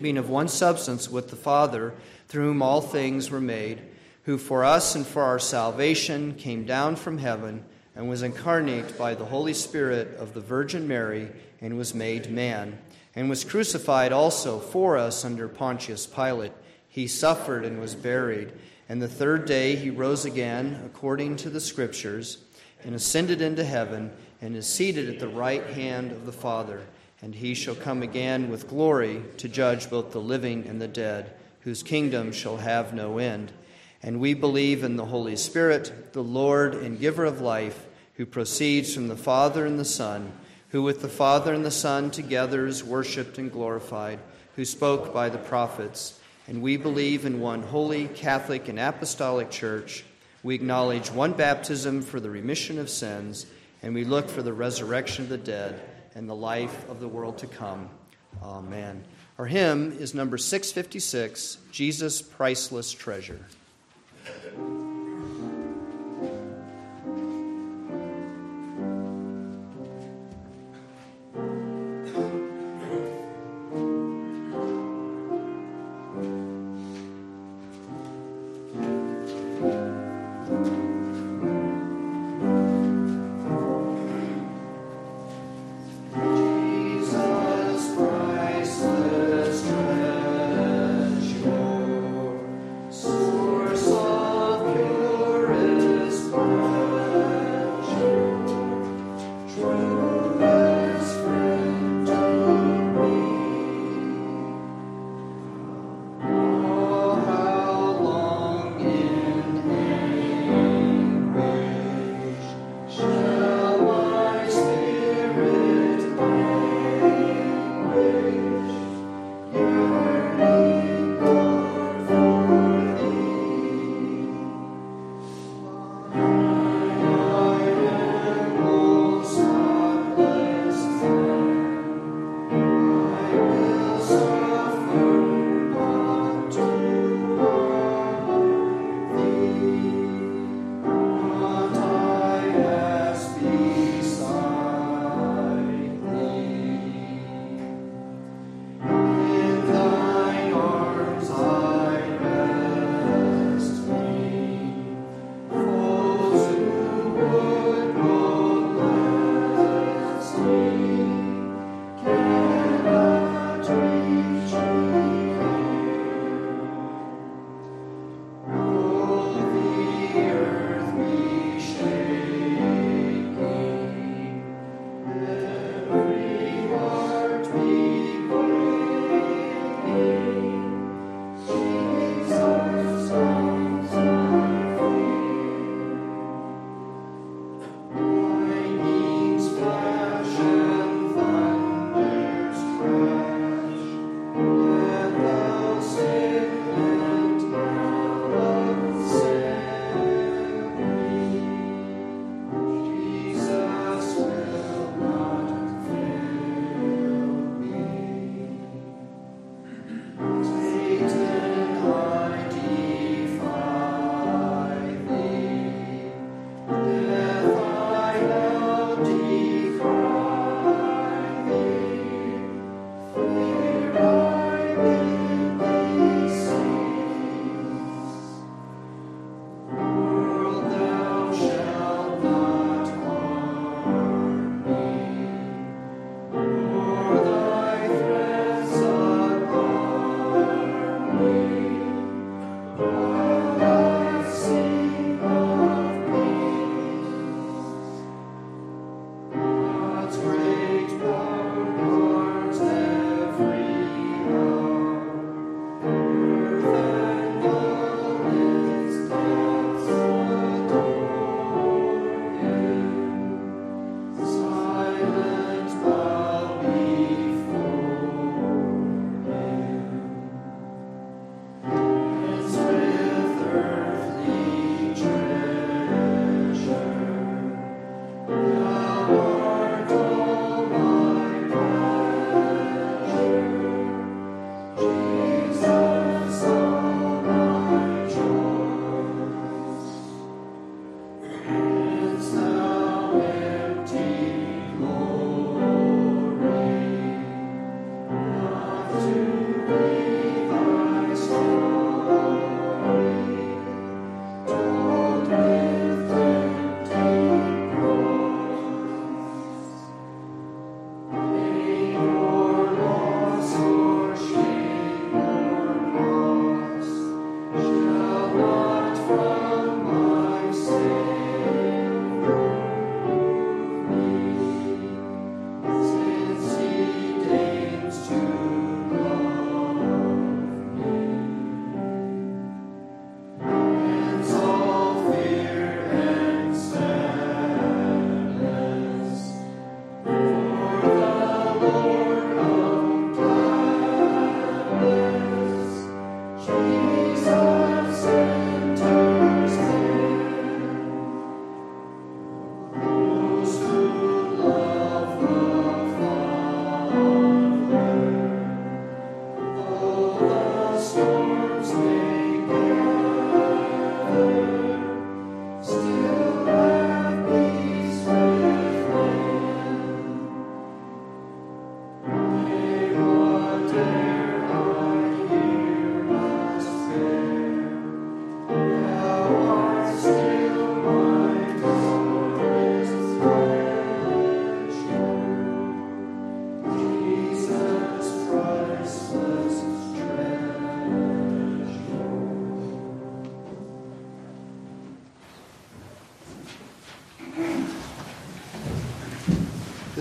being 0.00 0.16
of 0.16 0.30
one 0.30 0.46
substance 0.46 1.10
with 1.10 1.30
the 1.30 1.34
Father, 1.34 1.92
through 2.28 2.50
whom 2.50 2.62
all 2.62 2.80
things 2.80 3.28
were 3.28 3.40
made, 3.40 3.82
who 4.26 4.36
for 4.36 4.64
us 4.64 4.96
and 4.96 5.06
for 5.06 5.22
our 5.22 5.38
salvation 5.38 6.34
came 6.34 6.64
down 6.64 6.96
from 6.96 7.18
heaven 7.18 7.64
and 7.94 8.08
was 8.08 8.22
incarnate 8.22 8.98
by 8.98 9.14
the 9.14 9.24
Holy 9.24 9.54
Spirit 9.54 10.16
of 10.16 10.34
the 10.34 10.40
Virgin 10.40 10.86
Mary 10.86 11.30
and 11.60 11.78
was 11.78 11.94
made 11.94 12.28
man, 12.28 12.76
and 13.14 13.30
was 13.30 13.44
crucified 13.44 14.12
also 14.12 14.58
for 14.58 14.98
us 14.98 15.24
under 15.24 15.46
Pontius 15.46 16.06
Pilate. 16.08 16.52
He 16.88 17.06
suffered 17.06 17.64
and 17.64 17.80
was 17.80 17.94
buried, 17.94 18.52
and 18.88 19.00
the 19.00 19.08
third 19.08 19.46
day 19.46 19.76
he 19.76 19.90
rose 19.90 20.24
again 20.24 20.82
according 20.84 21.36
to 21.36 21.48
the 21.48 21.60
Scriptures, 21.60 22.38
and 22.84 22.96
ascended 22.96 23.40
into 23.40 23.64
heaven, 23.64 24.10
and 24.42 24.56
is 24.56 24.66
seated 24.66 25.08
at 25.08 25.20
the 25.20 25.28
right 25.28 25.64
hand 25.68 26.10
of 26.10 26.26
the 26.26 26.32
Father. 26.32 26.82
And 27.22 27.32
he 27.32 27.54
shall 27.54 27.76
come 27.76 28.02
again 28.02 28.50
with 28.50 28.68
glory 28.68 29.22
to 29.36 29.48
judge 29.48 29.88
both 29.88 30.10
the 30.10 30.20
living 30.20 30.66
and 30.66 30.82
the 30.82 30.88
dead, 30.88 31.32
whose 31.60 31.84
kingdom 31.84 32.32
shall 32.32 32.56
have 32.56 32.92
no 32.92 33.18
end. 33.18 33.52
And 34.06 34.20
we 34.20 34.34
believe 34.34 34.84
in 34.84 34.96
the 34.96 35.04
Holy 35.04 35.34
Spirit, 35.34 36.12
the 36.12 36.22
Lord 36.22 36.76
and 36.76 37.00
giver 37.00 37.24
of 37.24 37.40
life, 37.40 37.84
who 38.14 38.24
proceeds 38.24 38.94
from 38.94 39.08
the 39.08 39.16
Father 39.16 39.66
and 39.66 39.80
the 39.80 39.84
Son, 39.84 40.32
who 40.70 40.82
with 40.82 41.02
the 41.02 41.08
Father 41.08 41.52
and 41.52 41.64
the 41.64 41.72
Son 41.72 42.12
together 42.12 42.68
is 42.68 42.84
worshiped 42.84 43.36
and 43.36 43.50
glorified, 43.50 44.20
who 44.54 44.64
spoke 44.64 45.12
by 45.12 45.28
the 45.28 45.38
prophets. 45.38 46.20
And 46.46 46.62
we 46.62 46.76
believe 46.76 47.26
in 47.26 47.40
one 47.40 47.64
holy, 47.64 48.06
Catholic, 48.06 48.68
and 48.68 48.78
Apostolic 48.78 49.50
Church. 49.50 50.04
We 50.44 50.54
acknowledge 50.54 51.10
one 51.10 51.32
baptism 51.32 52.02
for 52.02 52.20
the 52.20 52.30
remission 52.30 52.78
of 52.78 52.88
sins, 52.88 53.44
and 53.82 53.92
we 53.92 54.04
look 54.04 54.28
for 54.28 54.42
the 54.42 54.52
resurrection 54.52 55.24
of 55.24 55.30
the 55.30 55.36
dead 55.36 55.80
and 56.14 56.28
the 56.28 56.36
life 56.36 56.88
of 56.88 57.00
the 57.00 57.08
world 57.08 57.38
to 57.38 57.48
come. 57.48 57.90
Amen. 58.40 59.02
Our 59.36 59.46
hymn 59.46 59.96
is 59.98 60.14
number 60.14 60.38
656 60.38 61.58
Jesus' 61.72 62.22
Priceless 62.22 62.92
Treasure. 62.92 63.34
Priceless 63.34 63.42
treasure, 63.42 63.65
Thank 64.26 64.44
you. 64.56 64.85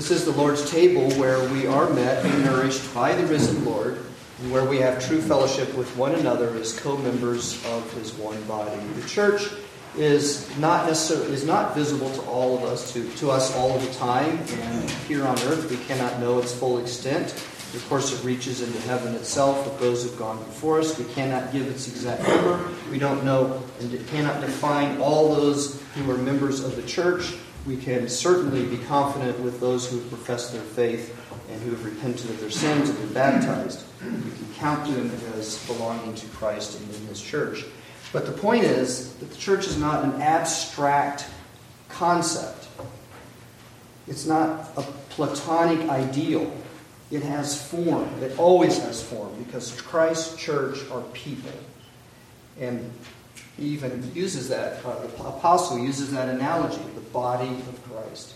Lord's 0.09 0.69
table 0.69 1.09
where 1.13 1.49
we 1.49 1.65
are 1.65 1.89
met 1.89 2.23
and 2.23 2.45
nourished 2.45 2.93
by 2.93 3.15
the 3.15 3.25
risen 3.25 3.65
Lord, 3.65 3.97
and 4.39 4.51
where 4.51 4.63
we 4.63 4.77
have 4.77 5.03
true 5.03 5.19
fellowship 5.19 5.75
with 5.75 5.97
one 5.97 6.13
another 6.13 6.49
as 6.57 6.79
co-members 6.79 7.55
of 7.65 7.91
his 7.93 8.13
one 8.13 8.39
body. 8.43 8.79
The 9.01 9.07
church 9.07 9.49
is 9.97 10.55
not 10.59 10.85
necessarily 10.85 11.33
is 11.33 11.43
not 11.43 11.73
visible 11.73 12.11
to 12.11 12.21
all 12.21 12.55
of 12.55 12.63
us, 12.65 12.93
to, 12.93 13.09
to 13.15 13.31
us 13.31 13.55
all 13.55 13.75
of 13.75 13.81
the 13.81 13.91
time, 13.95 14.37
and 14.47 14.89
here 15.07 15.25
on 15.25 15.39
earth 15.39 15.71
we 15.71 15.77
cannot 15.77 16.19
know 16.19 16.37
its 16.37 16.53
full 16.53 16.77
extent. 16.77 17.33
Of 17.73 17.83
course, 17.89 18.13
it 18.13 18.23
reaches 18.23 18.61
into 18.61 18.79
heaven 18.81 19.15
itself 19.15 19.65
with 19.65 19.79
those 19.79 20.03
who've 20.03 20.17
gone 20.19 20.37
before 20.37 20.79
us. 20.79 20.99
We 20.99 21.05
cannot 21.13 21.51
give 21.51 21.67
its 21.67 21.87
exact 21.87 22.27
number. 22.27 22.69
We 22.91 22.99
don't 22.99 23.25
know 23.25 23.63
and 23.79 23.91
it 23.91 24.07
cannot 24.07 24.39
define 24.39 24.99
all 25.01 25.33
those 25.33 25.81
who 25.95 26.09
are 26.11 26.17
members 26.17 26.63
of 26.63 26.75
the 26.75 26.83
church. 26.83 27.33
We 27.65 27.77
can 27.77 28.07
certainly 28.07 28.65
be 28.65 28.77
confident 28.85 29.39
with 29.39 29.59
those 29.59 29.89
who 29.89 29.99
have 29.99 30.09
professed 30.09 30.53
their 30.53 30.61
faith 30.61 31.19
and 31.49 31.61
who 31.61 31.71
have 31.71 31.83
repented 31.83 32.29
of 32.29 32.39
their 32.39 32.51
sins 32.51 32.89
and 32.89 32.97
been 32.99 33.13
baptized. 33.13 33.83
We 34.03 34.07
can 34.09 34.53
count 34.55 34.85
them 34.85 35.11
as 35.35 35.65
belonging 35.65 36.13
to 36.15 36.27
Christ 36.27 36.79
and 36.79 36.93
in 36.93 37.07
His 37.07 37.21
church. 37.21 37.65
But 38.13 38.25
the 38.25 38.31
point 38.31 38.63
is 38.63 39.15
that 39.15 39.31
the 39.31 39.37
church 39.37 39.67
is 39.67 39.77
not 39.77 40.03
an 40.03 40.21
abstract 40.21 41.25
concept. 41.89 42.67
It's 44.07 44.25
not 44.25 44.69
a 44.77 44.83
platonic 45.09 45.89
ideal. 45.89 46.55
It 47.09 47.23
has 47.23 47.61
form. 47.69 48.07
It 48.21 48.37
always 48.37 48.77
has 48.79 49.01
form 49.01 49.33
because 49.43 49.81
Christ's 49.81 50.35
church 50.35 50.79
are 50.91 51.01
people. 51.13 51.51
And 52.59 52.91
he 53.57 53.67
even 53.67 54.11
uses 54.13 54.49
that, 54.49 54.83
uh, 54.85 54.99
the 54.99 55.27
apostle 55.27 55.79
uses 55.79 56.11
that 56.11 56.29
analogy, 56.29 56.81
the 56.93 57.01
body 57.01 57.49
of 57.49 57.89
Christ. 57.89 58.33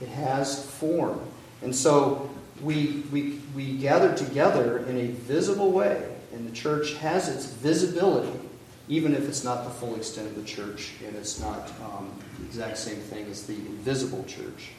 It 0.00 0.08
has 0.08 0.64
form. 0.64 1.20
And 1.62 1.74
so 1.74 2.30
we, 2.62 3.04
we, 3.10 3.40
we 3.54 3.76
gather 3.78 4.14
together 4.14 4.78
in 4.86 4.96
a 4.98 5.06
visible 5.08 5.72
way, 5.72 6.14
and 6.32 6.46
the 6.46 6.54
church 6.54 6.94
has 6.94 7.28
its 7.28 7.46
visibility, 7.46 8.38
even 8.88 9.14
if 9.14 9.28
it's 9.28 9.44
not 9.44 9.64
the 9.64 9.70
full 9.70 9.96
extent 9.96 10.28
of 10.28 10.36
the 10.36 10.44
church 10.44 10.92
and 11.06 11.14
it's 11.16 11.40
not 11.40 11.70
um, 11.82 12.10
the 12.38 12.46
exact 12.46 12.76
same 12.76 12.96
thing 12.96 13.26
as 13.26 13.46
the 13.46 13.54
invisible 13.54 14.24
church. 14.24 14.72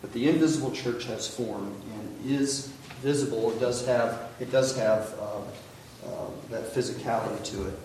But 0.00 0.12
the 0.12 0.28
invisible 0.28 0.70
church 0.70 1.04
has 1.06 1.26
form 1.26 1.74
and 1.94 2.30
is 2.30 2.68
visible. 3.00 3.50
It 3.50 3.60
does 3.60 3.86
have, 3.86 4.30
it 4.40 4.50
does 4.52 4.76
have 4.76 5.14
uh, 5.18 6.06
uh, 6.06 6.26
that 6.50 6.72
physicality 6.74 7.42
to 7.44 7.68
it. 7.68 7.78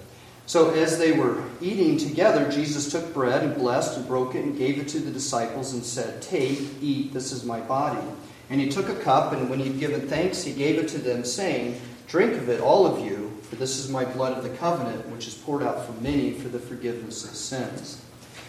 So 0.52 0.72
as 0.72 0.98
they 0.98 1.14
were 1.14 1.42
eating 1.62 1.98
together, 1.98 2.52
Jesus 2.52 2.92
took 2.92 3.14
bread 3.14 3.42
and 3.42 3.56
blessed 3.56 3.96
and 3.96 4.06
broke 4.06 4.36
it 4.36 4.44
and 4.44 4.58
gave 4.58 4.80
it 4.80 4.90
to 4.90 5.00
the 5.00 5.10
disciples 5.10 5.72
and 5.72 5.82
said, 5.82 6.22
Take, 6.22 6.60
eat, 6.82 7.14
this 7.14 7.32
is 7.32 7.46
my 7.46 7.62
body. 7.62 8.06
And 8.50 8.60
he 8.60 8.68
took 8.68 8.90
a 8.90 8.96
cup, 8.96 9.32
and 9.32 9.50
when 9.50 9.60
he 9.60 9.68
had 9.68 9.80
given 9.80 10.10
thanks, 10.10 10.44
he 10.44 10.52
gave 10.52 10.78
it 10.78 10.90
to 10.90 10.98
them, 10.98 11.24
saying, 11.24 11.80
Drink 12.10 12.34
of 12.34 12.50
it, 12.50 12.60
all 12.60 12.86
of 12.86 13.00
you, 13.00 13.32
for 13.44 13.56
this 13.56 13.80
is 13.80 13.90
my 13.90 14.04
blood 14.04 14.38
of 14.38 14.44
the 14.44 14.50
covenant, 14.58 15.08
which 15.08 15.26
is 15.26 15.36
poured 15.36 15.64
out 15.64 15.86
for 15.86 15.94
many 16.02 16.34
for 16.34 16.50
the 16.50 16.60
forgiveness 16.60 17.24
of 17.24 17.34
sins. 17.34 18.04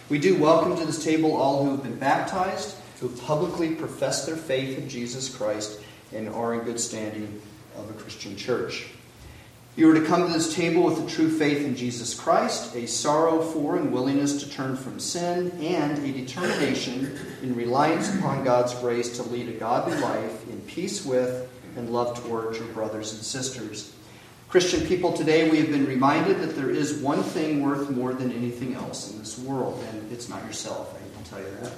We 0.09 0.19
do 0.19 0.37
welcome 0.37 0.75
to 0.75 0.85
this 0.85 1.01
table 1.01 1.33
all 1.33 1.63
who 1.63 1.71
have 1.71 1.83
been 1.83 1.99
baptized, 1.99 2.75
who 2.99 3.07
have 3.07 3.21
publicly 3.21 3.75
professed 3.75 4.25
their 4.25 4.35
faith 4.35 4.77
in 4.77 4.89
Jesus 4.89 5.33
Christ, 5.33 5.79
and 6.11 6.27
are 6.27 6.53
in 6.53 6.65
good 6.65 6.81
standing 6.81 7.41
of 7.77 7.89
a 7.89 7.93
Christian 7.93 8.35
church. 8.35 8.87
You 9.75 9.89
are 9.89 9.95
to 9.95 10.05
come 10.05 10.27
to 10.27 10.31
this 10.31 10.53
table 10.53 10.83
with 10.83 11.03
a 11.03 11.09
true 11.09 11.31
faith 11.31 11.65
in 11.65 11.75
Jesus 11.75 12.13
Christ, 12.13 12.75
a 12.75 12.87
sorrow 12.87 13.41
for 13.41 13.75
and 13.75 13.91
willingness 13.91 14.43
to 14.43 14.49
turn 14.49 14.77
from 14.77 14.99
sin, 14.99 15.51
and 15.59 15.97
a 15.97 16.11
determination 16.11 17.17
in 17.41 17.55
reliance 17.55 18.13
upon 18.13 18.43
God's 18.43 18.75
grace 18.75 19.17
to 19.17 19.23
lead 19.23 19.49
a 19.49 19.53
godly 19.53 19.97
life 19.97 20.47
in 20.47 20.61
peace 20.61 21.03
with 21.03 21.49
and 21.75 21.89
love 21.89 22.23
towards 22.23 22.59
your 22.59 22.67
brothers 22.67 23.13
and 23.13 23.23
sisters. 23.23 23.95
Christian 24.47 24.85
people, 24.85 25.11
today 25.11 25.49
we 25.49 25.57
have 25.57 25.71
been 25.71 25.87
reminded 25.87 26.39
that 26.41 26.55
there 26.55 26.69
is 26.69 26.99
one 26.99 27.23
thing 27.23 27.63
worth 27.63 27.89
more 27.89 28.13
than 28.13 28.31
anything 28.31 28.75
else 28.75 29.11
in 29.11 29.17
this 29.17 29.39
world, 29.39 29.83
and 29.89 30.11
it's 30.11 30.29
not 30.29 30.45
yourself, 30.45 30.95
I 30.95 31.15
can 31.15 31.23
tell 31.23 31.39
you 31.39 31.57
that. 31.61 31.73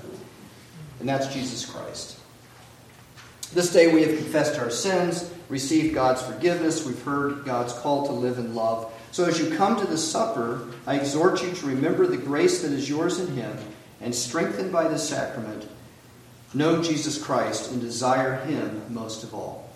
And 0.99 1.07
that's 1.07 1.33
Jesus 1.33 1.65
Christ. 1.65 2.19
This 3.55 3.71
day 3.71 3.93
we 3.93 4.03
have 4.03 4.17
confessed 4.17 4.59
our 4.59 4.69
sins, 4.69 5.31
received 5.47 5.95
God's 5.95 6.21
forgiveness, 6.21 6.85
we've 6.85 7.01
heard 7.03 7.45
God's 7.45 7.71
call 7.71 8.05
to 8.05 8.11
live 8.11 8.37
in 8.37 8.53
love. 8.53 8.91
So 9.13 9.23
as 9.23 9.39
you 9.39 9.55
come 9.55 9.79
to 9.79 9.87
the 9.87 9.97
supper, 9.97 10.67
I 10.85 10.97
exhort 10.97 11.41
you 11.41 11.53
to 11.53 11.67
remember 11.67 12.05
the 12.05 12.17
grace 12.17 12.63
that 12.63 12.73
is 12.73 12.89
yours 12.89 13.17
in 13.17 13.33
Him, 13.33 13.57
and 14.01 14.13
strengthened 14.13 14.73
by 14.73 14.89
the 14.89 14.97
sacrament, 14.97 15.69
know 16.53 16.83
Jesus 16.83 17.17
Christ 17.17 17.71
and 17.71 17.79
desire 17.79 18.43
Him 18.43 18.81
most 18.89 19.23
of 19.23 19.33
all. 19.33 19.69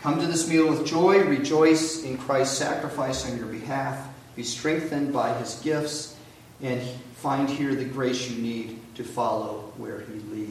Come 0.00 0.18
to 0.18 0.26
this 0.26 0.48
meal 0.48 0.68
with 0.68 0.84
joy, 0.84 1.22
rejoice 1.22 2.02
in 2.02 2.18
Christ's 2.18 2.58
sacrifice 2.58 3.24
on 3.30 3.38
your 3.38 3.46
behalf, 3.46 4.04
be 4.34 4.42
strengthened 4.42 5.12
by 5.12 5.32
His 5.38 5.54
gifts, 5.60 6.16
and 6.60 6.82
find 7.14 7.48
here 7.48 7.76
the 7.76 7.84
grace 7.84 8.28
you 8.28 8.42
need 8.42 8.80
to 8.96 9.04
follow 9.04 9.72
where 9.76 10.00
He 10.00 10.18
leads. 10.34 10.45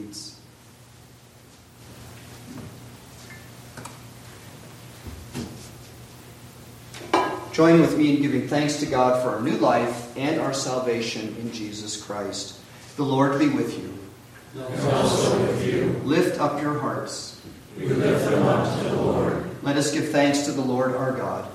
Join 7.56 7.80
with 7.80 7.96
me 7.96 8.14
in 8.14 8.20
giving 8.20 8.46
thanks 8.48 8.80
to 8.80 8.86
God 8.86 9.22
for 9.22 9.30
our 9.30 9.40
new 9.40 9.56
life 9.56 10.14
and 10.14 10.38
our 10.42 10.52
salvation 10.52 11.34
in 11.40 11.50
Jesus 11.54 11.96
Christ. 11.96 12.60
The 12.96 13.02
Lord 13.02 13.38
be 13.38 13.48
with 13.48 13.78
you. 13.78 13.98
And 14.62 14.92
also 14.92 15.40
with 15.40 15.66
you. 15.66 15.84
Lift 16.04 16.38
up 16.38 16.60
your 16.60 16.78
hearts. 16.78 17.40
We 17.78 17.86
lift 17.86 18.28
them 18.28 18.42
up 18.42 18.78
to 18.78 18.84
the 18.90 18.96
Lord. 18.96 19.48
Let 19.62 19.78
us 19.78 19.90
give 19.90 20.10
thanks 20.10 20.42
to 20.42 20.52
the 20.52 20.60
Lord 20.60 20.94
our 20.94 21.12
God. 21.12 21.50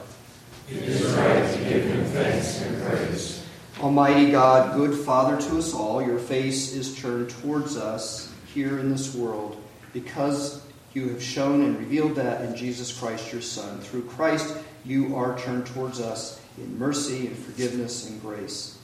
It 0.71 0.77
is 0.77 1.03
right 1.03 1.53
to 1.53 1.69
give 1.69 1.85
him 1.85 2.03
thanks 2.05 2.63
and 2.63 2.83
praise. 2.83 3.45
Almighty 3.79 4.31
God, 4.31 4.75
good 4.75 4.97
Father 5.05 5.39
to 5.39 5.59
us 5.59 5.71
all, 5.71 6.01
your 6.01 6.17
face 6.17 6.73
is 6.73 6.99
turned 6.99 7.29
towards 7.29 7.77
us 7.77 8.33
here 8.55 8.79
in 8.79 8.89
this 8.89 9.13
world 9.13 9.55
because 9.93 10.65
you 10.95 11.09
have 11.09 11.21
shown 11.21 11.61
and 11.61 11.77
revealed 11.77 12.15
that 12.15 12.41
in 12.41 12.55
Jesus 12.55 12.91
Christ, 12.91 13.31
your 13.31 13.43
Son. 13.43 13.77
Through 13.81 14.05
Christ, 14.05 14.57
you 14.85 15.15
are 15.15 15.37
turned 15.37 15.65
towards 15.67 15.99
us 15.99 16.41
in 16.57 16.77
mercy 16.77 17.27
and 17.27 17.37
forgiveness 17.37 18.09
and 18.09 18.21
grace. 18.21 18.77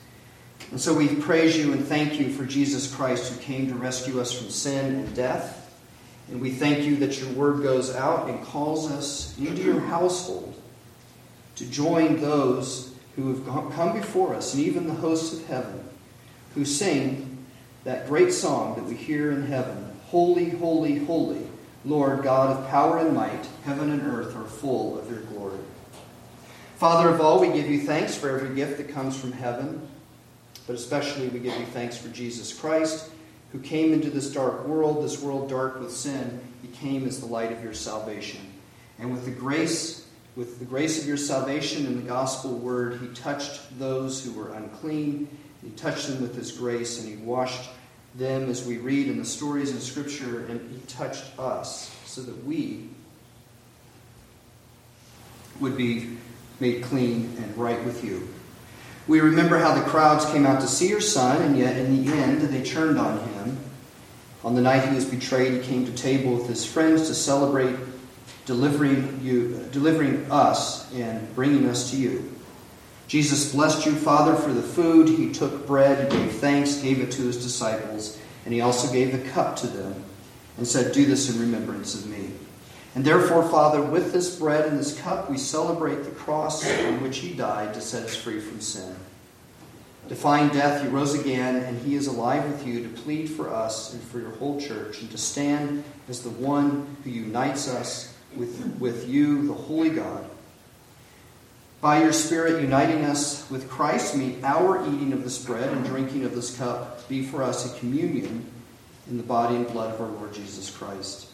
And 0.72 0.80
so 0.80 0.94
we 0.94 1.08
praise 1.16 1.58
you 1.58 1.72
and 1.74 1.86
thank 1.86 2.20
you 2.20 2.32
for 2.32 2.46
Jesus 2.46 2.94
Christ 2.94 3.32
who 3.32 3.40
came 3.42 3.68
to 3.68 3.76
rescue 3.76 4.20
us 4.20 4.32
from 4.32 4.50
sin 4.50 4.96
and 4.96 5.16
death. 5.16 5.64
And 6.30 6.42
we 6.42 6.52
thank 6.52 6.84
you 6.84 6.98
that 6.98 7.20
your 7.22 7.30
word 7.32 7.64
goes 7.64 7.96
out 7.96 8.30
and 8.30 8.44
calls 8.44 8.92
us 8.92 9.38
into 9.38 9.62
your 9.62 9.80
household 9.80 10.54
to 11.56 11.66
join 11.66 12.20
those 12.20 12.94
who 13.16 13.34
have 13.34 13.74
come 13.74 13.94
before 13.94 14.36
us 14.36 14.54
and 14.54 14.64
even 14.64 14.88
the 14.88 14.94
hosts 14.94 15.34
of 15.34 15.48
heaven 15.48 15.84
who 16.54 16.66
sing 16.66 17.46
that 17.84 18.08
great 18.08 18.34
song 18.34 18.76
that 18.76 18.84
we 18.84 18.96
hear 18.96 19.32
in 19.32 19.44
heaven 19.48 19.84
Holy, 20.08 20.50
holy, 20.50 21.00
holy, 21.00 21.46
Lord 21.84 22.24
God 22.24 22.56
of 22.56 22.70
power 22.70 22.98
and 23.00 23.14
might, 23.14 23.46
heaven 23.66 23.92
and 23.92 24.02
earth 24.04 24.36
are 24.38 24.46
full 24.46 24.98
of 24.98 25.10
your 25.12 25.20
glory. 25.20 25.60
Father 26.78 27.10
of 27.10 27.20
all, 27.20 27.40
we 27.40 27.48
give 27.48 27.68
you 27.68 27.82
thanks 27.82 28.16
for 28.16 28.30
every 28.30 28.54
gift 28.54 28.78
that 28.78 28.90
comes 28.90 29.20
from 29.20 29.32
heaven, 29.32 29.88
but 30.68 30.76
especially 30.76 31.28
we 31.30 31.40
give 31.40 31.60
you 31.60 31.66
thanks 31.66 31.98
for 31.98 32.08
Jesus 32.10 32.54
Christ, 32.54 33.10
who 33.52 33.58
came 33.58 33.94
into 33.94 34.12
this 34.12 34.32
dark 34.32 34.68
world, 34.68 35.04
this 35.04 35.20
world 35.20 35.50
dark 35.50 35.80
with 35.80 35.92
sin. 35.92 36.40
He 36.62 36.68
came 36.68 37.08
as 37.08 37.20
the 37.20 37.26
light 37.26 37.52
of 37.52 37.64
your 37.64 37.74
salvation. 37.74 38.42
And 39.00 39.12
with 39.12 39.26
the 39.26 39.32
grace, 39.32 40.06
with 40.36 40.60
the 40.60 40.66
grace 40.66 41.02
of 41.02 41.08
your 41.08 41.18
salvation 41.18 41.88
and 41.88 41.98
the 41.98 42.08
gospel 42.08 42.54
word, 42.54 43.00
he 43.02 43.08
touched 43.08 43.80
those 43.80 44.24
who 44.24 44.34
were 44.34 44.54
unclean. 44.54 45.36
He 45.64 45.72
touched 45.72 46.08
them 46.08 46.22
with 46.22 46.36
his 46.36 46.52
grace, 46.52 47.00
and 47.00 47.10
he 47.10 47.16
washed 47.16 47.72
them 48.14 48.52
as 48.52 48.68
we 48.68 48.78
read 48.78 49.08
in 49.08 49.18
the 49.18 49.26
stories 49.26 49.72
in 49.72 49.82
Scripture, 49.82 50.46
and 50.46 50.72
he 50.72 50.80
touched 50.86 51.26
us 51.40 51.92
so 52.06 52.22
that 52.22 52.46
we 52.46 52.88
would 55.60 55.76
be 55.76 56.18
made 56.60 56.84
clean 56.84 57.36
and 57.38 57.58
right 57.58 57.84
with 57.86 58.04
you. 58.04 58.28
We 59.08 59.22
remember 59.22 59.58
how 59.58 59.74
the 59.74 59.90
crowds 59.90 60.26
came 60.26 60.46
out 60.46 60.62
to 60.62 60.68
see 60.68 60.90
your 60.90 61.02
son, 61.02 61.42
and 61.42 61.58
yet 61.58 61.78
in 61.78 62.06
the 62.06 62.14
end 62.14 62.42
they 62.42 62.64
turned 62.64 63.00
on 63.00 63.20
him. 63.30 63.58
On 64.44 64.54
the 64.54 64.62
night 64.62 64.88
he 64.88 64.96
was 64.96 65.06
betrayed, 65.06 65.54
he 65.54 65.60
came 65.60 65.86
to 65.86 65.92
table 65.94 66.34
with 66.34 66.48
his 66.48 66.66
friends 66.66 67.08
to 67.08 67.16
celebrate 67.16 67.76
delivering 68.46 69.20
you, 69.22 69.68
delivering 69.72 70.30
us 70.32 70.92
and 70.94 71.34
bringing 71.36 71.68
us 71.68 71.92
to 71.92 71.98
you. 71.98 72.34
Jesus 73.08 73.54
blessed 73.54 73.86
you, 73.86 73.94
Father, 73.94 74.36
for 74.36 74.52
the 74.52 74.62
food. 74.62 75.08
He 75.08 75.32
took 75.32 75.66
bread, 75.66 76.12
gave 76.12 76.34
thanks, 76.34 76.76
gave 76.76 77.00
it 77.00 77.12
to 77.14 77.22
his 77.24 77.42
disciples, 77.42 78.20
and 78.44 78.54
he 78.54 78.62
also 78.62 78.92
gave 78.92 79.12
the 79.12 79.30
cup 79.30 79.56
to 79.58 79.68
them 79.68 80.04
and 80.58 80.68
said, 80.68 80.94
Do 80.94 81.06
this 81.06 81.34
in 81.34 81.40
remembrance 81.40 81.96
of 81.96 82.08
me. 82.08 82.32
And 82.98 83.06
therefore, 83.06 83.48
Father, 83.48 83.80
with 83.80 84.12
this 84.12 84.40
bread 84.40 84.66
and 84.66 84.80
this 84.80 85.00
cup, 85.00 85.30
we 85.30 85.38
celebrate 85.38 86.04
the 86.04 86.10
cross 86.10 86.68
on 86.68 87.04
which 87.04 87.20
he 87.20 87.32
died 87.32 87.76
to 87.76 87.80
set 87.80 88.02
us 88.02 88.16
free 88.16 88.40
from 88.40 88.60
sin. 88.60 88.96
Defying 90.10 90.50
death, 90.50 90.82
He 90.82 90.88
rose 90.88 91.14
again, 91.14 91.58
and 91.58 91.80
he 91.80 91.94
is 91.94 92.08
alive 92.08 92.44
with 92.52 92.66
you 92.66 92.82
to 92.82 92.90
plead 93.04 93.30
for 93.30 93.54
us 93.54 93.94
and 93.94 94.02
for 94.02 94.18
your 94.18 94.32
whole 94.32 94.60
church, 94.60 95.00
and 95.00 95.12
to 95.12 95.18
stand 95.20 95.84
as 96.10 96.24
the 96.24 96.32
one 96.32 96.98
who 97.04 97.12
unites 97.12 97.70
us 97.70 98.18
with, 98.36 98.76
with 98.80 99.08
you, 99.08 99.46
the 99.46 99.54
Holy 99.54 99.92
God. 99.92 100.28
By 101.80 102.02
your 102.02 102.14
Spirit 102.14 102.64
uniting 102.64 103.06
us 103.06 103.48
with 103.52 103.70
Christ, 103.70 104.16
may 104.16 104.42
our 104.42 104.84
eating 104.88 105.14
of 105.14 105.24
this 105.24 105.38
bread 105.46 105.72
and 105.72 105.86
drinking 105.86 106.24
of 106.24 106.34
this 106.34 106.58
cup 106.58 107.08
be 107.08 107.24
for 107.24 107.44
us 107.44 107.72
a 107.72 107.78
communion 107.78 108.44
in 109.08 109.18
the 109.18 109.24
body 109.24 109.56
and 109.56 109.68
blood 109.68 109.94
of 109.94 110.02
our 110.02 110.08
Lord 110.08 110.34
Jesus 110.34 110.76
Christ. 110.76 111.27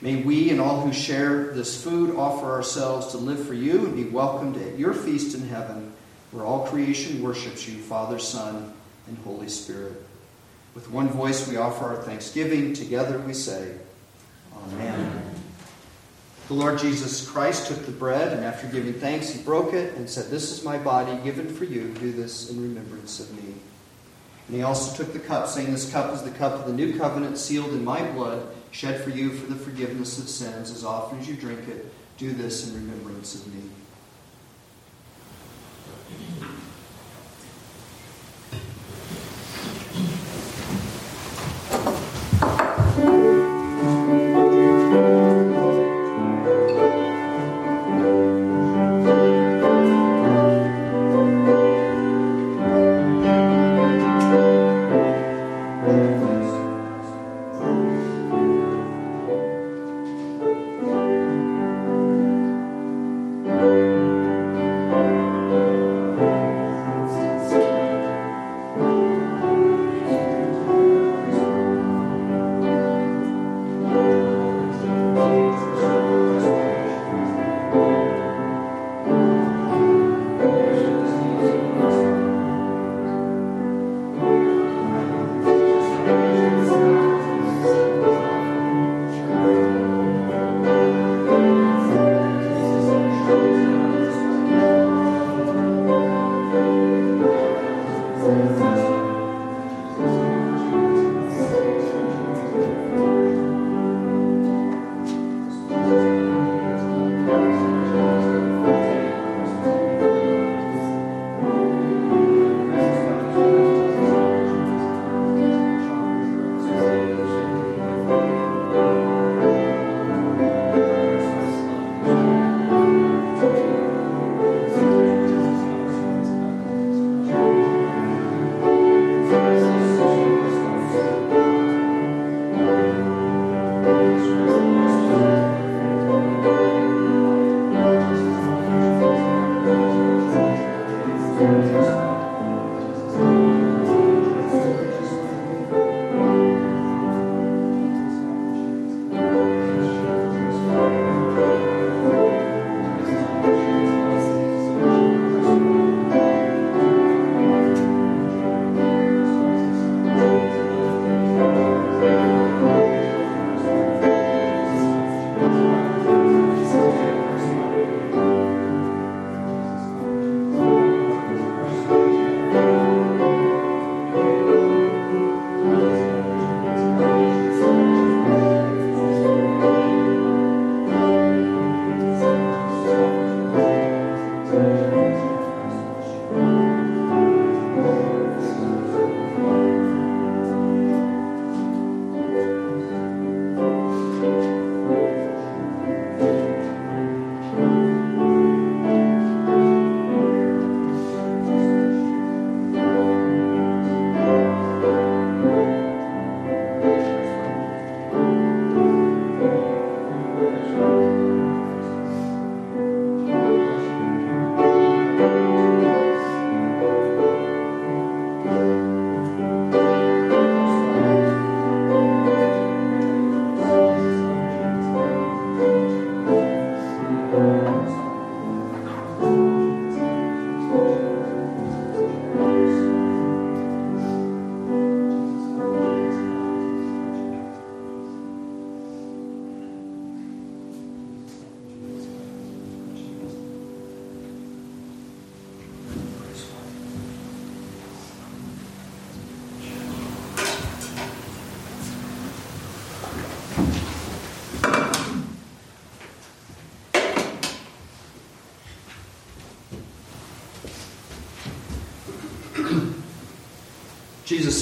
May 0.00 0.16
we 0.16 0.50
and 0.50 0.60
all 0.60 0.80
who 0.80 0.92
share 0.92 1.52
this 1.52 1.82
food 1.82 2.16
offer 2.16 2.50
ourselves 2.50 3.08
to 3.08 3.16
live 3.16 3.46
for 3.46 3.54
you 3.54 3.86
and 3.86 3.96
be 3.96 4.04
welcomed 4.04 4.56
at 4.56 4.78
your 4.78 4.92
feast 4.92 5.34
in 5.34 5.48
heaven, 5.48 5.92
where 6.30 6.44
all 6.44 6.66
creation 6.66 7.22
worships 7.22 7.68
you, 7.68 7.78
Father, 7.78 8.18
Son, 8.18 8.72
and 9.06 9.18
Holy 9.18 9.48
Spirit. 9.48 10.02
With 10.74 10.90
one 10.90 11.08
voice 11.08 11.48
we 11.48 11.56
offer 11.56 11.84
our 11.84 12.02
thanksgiving. 12.02 12.72
Together 12.72 13.18
we 13.18 13.32
say, 13.32 13.76
Amen. 14.56 15.22
The 16.48 16.54
Lord 16.54 16.78
Jesus 16.78 17.26
Christ 17.26 17.68
took 17.68 17.86
the 17.86 17.92
bread, 17.92 18.32
and 18.32 18.44
after 18.44 18.66
giving 18.66 18.92
thanks, 18.92 19.30
he 19.30 19.42
broke 19.42 19.72
it 19.72 19.94
and 19.94 20.10
said, 20.10 20.30
This 20.30 20.50
is 20.50 20.64
my 20.64 20.76
body 20.76 21.16
given 21.24 21.48
for 21.48 21.64
you. 21.64 21.88
Do 21.94 22.12
this 22.12 22.50
in 22.50 22.60
remembrance 22.60 23.18
of 23.20 23.32
me. 23.34 23.54
And 24.48 24.56
he 24.56 24.62
also 24.62 24.94
took 24.94 25.14
the 25.14 25.20
cup, 25.20 25.48
saying, 25.48 25.72
This 25.72 25.90
cup 25.90 26.12
is 26.12 26.22
the 26.22 26.30
cup 26.30 26.52
of 26.52 26.66
the 26.66 26.72
new 26.72 26.98
covenant, 26.98 27.38
sealed 27.38 27.70
in 27.70 27.82
my 27.82 28.02
blood, 28.10 28.46
shed 28.74 29.00
for 29.02 29.10
you 29.10 29.30
for 29.30 29.46
the 29.46 29.54
forgiveness 29.54 30.18
of 30.18 30.28
sins. 30.28 30.72
As 30.72 30.84
often 30.84 31.20
as 31.20 31.28
you 31.28 31.36
drink 31.36 31.68
it, 31.68 31.94
do 32.18 32.32
this 32.32 32.68
in 32.68 32.74
remembrance 32.74 33.36
of 33.36 33.46
me. 33.54 33.62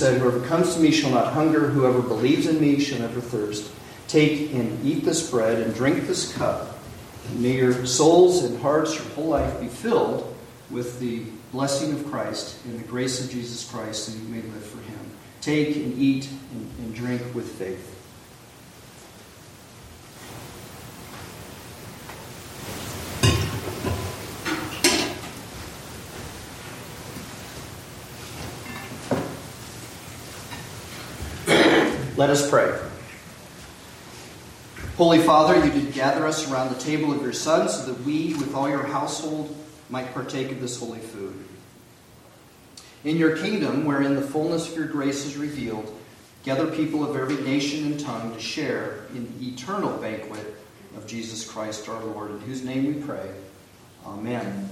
Said, 0.03 0.21
Whoever 0.21 0.45
comes 0.47 0.75
to 0.75 0.81
me 0.81 0.91
shall 0.91 1.13
not 1.13 1.33
hunger, 1.33 1.69
whoever 1.69 2.03
believes 2.03 2.49
in 2.49 2.61
me 2.61 2.81
shall 2.81 2.99
never 2.99 3.21
thirst. 3.21 3.71
Take 4.09 4.53
and 4.53 4.85
eat 4.85 5.05
this 5.05 5.31
bread 5.31 5.63
and 5.63 5.73
drink 5.73 6.09
this 6.09 6.37
cup. 6.37 6.77
And 7.29 7.41
may 7.41 7.53
your 7.53 7.87
souls 7.87 8.43
and 8.43 8.61
hearts, 8.61 8.97
your 8.97 9.05
whole 9.15 9.29
life 9.29 9.61
be 9.61 9.69
filled 9.69 10.37
with 10.71 10.99
the 10.99 11.23
blessing 11.53 11.93
of 11.93 12.05
Christ 12.11 12.59
and 12.65 12.81
the 12.81 12.85
grace 12.89 13.25
of 13.25 13.31
Jesus 13.31 13.71
Christ, 13.71 14.09
and 14.09 14.21
you 14.21 14.29
may 14.35 14.43
live 14.43 14.65
for 14.65 14.79
him. 14.79 14.99
Take 15.41 15.77
and 15.77 15.97
eat 15.97 16.29
and, 16.53 16.69
and 16.81 16.95
drink 16.97 17.23
with 17.33 17.49
faith. 17.53 18.02
Let 32.23 32.31
us 32.31 32.49
pray. 32.49 32.73
Holy 34.97 35.19
Father, 35.19 35.57
you 35.57 35.73
did 35.73 35.93
gather 35.93 36.25
us 36.25 36.49
around 36.49 36.73
the 36.73 36.79
table 36.81 37.13
of 37.13 37.21
your 37.21 37.33
Son 37.33 37.69
so 37.69 37.85
that 37.87 38.01
we, 38.05 38.35
with 38.35 38.55
all 38.55 38.69
your 38.69 38.85
household, 38.87 39.53
might 39.91 40.15
partake 40.15 40.53
of 40.53 40.61
this 40.61 40.79
holy 40.79 41.01
food. 41.01 41.35
In 43.03 43.17
your 43.17 43.37
kingdom, 43.39 43.85
wherein 43.85 44.15
the 44.15 44.23
fullness 44.23 44.71
of 44.71 44.77
your 44.77 44.87
grace 44.87 45.27
is 45.27 45.37
revealed, 45.37 45.99
gather 46.45 46.69
people 46.71 47.03
of 47.03 47.17
every 47.17 47.43
nation 47.43 47.87
and 47.87 47.99
tongue 47.99 48.33
to 48.33 48.41
share 48.41 49.07
in 49.17 49.37
the 49.41 49.49
eternal 49.49 49.99
banquet 49.99 50.55
of 50.97 51.09
Jesus 51.09 51.45
Christ 51.45 51.89
our 51.89 52.05
Lord, 52.05 52.31
in 52.31 52.39
whose 52.43 52.63
name 52.63 52.87
we 52.87 53.03
pray. 53.03 53.33
Amen. 54.07 54.69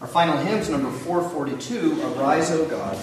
Our 0.00 0.06
final 0.06 0.36
hymn 0.36 0.58
is 0.58 0.70
number 0.70 0.92
442, 0.92 2.02
Arise, 2.14 2.52
O 2.52 2.66
God. 2.66 2.96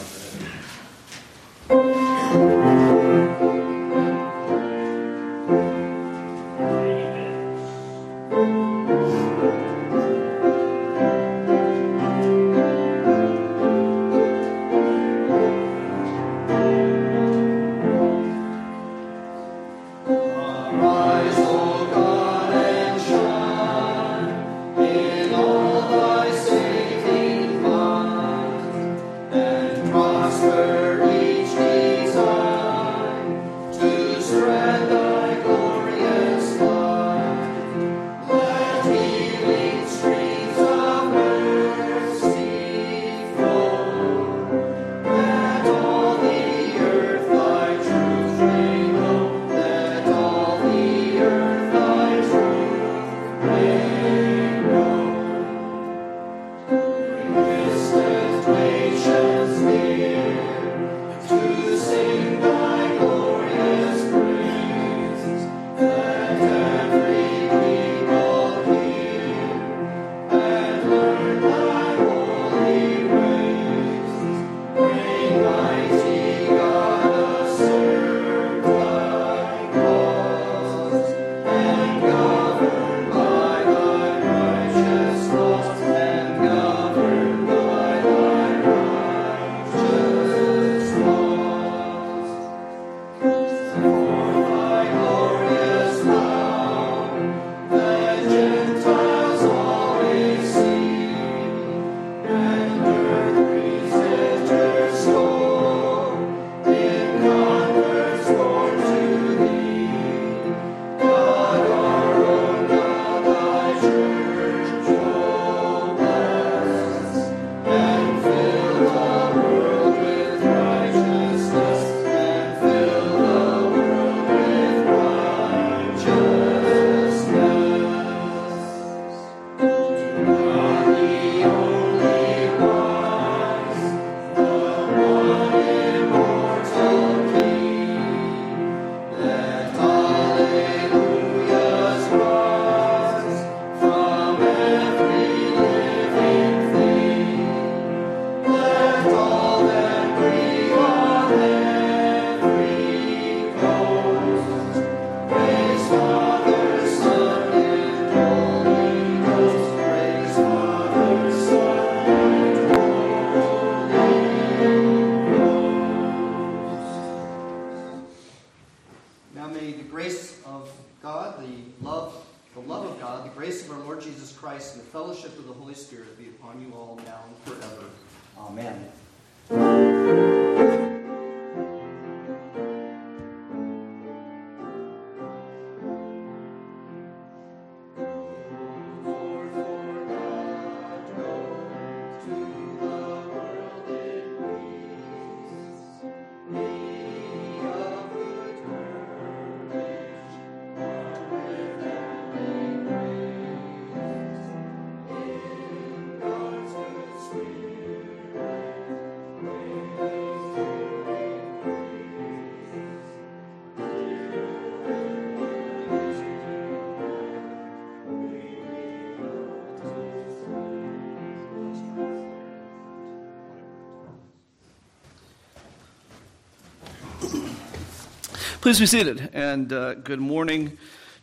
Please 228.66 228.80
be 228.80 228.88
seated, 228.88 229.30
and 229.32 229.72
uh, 229.72 229.94
good 229.94 230.20
morning 230.20 230.76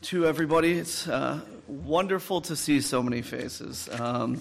to 0.02 0.26
everybody. 0.26 0.78
It's 0.78 1.08
uh, 1.08 1.40
wonderful 1.66 2.40
to 2.42 2.54
see 2.54 2.80
so 2.80 3.02
many 3.02 3.20
faces. 3.20 3.88
Um, 3.98 4.40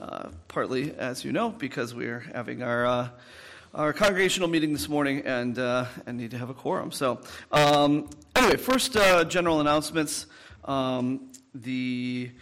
uh, 0.00 0.30
partly, 0.48 0.92
as 0.98 1.24
you 1.24 1.30
know, 1.30 1.50
because 1.50 1.94
we're 1.94 2.18
having 2.34 2.64
our 2.64 2.86
uh, 2.86 3.08
our 3.72 3.92
congregational 3.92 4.48
meeting 4.48 4.72
this 4.72 4.88
morning 4.88 5.20
and 5.24 5.56
uh, 5.60 5.84
and 6.06 6.18
need 6.18 6.32
to 6.32 6.38
have 6.38 6.50
a 6.50 6.54
quorum. 6.54 6.90
So, 6.90 7.20
um, 7.52 8.10
anyway, 8.34 8.56
first 8.56 8.96
uh, 8.96 9.22
general 9.26 9.60
announcements. 9.60 10.26
Um, 10.64 11.30
the 11.54 12.32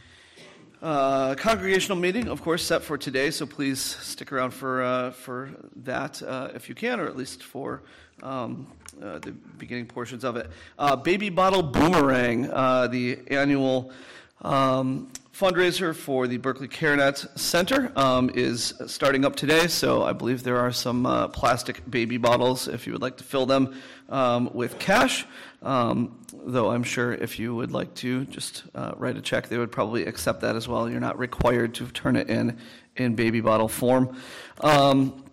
Uh, 0.82 1.36
congregational 1.36 1.96
meeting, 1.96 2.26
of 2.26 2.42
course, 2.42 2.60
set 2.60 2.82
for 2.82 2.98
today, 2.98 3.30
so 3.30 3.46
please 3.46 3.80
stick 3.80 4.32
around 4.32 4.50
for, 4.50 4.82
uh, 4.82 5.12
for 5.12 5.48
that 5.76 6.20
uh, 6.24 6.48
if 6.56 6.68
you 6.68 6.74
can, 6.74 6.98
or 6.98 7.06
at 7.06 7.16
least 7.16 7.44
for 7.44 7.82
um, 8.24 8.66
uh, 9.00 9.20
the 9.20 9.30
beginning 9.30 9.86
portions 9.86 10.24
of 10.24 10.34
it. 10.34 10.50
Uh, 10.76 10.96
Baby 10.96 11.30
Bottle 11.30 11.62
Boomerang, 11.62 12.50
uh, 12.50 12.88
the 12.88 13.16
annual 13.28 13.92
um, 14.40 15.08
fundraiser 15.32 15.94
for 15.94 16.26
the 16.26 16.36
Berkeley 16.38 16.66
CareNet 16.66 17.38
Center, 17.38 17.92
um, 17.94 18.32
is 18.34 18.74
starting 18.88 19.24
up 19.24 19.36
today, 19.36 19.68
so 19.68 20.02
I 20.02 20.12
believe 20.12 20.42
there 20.42 20.58
are 20.58 20.72
some 20.72 21.04
plastic 21.32 21.88
baby 21.88 22.16
bottles 22.16 22.66
if 22.66 22.88
you 22.88 22.92
would 22.92 23.02
like 23.02 23.18
to 23.18 23.24
fill 23.24 23.46
them 23.46 23.80
um, 24.08 24.50
with 24.52 24.80
cash. 24.80 25.26
Um, 25.62 26.18
though 26.44 26.70
I'm 26.70 26.82
sure 26.82 27.12
if 27.12 27.38
you 27.38 27.54
would 27.54 27.72
like 27.72 27.94
to 27.96 28.24
just 28.26 28.64
uh, 28.74 28.92
write 28.96 29.16
a 29.16 29.20
check, 29.20 29.48
they 29.48 29.58
would 29.58 29.72
probably 29.72 30.06
accept 30.06 30.40
that 30.40 30.56
as 30.56 30.68
well. 30.68 30.90
You're 30.90 31.00
not 31.00 31.18
required 31.18 31.74
to 31.74 31.86
turn 31.88 32.16
it 32.16 32.28
in 32.28 32.58
in 32.96 33.14
baby 33.14 33.40
bottle 33.40 33.68
form. 33.68 34.16
Um, 34.60 35.24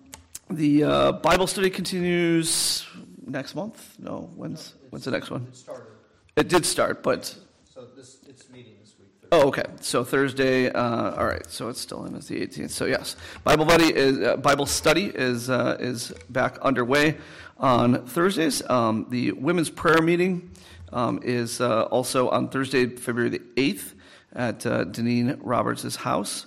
the 0.50 0.84
uh, 0.84 1.12
Bible 1.14 1.48
study 1.48 1.70
continues 1.70 2.86
next 3.26 3.56
month. 3.56 3.96
No, 4.00 4.32
when's 4.36 4.76
when's 4.90 5.06
the 5.06 5.12
next 5.12 5.30
one? 5.30 5.48
It 5.50 5.56
started. 5.56 5.88
It 6.36 6.48
did 6.48 6.66
start, 6.66 7.04
but 7.04 7.26
So 7.66 7.86
this, 7.96 8.18
it's 8.28 8.50
meeting 8.50 8.74
this 8.82 8.96
week. 9.00 9.10
Oh, 9.32 9.48
okay. 9.50 9.66
So 9.82 10.04
Thursday. 10.04 10.72
Uh, 10.72 11.16
all 11.16 11.26
right. 11.26 11.46
So 11.50 11.70
it's 11.70 11.82
still 11.82 12.06
in 12.06 12.16
as 12.16 12.28
the 12.28 12.40
18th. 12.40 12.70
So 12.72 12.86
yes, 12.86 13.16
Bible 13.44 13.66
buddy 13.66 13.94
is 13.94 14.20
uh, 14.20 14.38
Bible 14.38 14.66
study 14.66 15.06
is 15.14 15.50
uh, 15.50 15.78
is 15.80 16.14
back 16.30 16.58
underway 16.60 17.18
on 17.58 18.06
Thursdays. 18.08 18.68
Um, 18.70 19.06
the 19.10 19.34
women's 19.34 19.70
prayer 19.70 20.02
meeting 20.02 20.50
um, 20.92 21.20
is 21.24 21.62
uh, 21.62 21.84
also 21.84 22.30
on 22.30 22.50
Thursday, 22.50 22.88
February 22.88 23.30
the 23.30 23.40
8th 23.56 23.94
at 24.34 24.66
uh, 24.66 24.86
Deneen 24.86 25.38
Roberts' 25.42 25.96
house. 25.96 26.46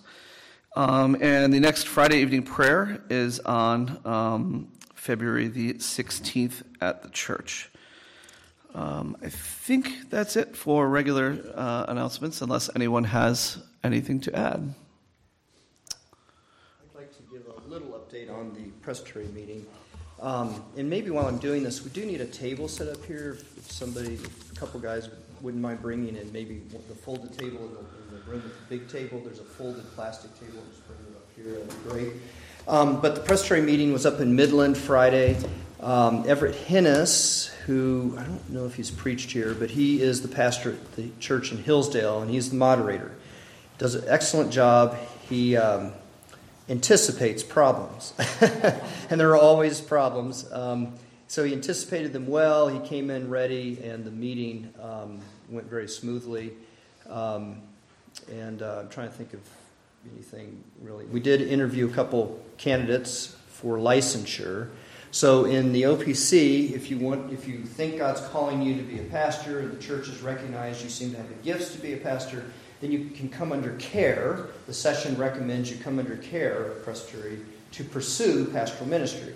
Um, 0.75 1.17
and 1.21 1.53
the 1.53 1.61
next 1.61 1.87
Friday 1.87 2.19
evening 2.19 2.45
prayer 2.45 3.03
is 3.11 3.41
on 3.41 4.01
um, 4.05 4.69
February 4.95 5.49
the 5.49 5.75
16th 5.75 6.63
at 6.81 7.03
the 7.03 7.11
church. 7.11 7.71
Um, 8.75 9.17
I 9.23 9.29
think 9.29 10.09
that's 10.09 10.37
it 10.37 10.57
for 10.57 10.89
regular 10.89 11.39
uh, 11.55 11.85
announcements, 11.89 12.41
unless 12.41 12.71
anyone 12.75 13.05
has 13.05 13.59
anything 13.85 14.21
to 14.21 14.35
add. 14.35 14.75
I'd 15.91 16.95
like 16.95 17.15
to 17.17 17.23
give 17.31 17.43
a 17.47 17.69
little 17.69 17.89
update 17.89 18.33
on 18.33 18.55
the 18.55 18.71
presbytery 18.81 19.27
meeting. 19.27 19.67
Um, 20.23 20.63
and 20.77 20.89
maybe 20.89 21.11
while 21.11 21.27
I'm 21.27 21.39
doing 21.39 21.65
this, 21.65 21.83
we 21.83 21.91
do 21.91 22.07
need 22.07 22.21
a 22.21 22.27
table 22.27 22.69
set 22.69 22.89
up 22.89 23.05
here. 23.05 23.39
If 23.57 23.71
somebody, 23.71 24.19
a 24.53 24.55
couple 24.55 24.79
guys 24.79 25.11
wouldn't 25.41 25.61
mind 25.61 25.83
bringing 25.83 26.17
in 26.17 26.33
maybe 26.33 26.63
the 26.71 26.95
folded 26.95 27.37
table 27.37 27.59
in 27.67 27.75
the, 27.75 27.81
in 27.81 28.25
the 28.25 28.31
room 28.31 28.43
with 28.45 28.57
the 28.57 28.79
big 28.79 28.89
table. 28.89 29.21
There's 29.25 29.41
a 29.41 29.45
folded 29.45 29.85
plastic 29.97 30.33
table. 30.39 30.63
Just 30.71 30.87
bring 30.87 30.99
it 31.01 31.17
up 31.17 31.27
here. 31.35 31.65
That'd 31.65 31.85
be 31.85 31.91
great. 31.91 32.13
Um, 32.69 33.01
but 33.01 33.17
the 33.17 33.21
presbytery 33.21 33.63
meeting 33.63 33.93
was 33.93 34.07
up 34.07 34.21
in 34.21 34.37
Midland 34.37 34.79
Friday. 34.79 35.37
Um, 35.81 36.23
Everett 36.29 36.55
Hinnis, 36.55 37.49
who 37.67 38.15
I 38.17 38.23
don't 38.23 38.51
know 38.51 38.67
if 38.67 38.77
he's 38.77 38.93
preached 38.93 39.33
here, 39.33 39.53
but 39.53 39.71
he 39.71 40.01
is 40.01 40.23
the 40.23 40.29
pastor 40.29 40.71
at 40.75 40.93
the 40.95 41.11
church 41.19 41.51
in 41.51 41.59
Hillsdale, 41.59 42.23
and 42.23 42.31
he's 42.31 42.51
the 42.51 42.57
moderator. 42.57 43.11
Does 43.79 43.97
an 43.97 44.05
excellent 44.07 44.53
job. 44.53 44.97
He 45.29 45.57
um, 45.57 45.93
anticipates 46.69 47.43
problems. 47.43 48.15
and 49.11 49.21
there 49.21 49.31
are 49.31 49.37
always 49.37 49.81
problems. 49.81 50.51
Um, 50.53 50.95
so 51.29 51.45
he 51.45 51.53
anticipated 51.53 52.13
them 52.13 52.27
well. 52.27 52.69
He 52.69 52.79
came 52.81 53.11
in 53.11 53.31
ready, 53.31 53.79
and 53.83 54.05
the 54.05 54.11
meeting 54.11 54.73
um, 54.81 55.21
went 55.49 55.67
very 55.69 55.89
smoothly. 55.89 56.53
Um, 57.09 57.63
and 58.31 58.63
uh, 58.63 58.81
I'm 58.81 58.89
trying 58.89 59.09
to 59.09 59.15
think 59.15 59.33
of 59.33 59.41
anything 60.13 60.63
really. 60.81 61.07
We 61.07 61.21
did 61.21 61.41
interview 61.41 61.89
a 61.89 61.93
couple 61.93 62.41
candidates 62.59 63.37
for 63.49 63.79
licensure. 63.79 64.71
So 65.11 65.45
in 65.45 65.73
the 65.73 65.83
OPC, 65.83 66.73
if 66.73 66.91
you 66.91 66.99
want, 66.99 67.33
if 67.33 67.47
you 67.47 67.65
think 67.65 67.99
God's 67.99 68.21
calling 68.29 68.63
you 68.63 68.77
to 68.77 68.83
be 68.83 68.99
a 68.99 69.05
pastor, 69.05 69.61
and 69.61 69.73
the 69.73 69.83
church 69.83 70.07
has 70.07 70.23
recognized 70.23 70.83
you 70.83 70.89
seem 70.89 71.11
to 71.13 71.19
have 71.19 71.29
the 71.29 71.35
gifts 71.43 71.73
to 71.73 71.79
be 71.79 71.93
a 71.93 71.99
pastor, 71.99 72.45
then 72.83 72.91
you 72.91 73.11
can 73.11 73.29
come 73.29 73.53
under 73.53 73.75
care. 73.77 74.49
The 74.67 74.75
session 74.75 75.17
recommends 75.17 75.71
you 75.71 75.77
come 75.77 76.01
under 76.01 76.17
care 76.17 76.65
of 76.65 76.83
presbytery 76.83 77.39
to 77.71 77.85
pursue 77.85 78.47
pastoral 78.47 78.89
ministry. 78.89 79.35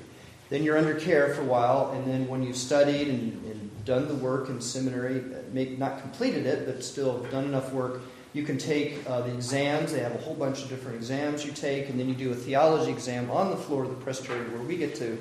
Then 0.51 0.64
you're 0.64 0.77
under 0.77 0.94
care 0.94 1.32
for 1.32 1.43
a 1.43 1.44
while, 1.44 1.93
and 1.93 2.06
then 2.12 2.27
when 2.27 2.43
you've 2.43 2.56
studied 2.56 3.09
and, 3.09 3.44
and 3.47 3.85
done 3.85 4.09
the 4.09 4.14
work 4.16 4.48
in 4.48 4.60
seminary, 4.60 5.23
maybe 5.52 5.77
not 5.77 6.01
completed 6.01 6.44
it, 6.44 6.66
but 6.66 6.82
still 6.82 7.20
done 7.31 7.44
enough 7.44 7.73
work, 7.73 8.01
you 8.32 8.43
can 8.43 8.59
take 8.59 9.09
uh, 9.09 9.23
the 9.23 9.32
exams. 9.32 9.93
They 9.93 10.01
have 10.01 10.14
a 10.14 10.18
whole 10.18 10.35
bunch 10.35 10.62
of 10.62 10.68
different 10.68 10.97
exams 10.97 11.44
you 11.44 11.52
take, 11.52 11.89
and 11.89 11.98
then 11.98 12.09
you 12.09 12.14
do 12.14 12.32
a 12.32 12.35
theology 12.35 12.90
exam 12.90 13.31
on 13.31 13.51
the 13.51 13.56
floor 13.56 13.85
of 13.85 13.90
the 13.90 13.97
presbytery 13.97 14.48
where 14.51 14.62
we 14.62 14.77
get 14.77 14.97
to 14.97 15.18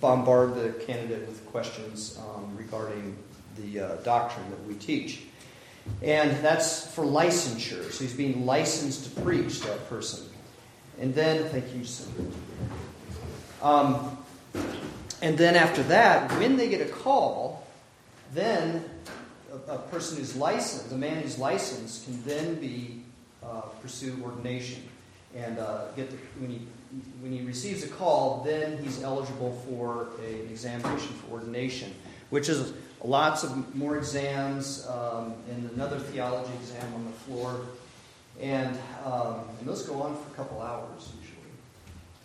bombard 0.00 0.56
the 0.56 0.72
candidate 0.84 1.26
with 1.28 1.46
questions 1.46 2.18
um, 2.18 2.56
regarding 2.56 3.16
the 3.56 3.80
uh, 3.80 3.96
doctrine 4.02 4.48
that 4.50 4.64
we 4.66 4.74
teach. 4.74 5.22
And 6.02 6.30
that's 6.42 6.86
for 6.94 7.04
licensure. 7.04 7.90
So 7.90 8.04
he's 8.04 8.14
being 8.14 8.46
licensed 8.46 9.04
to 9.04 9.20
preach, 9.22 9.60
that 9.62 9.88
person. 9.88 10.26
And 11.00 11.14
then, 11.14 11.48
thank 11.48 11.74
you, 11.74 11.84
sir. 11.84 12.08
Um, 13.62 14.18
and 15.22 15.36
then 15.36 15.56
after 15.56 15.82
that, 15.84 16.30
when 16.38 16.56
they 16.56 16.68
get 16.68 16.80
a 16.80 16.90
call, 16.90 17.66
then 18.32 18.84
a, 19.52 19.72
a, 19.72 19.78
person 19.78 20.18
who's 20.18 20.36
licensed, 20.36 20.92
a 20.92 20.94
man 20.94 21.22
who's 21.22 21.38
licensed, 21.38 22.04
can 22.04 22.22
then 22.24 22.54
be 22.54 23.02
uh, 23.42 23.62
pursue 23.82 24.18
ordination 24.22 24.82
and 25.34 25.58
uh, 25.58 25.86
get 25.96 26.10
the, 26.10 26.16
when 26.38 26.50
he 26.50 26.66
when 27.20 27.32
he 27.32 27.42
receives 27.42 27.84
a 27.84 27.88
call, 27.88 28.42
then 28.44 28.82
he's 28.82 29.02
eligible 29.02 29.52
for 29.68 30.08
a, 30.20 30.42
an 30.42 30.48
examination 30.50 31.14
for 31.14 31.34
ordination, 31.34 31.94
which 32.30 32.48
is 32.48 32.72
lots 33.02 33.42
of 33.42 33.74
more 33.74 33.96
exams 33.96 34.86
um, 34.88 35.34
and 35.50 35.70
another 35.72 35.98
theology 35.98 36.52
exam 36.60 36.94
on 36.94 37.04
the 37.04 37.12
floor. 37.12 37.60
And, 38.40 38.78
um, 39.04 39.40
and 39.58 39.68
those 39.68 39.82
go 39.82 40.00
on 40.02 40.14
for 40.14 40.32
a 40.32 40.34
couple 40.34 40.60
hours 40.62 41.12
usually. 41.20 41.36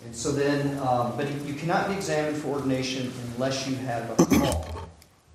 And 0.05 0.15
so 0.15 0.31
then, 0.31 0.77
um, 0.79 1.13
but 1.17 1.29
you 1.45 1.53
cannot 1.53 1.87
be 1.87 1.95
examined 1.95 2.37
for 2.37 2.49
ordination 2.49 3.11
unless 3.33 3.67
you 3.67 3.75
have 3.75 4.09
a 4.11 4.25
call. 4.25 4.89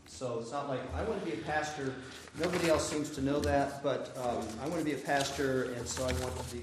So 0.07 0.39
it's 0.41 0.53
not 0.53 0.69
like 0.69 0.81
I 0.95 1.03
want 1.05 1.25
to 1.25 1.31
be 1.31 1.41
a 1.41 1.43
pastor. 1.45 1.95
Nobody 2.39 2.69
else 2.69 2.89
seems 2.89 3.11
to 3.11 3.23
know 3.23 3.41
that, 3.41 3.83
but 3.83 4.15
um, 4.23 4.47
I 4.62 4.69
want 4.69 4.79
to 4.79 4.85
be 4.85 4.93
a 4.93 4.99
pastor, 4.99 5.73
and 5.77 5.89
so 5.89 6.05
I 6.05 6.12
want 6.12 6.37
to 6.37 6.55
be 6.55 6.62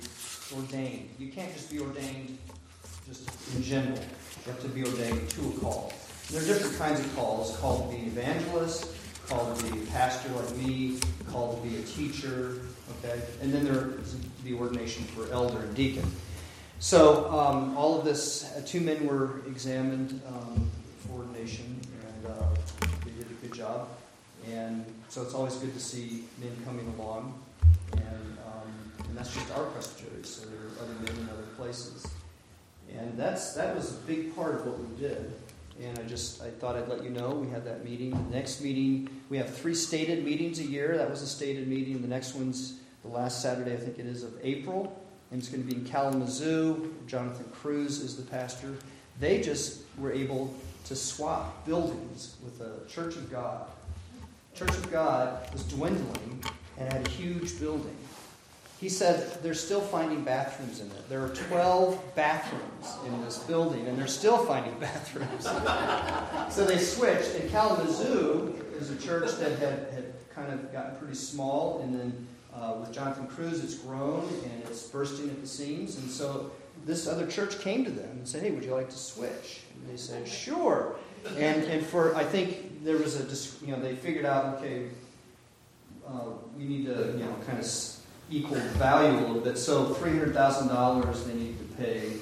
ordained. 0.55 1.09
You 1.17 1.31
can't 1.31 1.51
just 1.53 1.71
be 1.71 1.79
ordained 1.79 2.37
just 3.07 3.29
in 3.55 3.63
general. 3.63 3.97
You 3.97 4.51
have 4.51 4.61
to 4.61 4.69
be 4.69 4.83
ordained 4.85 5.29
to 5.31 5.41
a 5.49 5.59
call. 5.59 5.91
There 6.29 6.41
are 6.41 6.45
different 6.45 6.77
kinds 6.77 6.99
of 6.99 7.15
calls 7.15 7.55
called 7.57 7.89
to 7.89 7.95
be 7.95 8.03
an 8.03 8.07
evangelist, 8.09 8.87
called 9.27 9.57
to 9.57 9.71
be 9.71 9.81
a 9.81 9.85
pastor 9.87 10.27
like 10.33 10.57
me, 10.57 10.99
called 11.31 11.63
to 11.63 11.69
be 11.69 11.77
a 11.77 11.81
teacher, 11.83 12.59
okay? 12.99 13.21
And 13.41 13.53
then 13.53 13.63
there 13.63 13.91
is 14.01 14.17
the 14.43 14.53
ordination 14.55 15.05
for 15.05 15.31
elder 15.31 15.59
and 15.59 15.73
deacon. 15.73 16.03
So 16.79 17.31
um, 17.31 17.77
all 17.77 17.97
of 17.97 18.03
this, 18.03 18.43
uh, 18.55 18.61
two 18.65 18.81
men 18.81 19.07
were 19.07 19.39
examined 19.47 20.21
um, 20.27 20.69
for 20.99 21.19
ordination, 21.19 21.79
and 22.05 22.33
uh, 22.33 22.43
they 23.05 23.11
did 23.11 23.31
a 23.31 23.33
good 23.41 23.53
job. 23.53 23.87
And 24.51 24.85
so 25.07 25.21
it's 25.21 25.33
always 25.33 25.55
good 25.55 25.73
to 25.73 25.79
see 25.79 26.25
men 26.41 26.51
coming 26.65 26.93
along, 26.99 27.41
and, 27.93 28.37
um, 28.45 28.91
and 28.99 29.17
that's 29.17 29.33
just 29.33 29.49
our 29.51 29.63
presbytery. 29.67 30.23
So 30.23 30.45
there 30.45 30.59
are 30.59 30.83
other 30.83 30.93
men 31.05 31.23
in 31.23 31.29
other 31.29 31.47
places, 31.55 32.05
and 32.93 33.17
that's 33.17 33.53
that 33.53 33.75
was 33.75 33.93
a 33.93 33.97
big 34.01 34.35
part 34.35 34.55
of 34.55 34.65
what 34.65 34.77
we 34.77 34.97
did. 34.97 35.33
And 35.81 35.99
I 35.99 36.03
just 36.03 36.41
I 36.41 36.49
thought 36.49 36.75
I'd 36.75 36.87
let 36.87 37.03
you 37.03 37.09
know 37.09 37.29
we 37.29 37.49
had 37.49 37.65
that 37.65 37.85
meeting. 37.85 38.11
The 38.11 38.35
next 38.35 38.61
meeting 38.61 39.09
we 39.29 39.37
have 39.37 39.53
three 39.53 39.75
stated 39.75 40.23
meetings 40.25 40.59
a 40.59 40.63
year. 40.63 40.97
That 40.97 41.09
was 41.09 41.21
a 41.21 41.27
stated 41.27 41.67
meeting. 41.67 42.01
The 42.01 42.07
next 42.07 42.33
one's 42.33 42.79
the 43.03 43.09
last 43.09 43.41
Saturday, 43.41 43.73
I 43.73 43.77
think 43.77 43.99
it 43.99 44.05
is, 44.05 44.23
of 44.23 44.33
April, 44.41 45.01
and 45.31 45.39
it's 45.39 45.49
going 45.49 45.63
to 45.63 45.69
be 45.69 45.79
in 45.79 45.85
Kalamazoo. 45.85 46.93
Jonathan 47.05 47.45
Cruz 47.53 48.01
is 48.01 48.17
the 48.17 48.23
pastor. 48.23 48.75
They 49.19 49.41
just 49.41 49.81
were 49.97 50.11
able 50.11 50.53
to 50.85 50.95
swap 50.95 51.65
buildings 51.65 52.37
with 52.43 52.59
the 52.59 52.87
Church 52.87 53.15
of 53.15 53.31
God. 53.31 53.67
Church 54.55 54.69
of 54.69 54.91
God 54.91 55.51
was 55.53 55.63
dwindling 55.63 56.43
and 56.77 56.91
had 56.91 57.05
a 57.05 57.09
huge 57.11 57.59
building. 57.59 57.95
He 58.79 58.89
said 58.89 59.41
they're 59.41 59.55
still 59.55 59.81
finding 59.81 60.23
bathrooms 60.23 60.81
in 60.81 60.87
it. 60.87 61.09
There 61.09 61.23
are 61.23 61.29
12 61.29 62.15
bathrooms 62.15 62.95
in 63.07 63.21
this 63.23 63.39
building, 63.39 63.87
and 63.87 63.97
they're 63.97 64.05
still 64.05 64.37
finding 64.45 64.73
bathrooms. 64.79 65.45
so 66.53 66.63
they 66.63 66.77
switched. 66.77 67.35
And 67.35 67.49
Kalamazoo 67.49 68.55
is 68.79 68.91
a 68.91 68.97
church 68.97 69.31
that 69.37 69.57
had, 69.57 69.91
had 69.93 70.13
kind 70.33 70.53
of 70.53 70.71
gotten 70.71 70.95
pretty 70.97 71.15
small, 71.15 71.81
and 71.81 71.99
then 71.99 72.27
uh, 72.53 72.73
with 72.79 72.91
Jonathan 72.91 73.27
Cruz, 73.27 73.63
it's 73.63 73.75
grown 73.75 74.27
and 74.43 74.63
it's 74.63 74.83
bursting 74.83 75.29
at 75.29 75.41
the 75.41 75.47
seams. 75.47 75.97
And 75.97 76.09
so 76.09 76.51
this 76.85 77.07
other 77.07 77.27
church 77.27 77.59
came 77.59 77.83
to 77.85 77.91
them 77.91 78.09
and 78.11 78.27
said, 78.27 78.43
Hey, 78.43 78.51
would 78.51 78.63
you 78.63 78.73
like 78.73 78.89
to 78.89 78.97
switch? 78.97 79.61
And 79.75 79.91
they 79.91 79.97
said, 79.97 80.27
Sure. 80.27 80.95
And, 81.35 81.63
and 81.65 81.85
for, 81.85 82.15
I 82.15 82.23
think 82.23 82.83
there 82.83 82.97
was 82.97 83.19
a, 83.19 83.65
you 83.65 83.71
know, 83.73 83.81
they 83.81 83.95
figured 83.95 84.25
out, 84.25 84.57
okay, 84.57 84.87
uh, 86.07 86.21
we 86.57 86.63
need 86.63 86.85
to, 86.85 87.13
you 87.17 87.25
know, 87.25 87.35
kind 87.45 87.59
of 87.59 87.65
equal 88.29 88.57
value 88.77 89.19
little 89.19 89.39
bit. 89.39 89.57
So 89.57 89.85
$300,000 89.93 91.25
they 91.25 91.33
need 91.33 91.57
to 91.59 91.75
pay, 91.77 92.13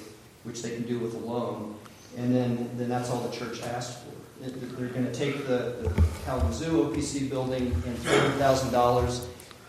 which 0.44 0.62
they 0.62 0.70
can 0.70 0.82
do 0.84 0.98
with 0.98 1.14
a 1.14 1.18
loan, 1.18 1.76
and 2.16 2.34
then, 2.34 2.70
then 2.76 2.88
that's 2.88 3.10
all 3.10 3.20
the 3.20 3.36
church 3.36 3.62
asked 3.62 3.98
for. 4.00 4.12
They're 4.40 4.88
going 4.88 5.06
to 5.06 5.12
take 5.12 5.46
the, 5.46 5.76
the 5.82 6.02
Kalamazoo 6.24 6.90
OPC 6.90 7.28
building 7.30 7.72
and 7.86 7.96
$300,000, 7.98 9.26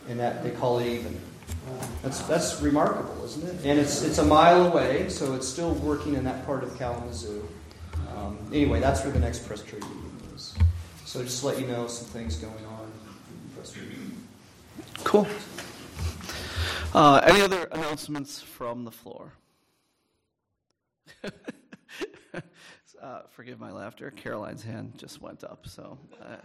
and 0.10 0.20
that 0.20 0.44
they 0.44 0.52
call 0.52 0.80
it 0.80 0.88
even. 0.88 1.20
That's, 2.02 2.22
that's 2.22 2.62
remarkable, 2.62 3.24
isn't 3.26 3.48
it? 3.48 3.66
And 3.66 3.80
it's, 3.80 4.02
it's 4.04 4.18
a 4.18 4.26
mile 4.26 4.68
away, 4.68 5.10
so 5.10 5.34
it's 5.34 5.48
still 5.48 5.74
working 5.76 6.16
in 6.16 6.24
that 6.26 6.46
part 6.46 6.64
of 6.64 6.78
Kalamazoo. 6.78 7.48
Um, 8.16 8.38
anyway, 8.54 8.80
that's 8.80 9.04
where 9.04 9.12
the 9.12 9.20
next 9.20 9.48
presbytery 9.48 9.82
meeting 9.82 10.36
is. 10.36 10.54
So 11.06 11.24
just 11.24 11.42
to 11.42 11.48
let 11.48 11.60
you 11.60 11.68
know 11.68 11.88
some 11.88 12.08
things 12.08 12.38
going 12.38 12.66
on 12.66 12.92
Presbyterian. 13.56 14.28
Cool. 15.04 15.28
Uh, 16.94 17.22
any 17.24 17.42
other 17.42 17.64
announcements 17.72 18.42
from 18.42 18.84
the 18.84 18.92
floor? 18.92 19.34
uh, 23.02 23.22
forgive 23.30 23.60
my 23.60 23.72
laughter. 23.72 24.12
Caroline's 24.12 24.64
hand 24.64 24.94
just 24.98 25.22
went 25.22 25.44
up, 25.44 25.68
so. 25.68 25.98
Uh, 26.22 26.38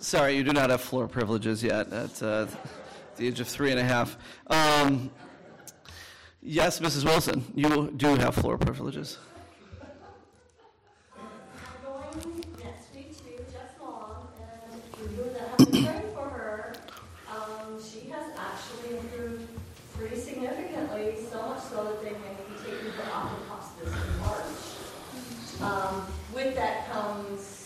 sorry, 0.00 0.36
you 0.36 0.44
do 0.44 0.52
not 0.52 0.70
have 0.70 0.80
floor 0.80 1.08
privileges 1.08 1.62
yet 1.62 1.92
at 1.92 2.22
uh, 2.22 2.46
the 3.16 3.26
age 3.26 3.40
of 3.40 3.48
three 3.48 3.70
and 3.70 3.80
a 3.80 3.84
half. 3.84 4.16
Um, 4.46 5.10
yes, 6.42 6.80
Mrs. 6.80 7.04
Wilson, 7.04 7.44
you 7.54 7.92
do 7.96 8.14
have 8.16 8.34
floor 8.34 8.58
privileges. 8.58 9.18
going 11.84 12.44
next 12.64 12.94
week 12.94 13.16
to 13.16 13.24
be 13.24 13.30
with 13.32 13.52
Jess 13.52 13.72
Long, 13.82 14.28
and 14.72 14.82
for 14.94 15.04
you 15.12 15.30
that 15.32 15.48
have 15.48 15.58
been 15.58 15.84
praying 15.84 16.14
for 16.14 16.28
her, 16.28 16.74
um, 17.30 17.78
she 17.82 18.08
has 18.10 18.32
actually 18.36 18.98
improved 18.98 19.48
pretty 19.96 20.16
significantly, 20.20 21.16
so 21.30 21.42
much 21.48 21.62
so 21.62 21.84
that 21.84 22.02
they 22.02 22.10
may 22.10 22.34
be 22.38 22.54
taking 22.64 22.92
her 22.92 23.12
off 23.12 23.32
of 23.32 23.48
hospice 23.48 23.88
in 23.88 24.20
March. 24.20 24.54
Um, 25.60 26.06
with 26.32 26.54
that 26.54 26.90
comes 26.92 27.58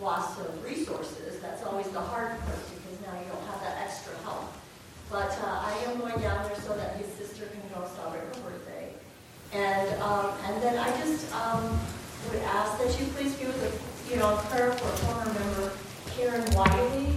loss 0.00 0.38
of 0.40 0.64
resources. 0.64 1.40
That's 1.40 1.62
always 1.64 1.88
the 1.88 2.00
hard 2.00 2.28
part 2.40 2.58
because 2.74 3.00
now 3.04 3.18
you 3.18 3.26
don't 3.30 3.44
have 3.46 3.60
that 3.60 3.78
extra 3.82 4.16
help. 4.24 4.52
But 5.10 5.32
uh, 5.42 5.62
I 5.64 5.72
am 5.86 5.98
going 5.98 6.20
down 6.20 6.46
there 6.46 6.60
so 6.60 6.74
that 6.76 6.96
his 6.96 7.06
sister 7.12 7.46
can 7.46 7.62
go 7.74 7.86
celebrate 7.96 8.20
her 8.36 8.50
birthday. 8.50 8.92
And, 9.52 10.02
um, 10.02 10.32
and 10.44 10.62
then 10.62 10.78
I 10.78 10.90
just, 10.98 11.27
um, 11.38 11.78
would 12.30 12.42
ask 12.42 12.78
that 12.78 13.00
you 13.00 13.06
please 13.14 13.34
be 13.34 13.46
with 13.46 13.62
a, 13.62 13.70
you 14.12 14.16
know, 14.18 14.36
prayer 14.50 14.72
for 14.72 14.88
former 15.04 15.32
member 15.32 15.72
Karen 16.16 16.44
Wiley. 16.54 17.14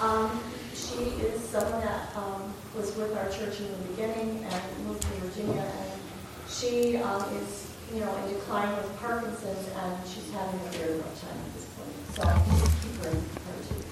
Um, 0.00 0.40
she 0.74 1.04
is 1.24 1.40
someone 1.40 1.80
that, 1.80 2.14
um, 2.16 2.52
was 2.76 2.94
with 2.96 3.16
our 3.16 3.28
church 3.30 3.60
in 3.60 3.70
the 3.70 3.78
beginning 3.88 4.44
and 4.44 4.86
moved 4.86 5.02
to 5.02 5.08
Virginia 5.08 5.62
and 5.62 6.00
she, 6.48 6.96
um, 6.98 7.22
is, 7.36 7.72
you 7.92 8.00
know, 8.00 8.14
in 8.16 8.34
decline 8.34 8.76
with 8.76 8.98
Parkinson's 8.98 9.68
and 9.76 10.06
she's 10.06 10.30
having 10.32 10.60
a 10.60 10.70
very 10.72 10.98
rough 10.98 11.20
time 11.20 11.38
at 11.38 11.54
this 11.54 11.66
point. 11.74 11.94
So 12.14 12.22
keep 12.82 12.96
her 13.02 13.10
in 13.10 13.22
prayer 13.42 13.60
too. 13.68 13.82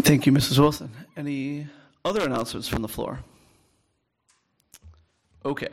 Thank 0.00 0.26
you, 0.26 0.32
Mrs. 0.32 0.58
Wilson. 0.58 0.90
Any 1.16 1.66
other 2.04 2.22
announcements 2.24 2.66
from 2.68 2.82
the 2.82 2.88
floor? 2.88 3.20
Okay. 5.44 5.68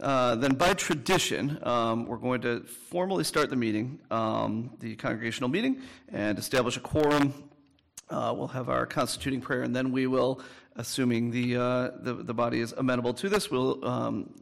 Uh, 0.00 0.34
then, 0.36 0.54
by 0.54 0.72
tradition, 0.72 1.58
um, 1.62 2.06
we're 2.06 2.16
going 2.16 2.40
to 2.40 2.60
formally 2.62 3.22
start 3.22 3.50
the 3.50 3.56
meeting, 3.56 4.00
um, 4.10 4.70
the 4.80 4.96
congregational 4.96 5.50
meeting, 5.50 5.82
and 6.08 6.38
establish 6.38 6.76
a 6.76 6.80
quorum. 6.80 7.34
Uh, 8.08 8.32
we'll 8.36 8.48
have 8.48 8.70
our 8.70 8.86
constituting 8.86 9.40
prayer, 9.40 9.62
and 9.62 9.76
then 9.76 9.92
we 9.92 10.06
will, 10.06 10.40
assuming 10.76 11.30
the, 11.30 11.56
uh, 11.56 11.90
the, 12.00 12.14
the 12.14 12.32
body 12.32 12.60
is 12.60 12.72
amenable 12.72 13.12
to 13.12 13.28
this, 13.28 13.50
we'll 13.50 13.84
um, 13.86 14.32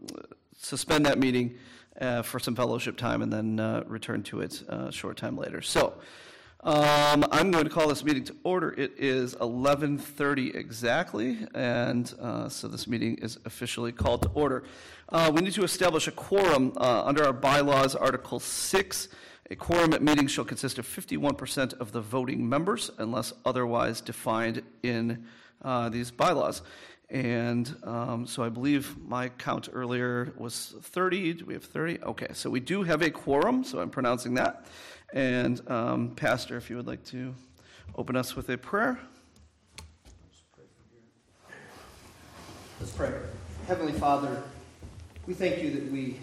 suspend 0.57 1.05
that 1.07 1.19
meeting 1.19 1.57
uh, 2.01 2.23
for 2.23 2.39
some 2.39 2.55
fellowship 2.55 2.97
time 2.97 3.23
and 3.23 3.33
then 3.33 3.59
uh, 3.59 3.83
return 3.87 4.23
to 4.23 4.41
it 4.41 4.63
a 4.69 4.93
short 4.93 5.17
time 5.17 5.37
later. 5.37 5.61
So, 5.61 5.95
um, 6.65 7.25
I'm 7.31 7.53
going 7.53 7.65
to 7.65 7.71
call 7.71 7.87
this 7.87 8.03
meeting 8.03 8.25
to 8.25 8.37
order. 8.43 8.73
It 8.73 8.95
is 8.99 9.37
11:30 9.37 10.57
exactly, 10.57 11.39
and 11.55 12.13
uh, 12.21 12.49
so 12.49 12.67
this 12.67 12.89
meeting 12.89 13.15
is 13.19 13.39
officially 13.45 13.93
called 13.93 14.23
to 14.23 14.29
order. 14.31 14.65
Uh, 15.09 15.31
we 15.33 15.41
need 15.41 15.53
to 15.53 15.63
establish 15.63 16.09
a 16.09 16.11
quorum 16.11 16.73
uh, 16.77 17.05
under 17.05 17.25
our 17.25 17.33
bylaws, 17.33 17.95
Article 17.95 18.41
6. 18.41 19.09
A 19.51 19.57
quorum 19.57 19.95
at 19.95 20.03
meetings 20.03 20.33
shall 20.33 20.45
consist 20.45 20.79
of 20.79 20.87
51% 20.87 21.75
of 21.75 21.93
the 21.93 22.01
voting 22.01 22.49
members, 22.49 22.91
unless 22.99 23.33
otherwise 23.47 24.01
defined 24.01 24.63
in 24.83 25.27
uh, 25.63 25.89
these 25.89 26.11
bylaws. 26.11 26.63
And 27.09 27.75
um, 27.85 28.27
so 28.27 28.43
I 28.43 28.51
believe 28.51 28.99
my 28.99 29.31
count 29.31 29.69
earlier 29.73 30.35
was 30.37 30.75
30. 30.83 31.35
Do 31.35 31.47
we 31.47 31.55
have 31.55 31.65
30? 31.65 32.01
Okay, 32.03 32.29
so 32.35 32.51
we 32.51 32.61
do 32.61 32.83
have 32.83 33.01
a 33.01 33.11
quorum, 33.11 33.65
so 33.65 33.79
I'm 33.79 33.89
pronouncing 33.89 34.35
that. 34.35 34.67
And 35.13 35.61
um, 35.71 36.11
Pastor, 36.11 36.57
if 36.57 36.69
you 36.69 36.77
would 36.77 36.87
like 36.87 37.05
to 37.07 37.35
open 37.97 38.17
us 38.17 38.37
with 38.37 38.49
a 38.51 38.59
prayer. 38.59 38.99
Let's 42.81 42.93
pray. 42.93 43.13
Heavenly 43.67 43.93
Father, 43.93 44.43
we 45.27 45.35
thank 45.35 45.63
you 45.63 45.71
that 45.73 45.91
we 45.91 46.19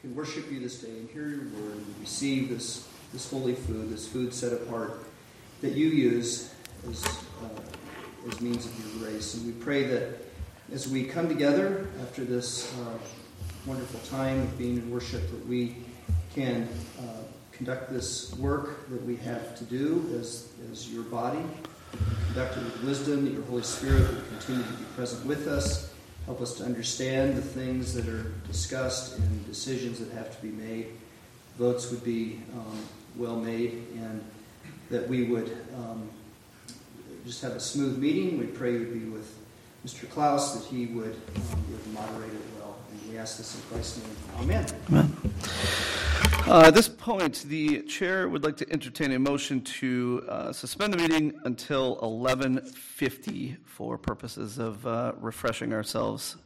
can 0.00 0.14
worship 0.14 0.50
you 0.50 0.60
this 0.60 0.80
day 0.80 0.90
and 0.90 1.10
hear 1.10 1.28
your 1.28 1.40
word 1.40 1.74
and 1.74 1.94
receive 2.00 2.48
this, 2.48 2.88
this 3.12 3.30
holy 3.30 3.54
food, 3.54 3.90
this 3.90 4.06
food 4.06 4.32
set 4.32 4.52
apart 4.52 5.02
that 5.60 5.72
you 5.72 5.88
use 5.88 6.54
as, 6.88 7.04
uh, 7.04 8.28
as 8.30 8.40
means 8.40 8.64
of 8.64 8.78
your 8.78 9.10
grace. 9.10 9.34
And 9.34 9.46
we 9.46 9.52
pray 9.52 9.84
that 9.84 10.18
as 10.72 10.86
we 10.86 11.04
come 11.04 11.28
together 11.28 11.88
after 12.02 12.24
this 12.24 12.72
uh, 12.78 12.98
wonderful 13.66 14.00
time 14.08 14.40
of 14.40 14.56
being 14.56 14.76
in 14.76 14.90
worship, 14.90 15.28
that 15.30 15.46
we 15.48 15.76
can 16.32 16.68
uh, 17.00 17.22
conduct 17.58 17.92
this 17.92 18.32
work 18.36 18.88
that 18.88 19.04
we 19.04 19.16
have 19.16 19.58
to 19.58 19.64
do 19.64 20.08
as, 20.18 20.48
as 20.70 20.88
your 20.88 21.02
body, 21.02 21.42
conduct 22.26 22.56
it 22.56 22.62
with 22.62 22.84
wisdom, 22.84 23.24
that 23.24 23.32
your 23.32 23.42
Holy 23.42 23.62
Spirit 23.62 24.02
will 24.02 24.22
continue 24.38 24.62
to 24.62 24.72
be 24.74 24.84
present 24.94 25.26
with 25.26 25.48
us, 25.48 25.92
help 26.24 26.40
us 26.40 26.54
to 26.54 26.64
understand 26.64 27.36
the 27.36 27.42
things 27.42 27.92
that 27.94 28.08
are 28.08 28.32
discussed 28.46 29.18
and 29.18 29.46
decisions 29.46 29.98
that 29.98 30.10
have 30.12 30.34
to 30.36 30.40
be 30.40 30.52
made. 30.52 30.86
Votes 31.58 31.90
would 31.90 32.04
be 32.04 32.40
um, 32.54 32.80
well 33.16 33.36
made, 33.36 33.84
and 33.96 34.24
that 34.88 35.08
we 35.08 35.24
would 35.24 35.58
um, 35.76 36.08
just 37.26 37.42
have 37.42 37.52
a 37.52 37.60
smooth 37.60 37.98
meeting. 37.98 38.38
We 38.38 38.46
pray 38.46 38.74
you 38.74 38.78
would 38.78 38.94
be 38.94 39.10
with 39.10 39.36
Mr. 39.84 40.08
Klaus, 40.08 40.54
that 40.54 40.64
he 40.68 40.86
would 40.86 41.16
um, 41.34 41.62
be 41.66 41.74
able 41.74 41.82
to 41.82 41.88
moderate 41.90 42.32
it 42.32 42.57
we 43.10 43.18
ask 43.18 43.38
this 43.38 43.54
in 43.54 43.62
Christ's 43.70 43.98
name. 43.98 44.16
Amen. 44.40 44.66
Amen. 44.88 45.16
Uh, 46.46 46.64
at 46.66 46.74
this 46.74 46.88
point, 46.88 47.44
the 47.48 47.82
chair 47.82 48.28
would 48.28 48.44
like 48.44 48.56
to 48.56 48.72
entertain 48.72 49.12
a 49.12 49.18
motion 49.18 49.60
to 49.60 50.24
uh, 50.28 50.52
suspend 50.52 50.92
the 50.92 50.96
meeting 50.96 51.38
until 51.44 51.98
11:50 51.98 53.56
for 53.64 53.98
purposes 53.98 54.58
of 54.58 54.86
uh, 54.86 55.12
refreshing 55.18 55.72
ourselves. 55.72 56.36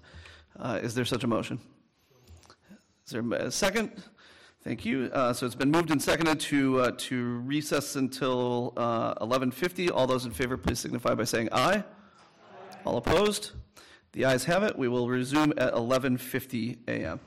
Uh, 0.58 0.78
is 0.82 0.94
there 0.94 1.04
such 1.04 1.24
a 1.24 1.26
motion? 1.26 1.60
Is 3.06 3.12
there 3.12 3.22
a 3.32 3.50
second? 3.50 4.02
Thank 4.64 4.84
you. 4.84 5.10
Uh, 5.12 5.32
so 5.32 5.46
it's 5.46 5.54
been 5.54 5.70
moved 5.70 5.90
and 5.90 6.00
seconded 6.00 6.38
to 6.40 6.80
uh, 6.80 6.92
to 6.98 7.38
recess 7.40 7.96
until 7.96 8.72
11:50. 8.76 9.90
All 9.92 10.06
those 10.06 10.24
in 10.24 10.32
favor, 10.32 10.56
please 10.56 10.78
signify 10.80 11.14
by 11.14 11.24
saying 11.24 11.48
aye. 11.52 11.84
All 12.84 12.96
opposed? 12.96 13.52
The 14.12 14.26
ayes 14.26 14.44
have 14.44 14.62
it. 14.62 14.76
We 14.76 14.88
will 14.88 15.08
resume 15.08 15.54
at 15.56 15.72
11:50 15.72 16.78
a.m. 16.86 17.20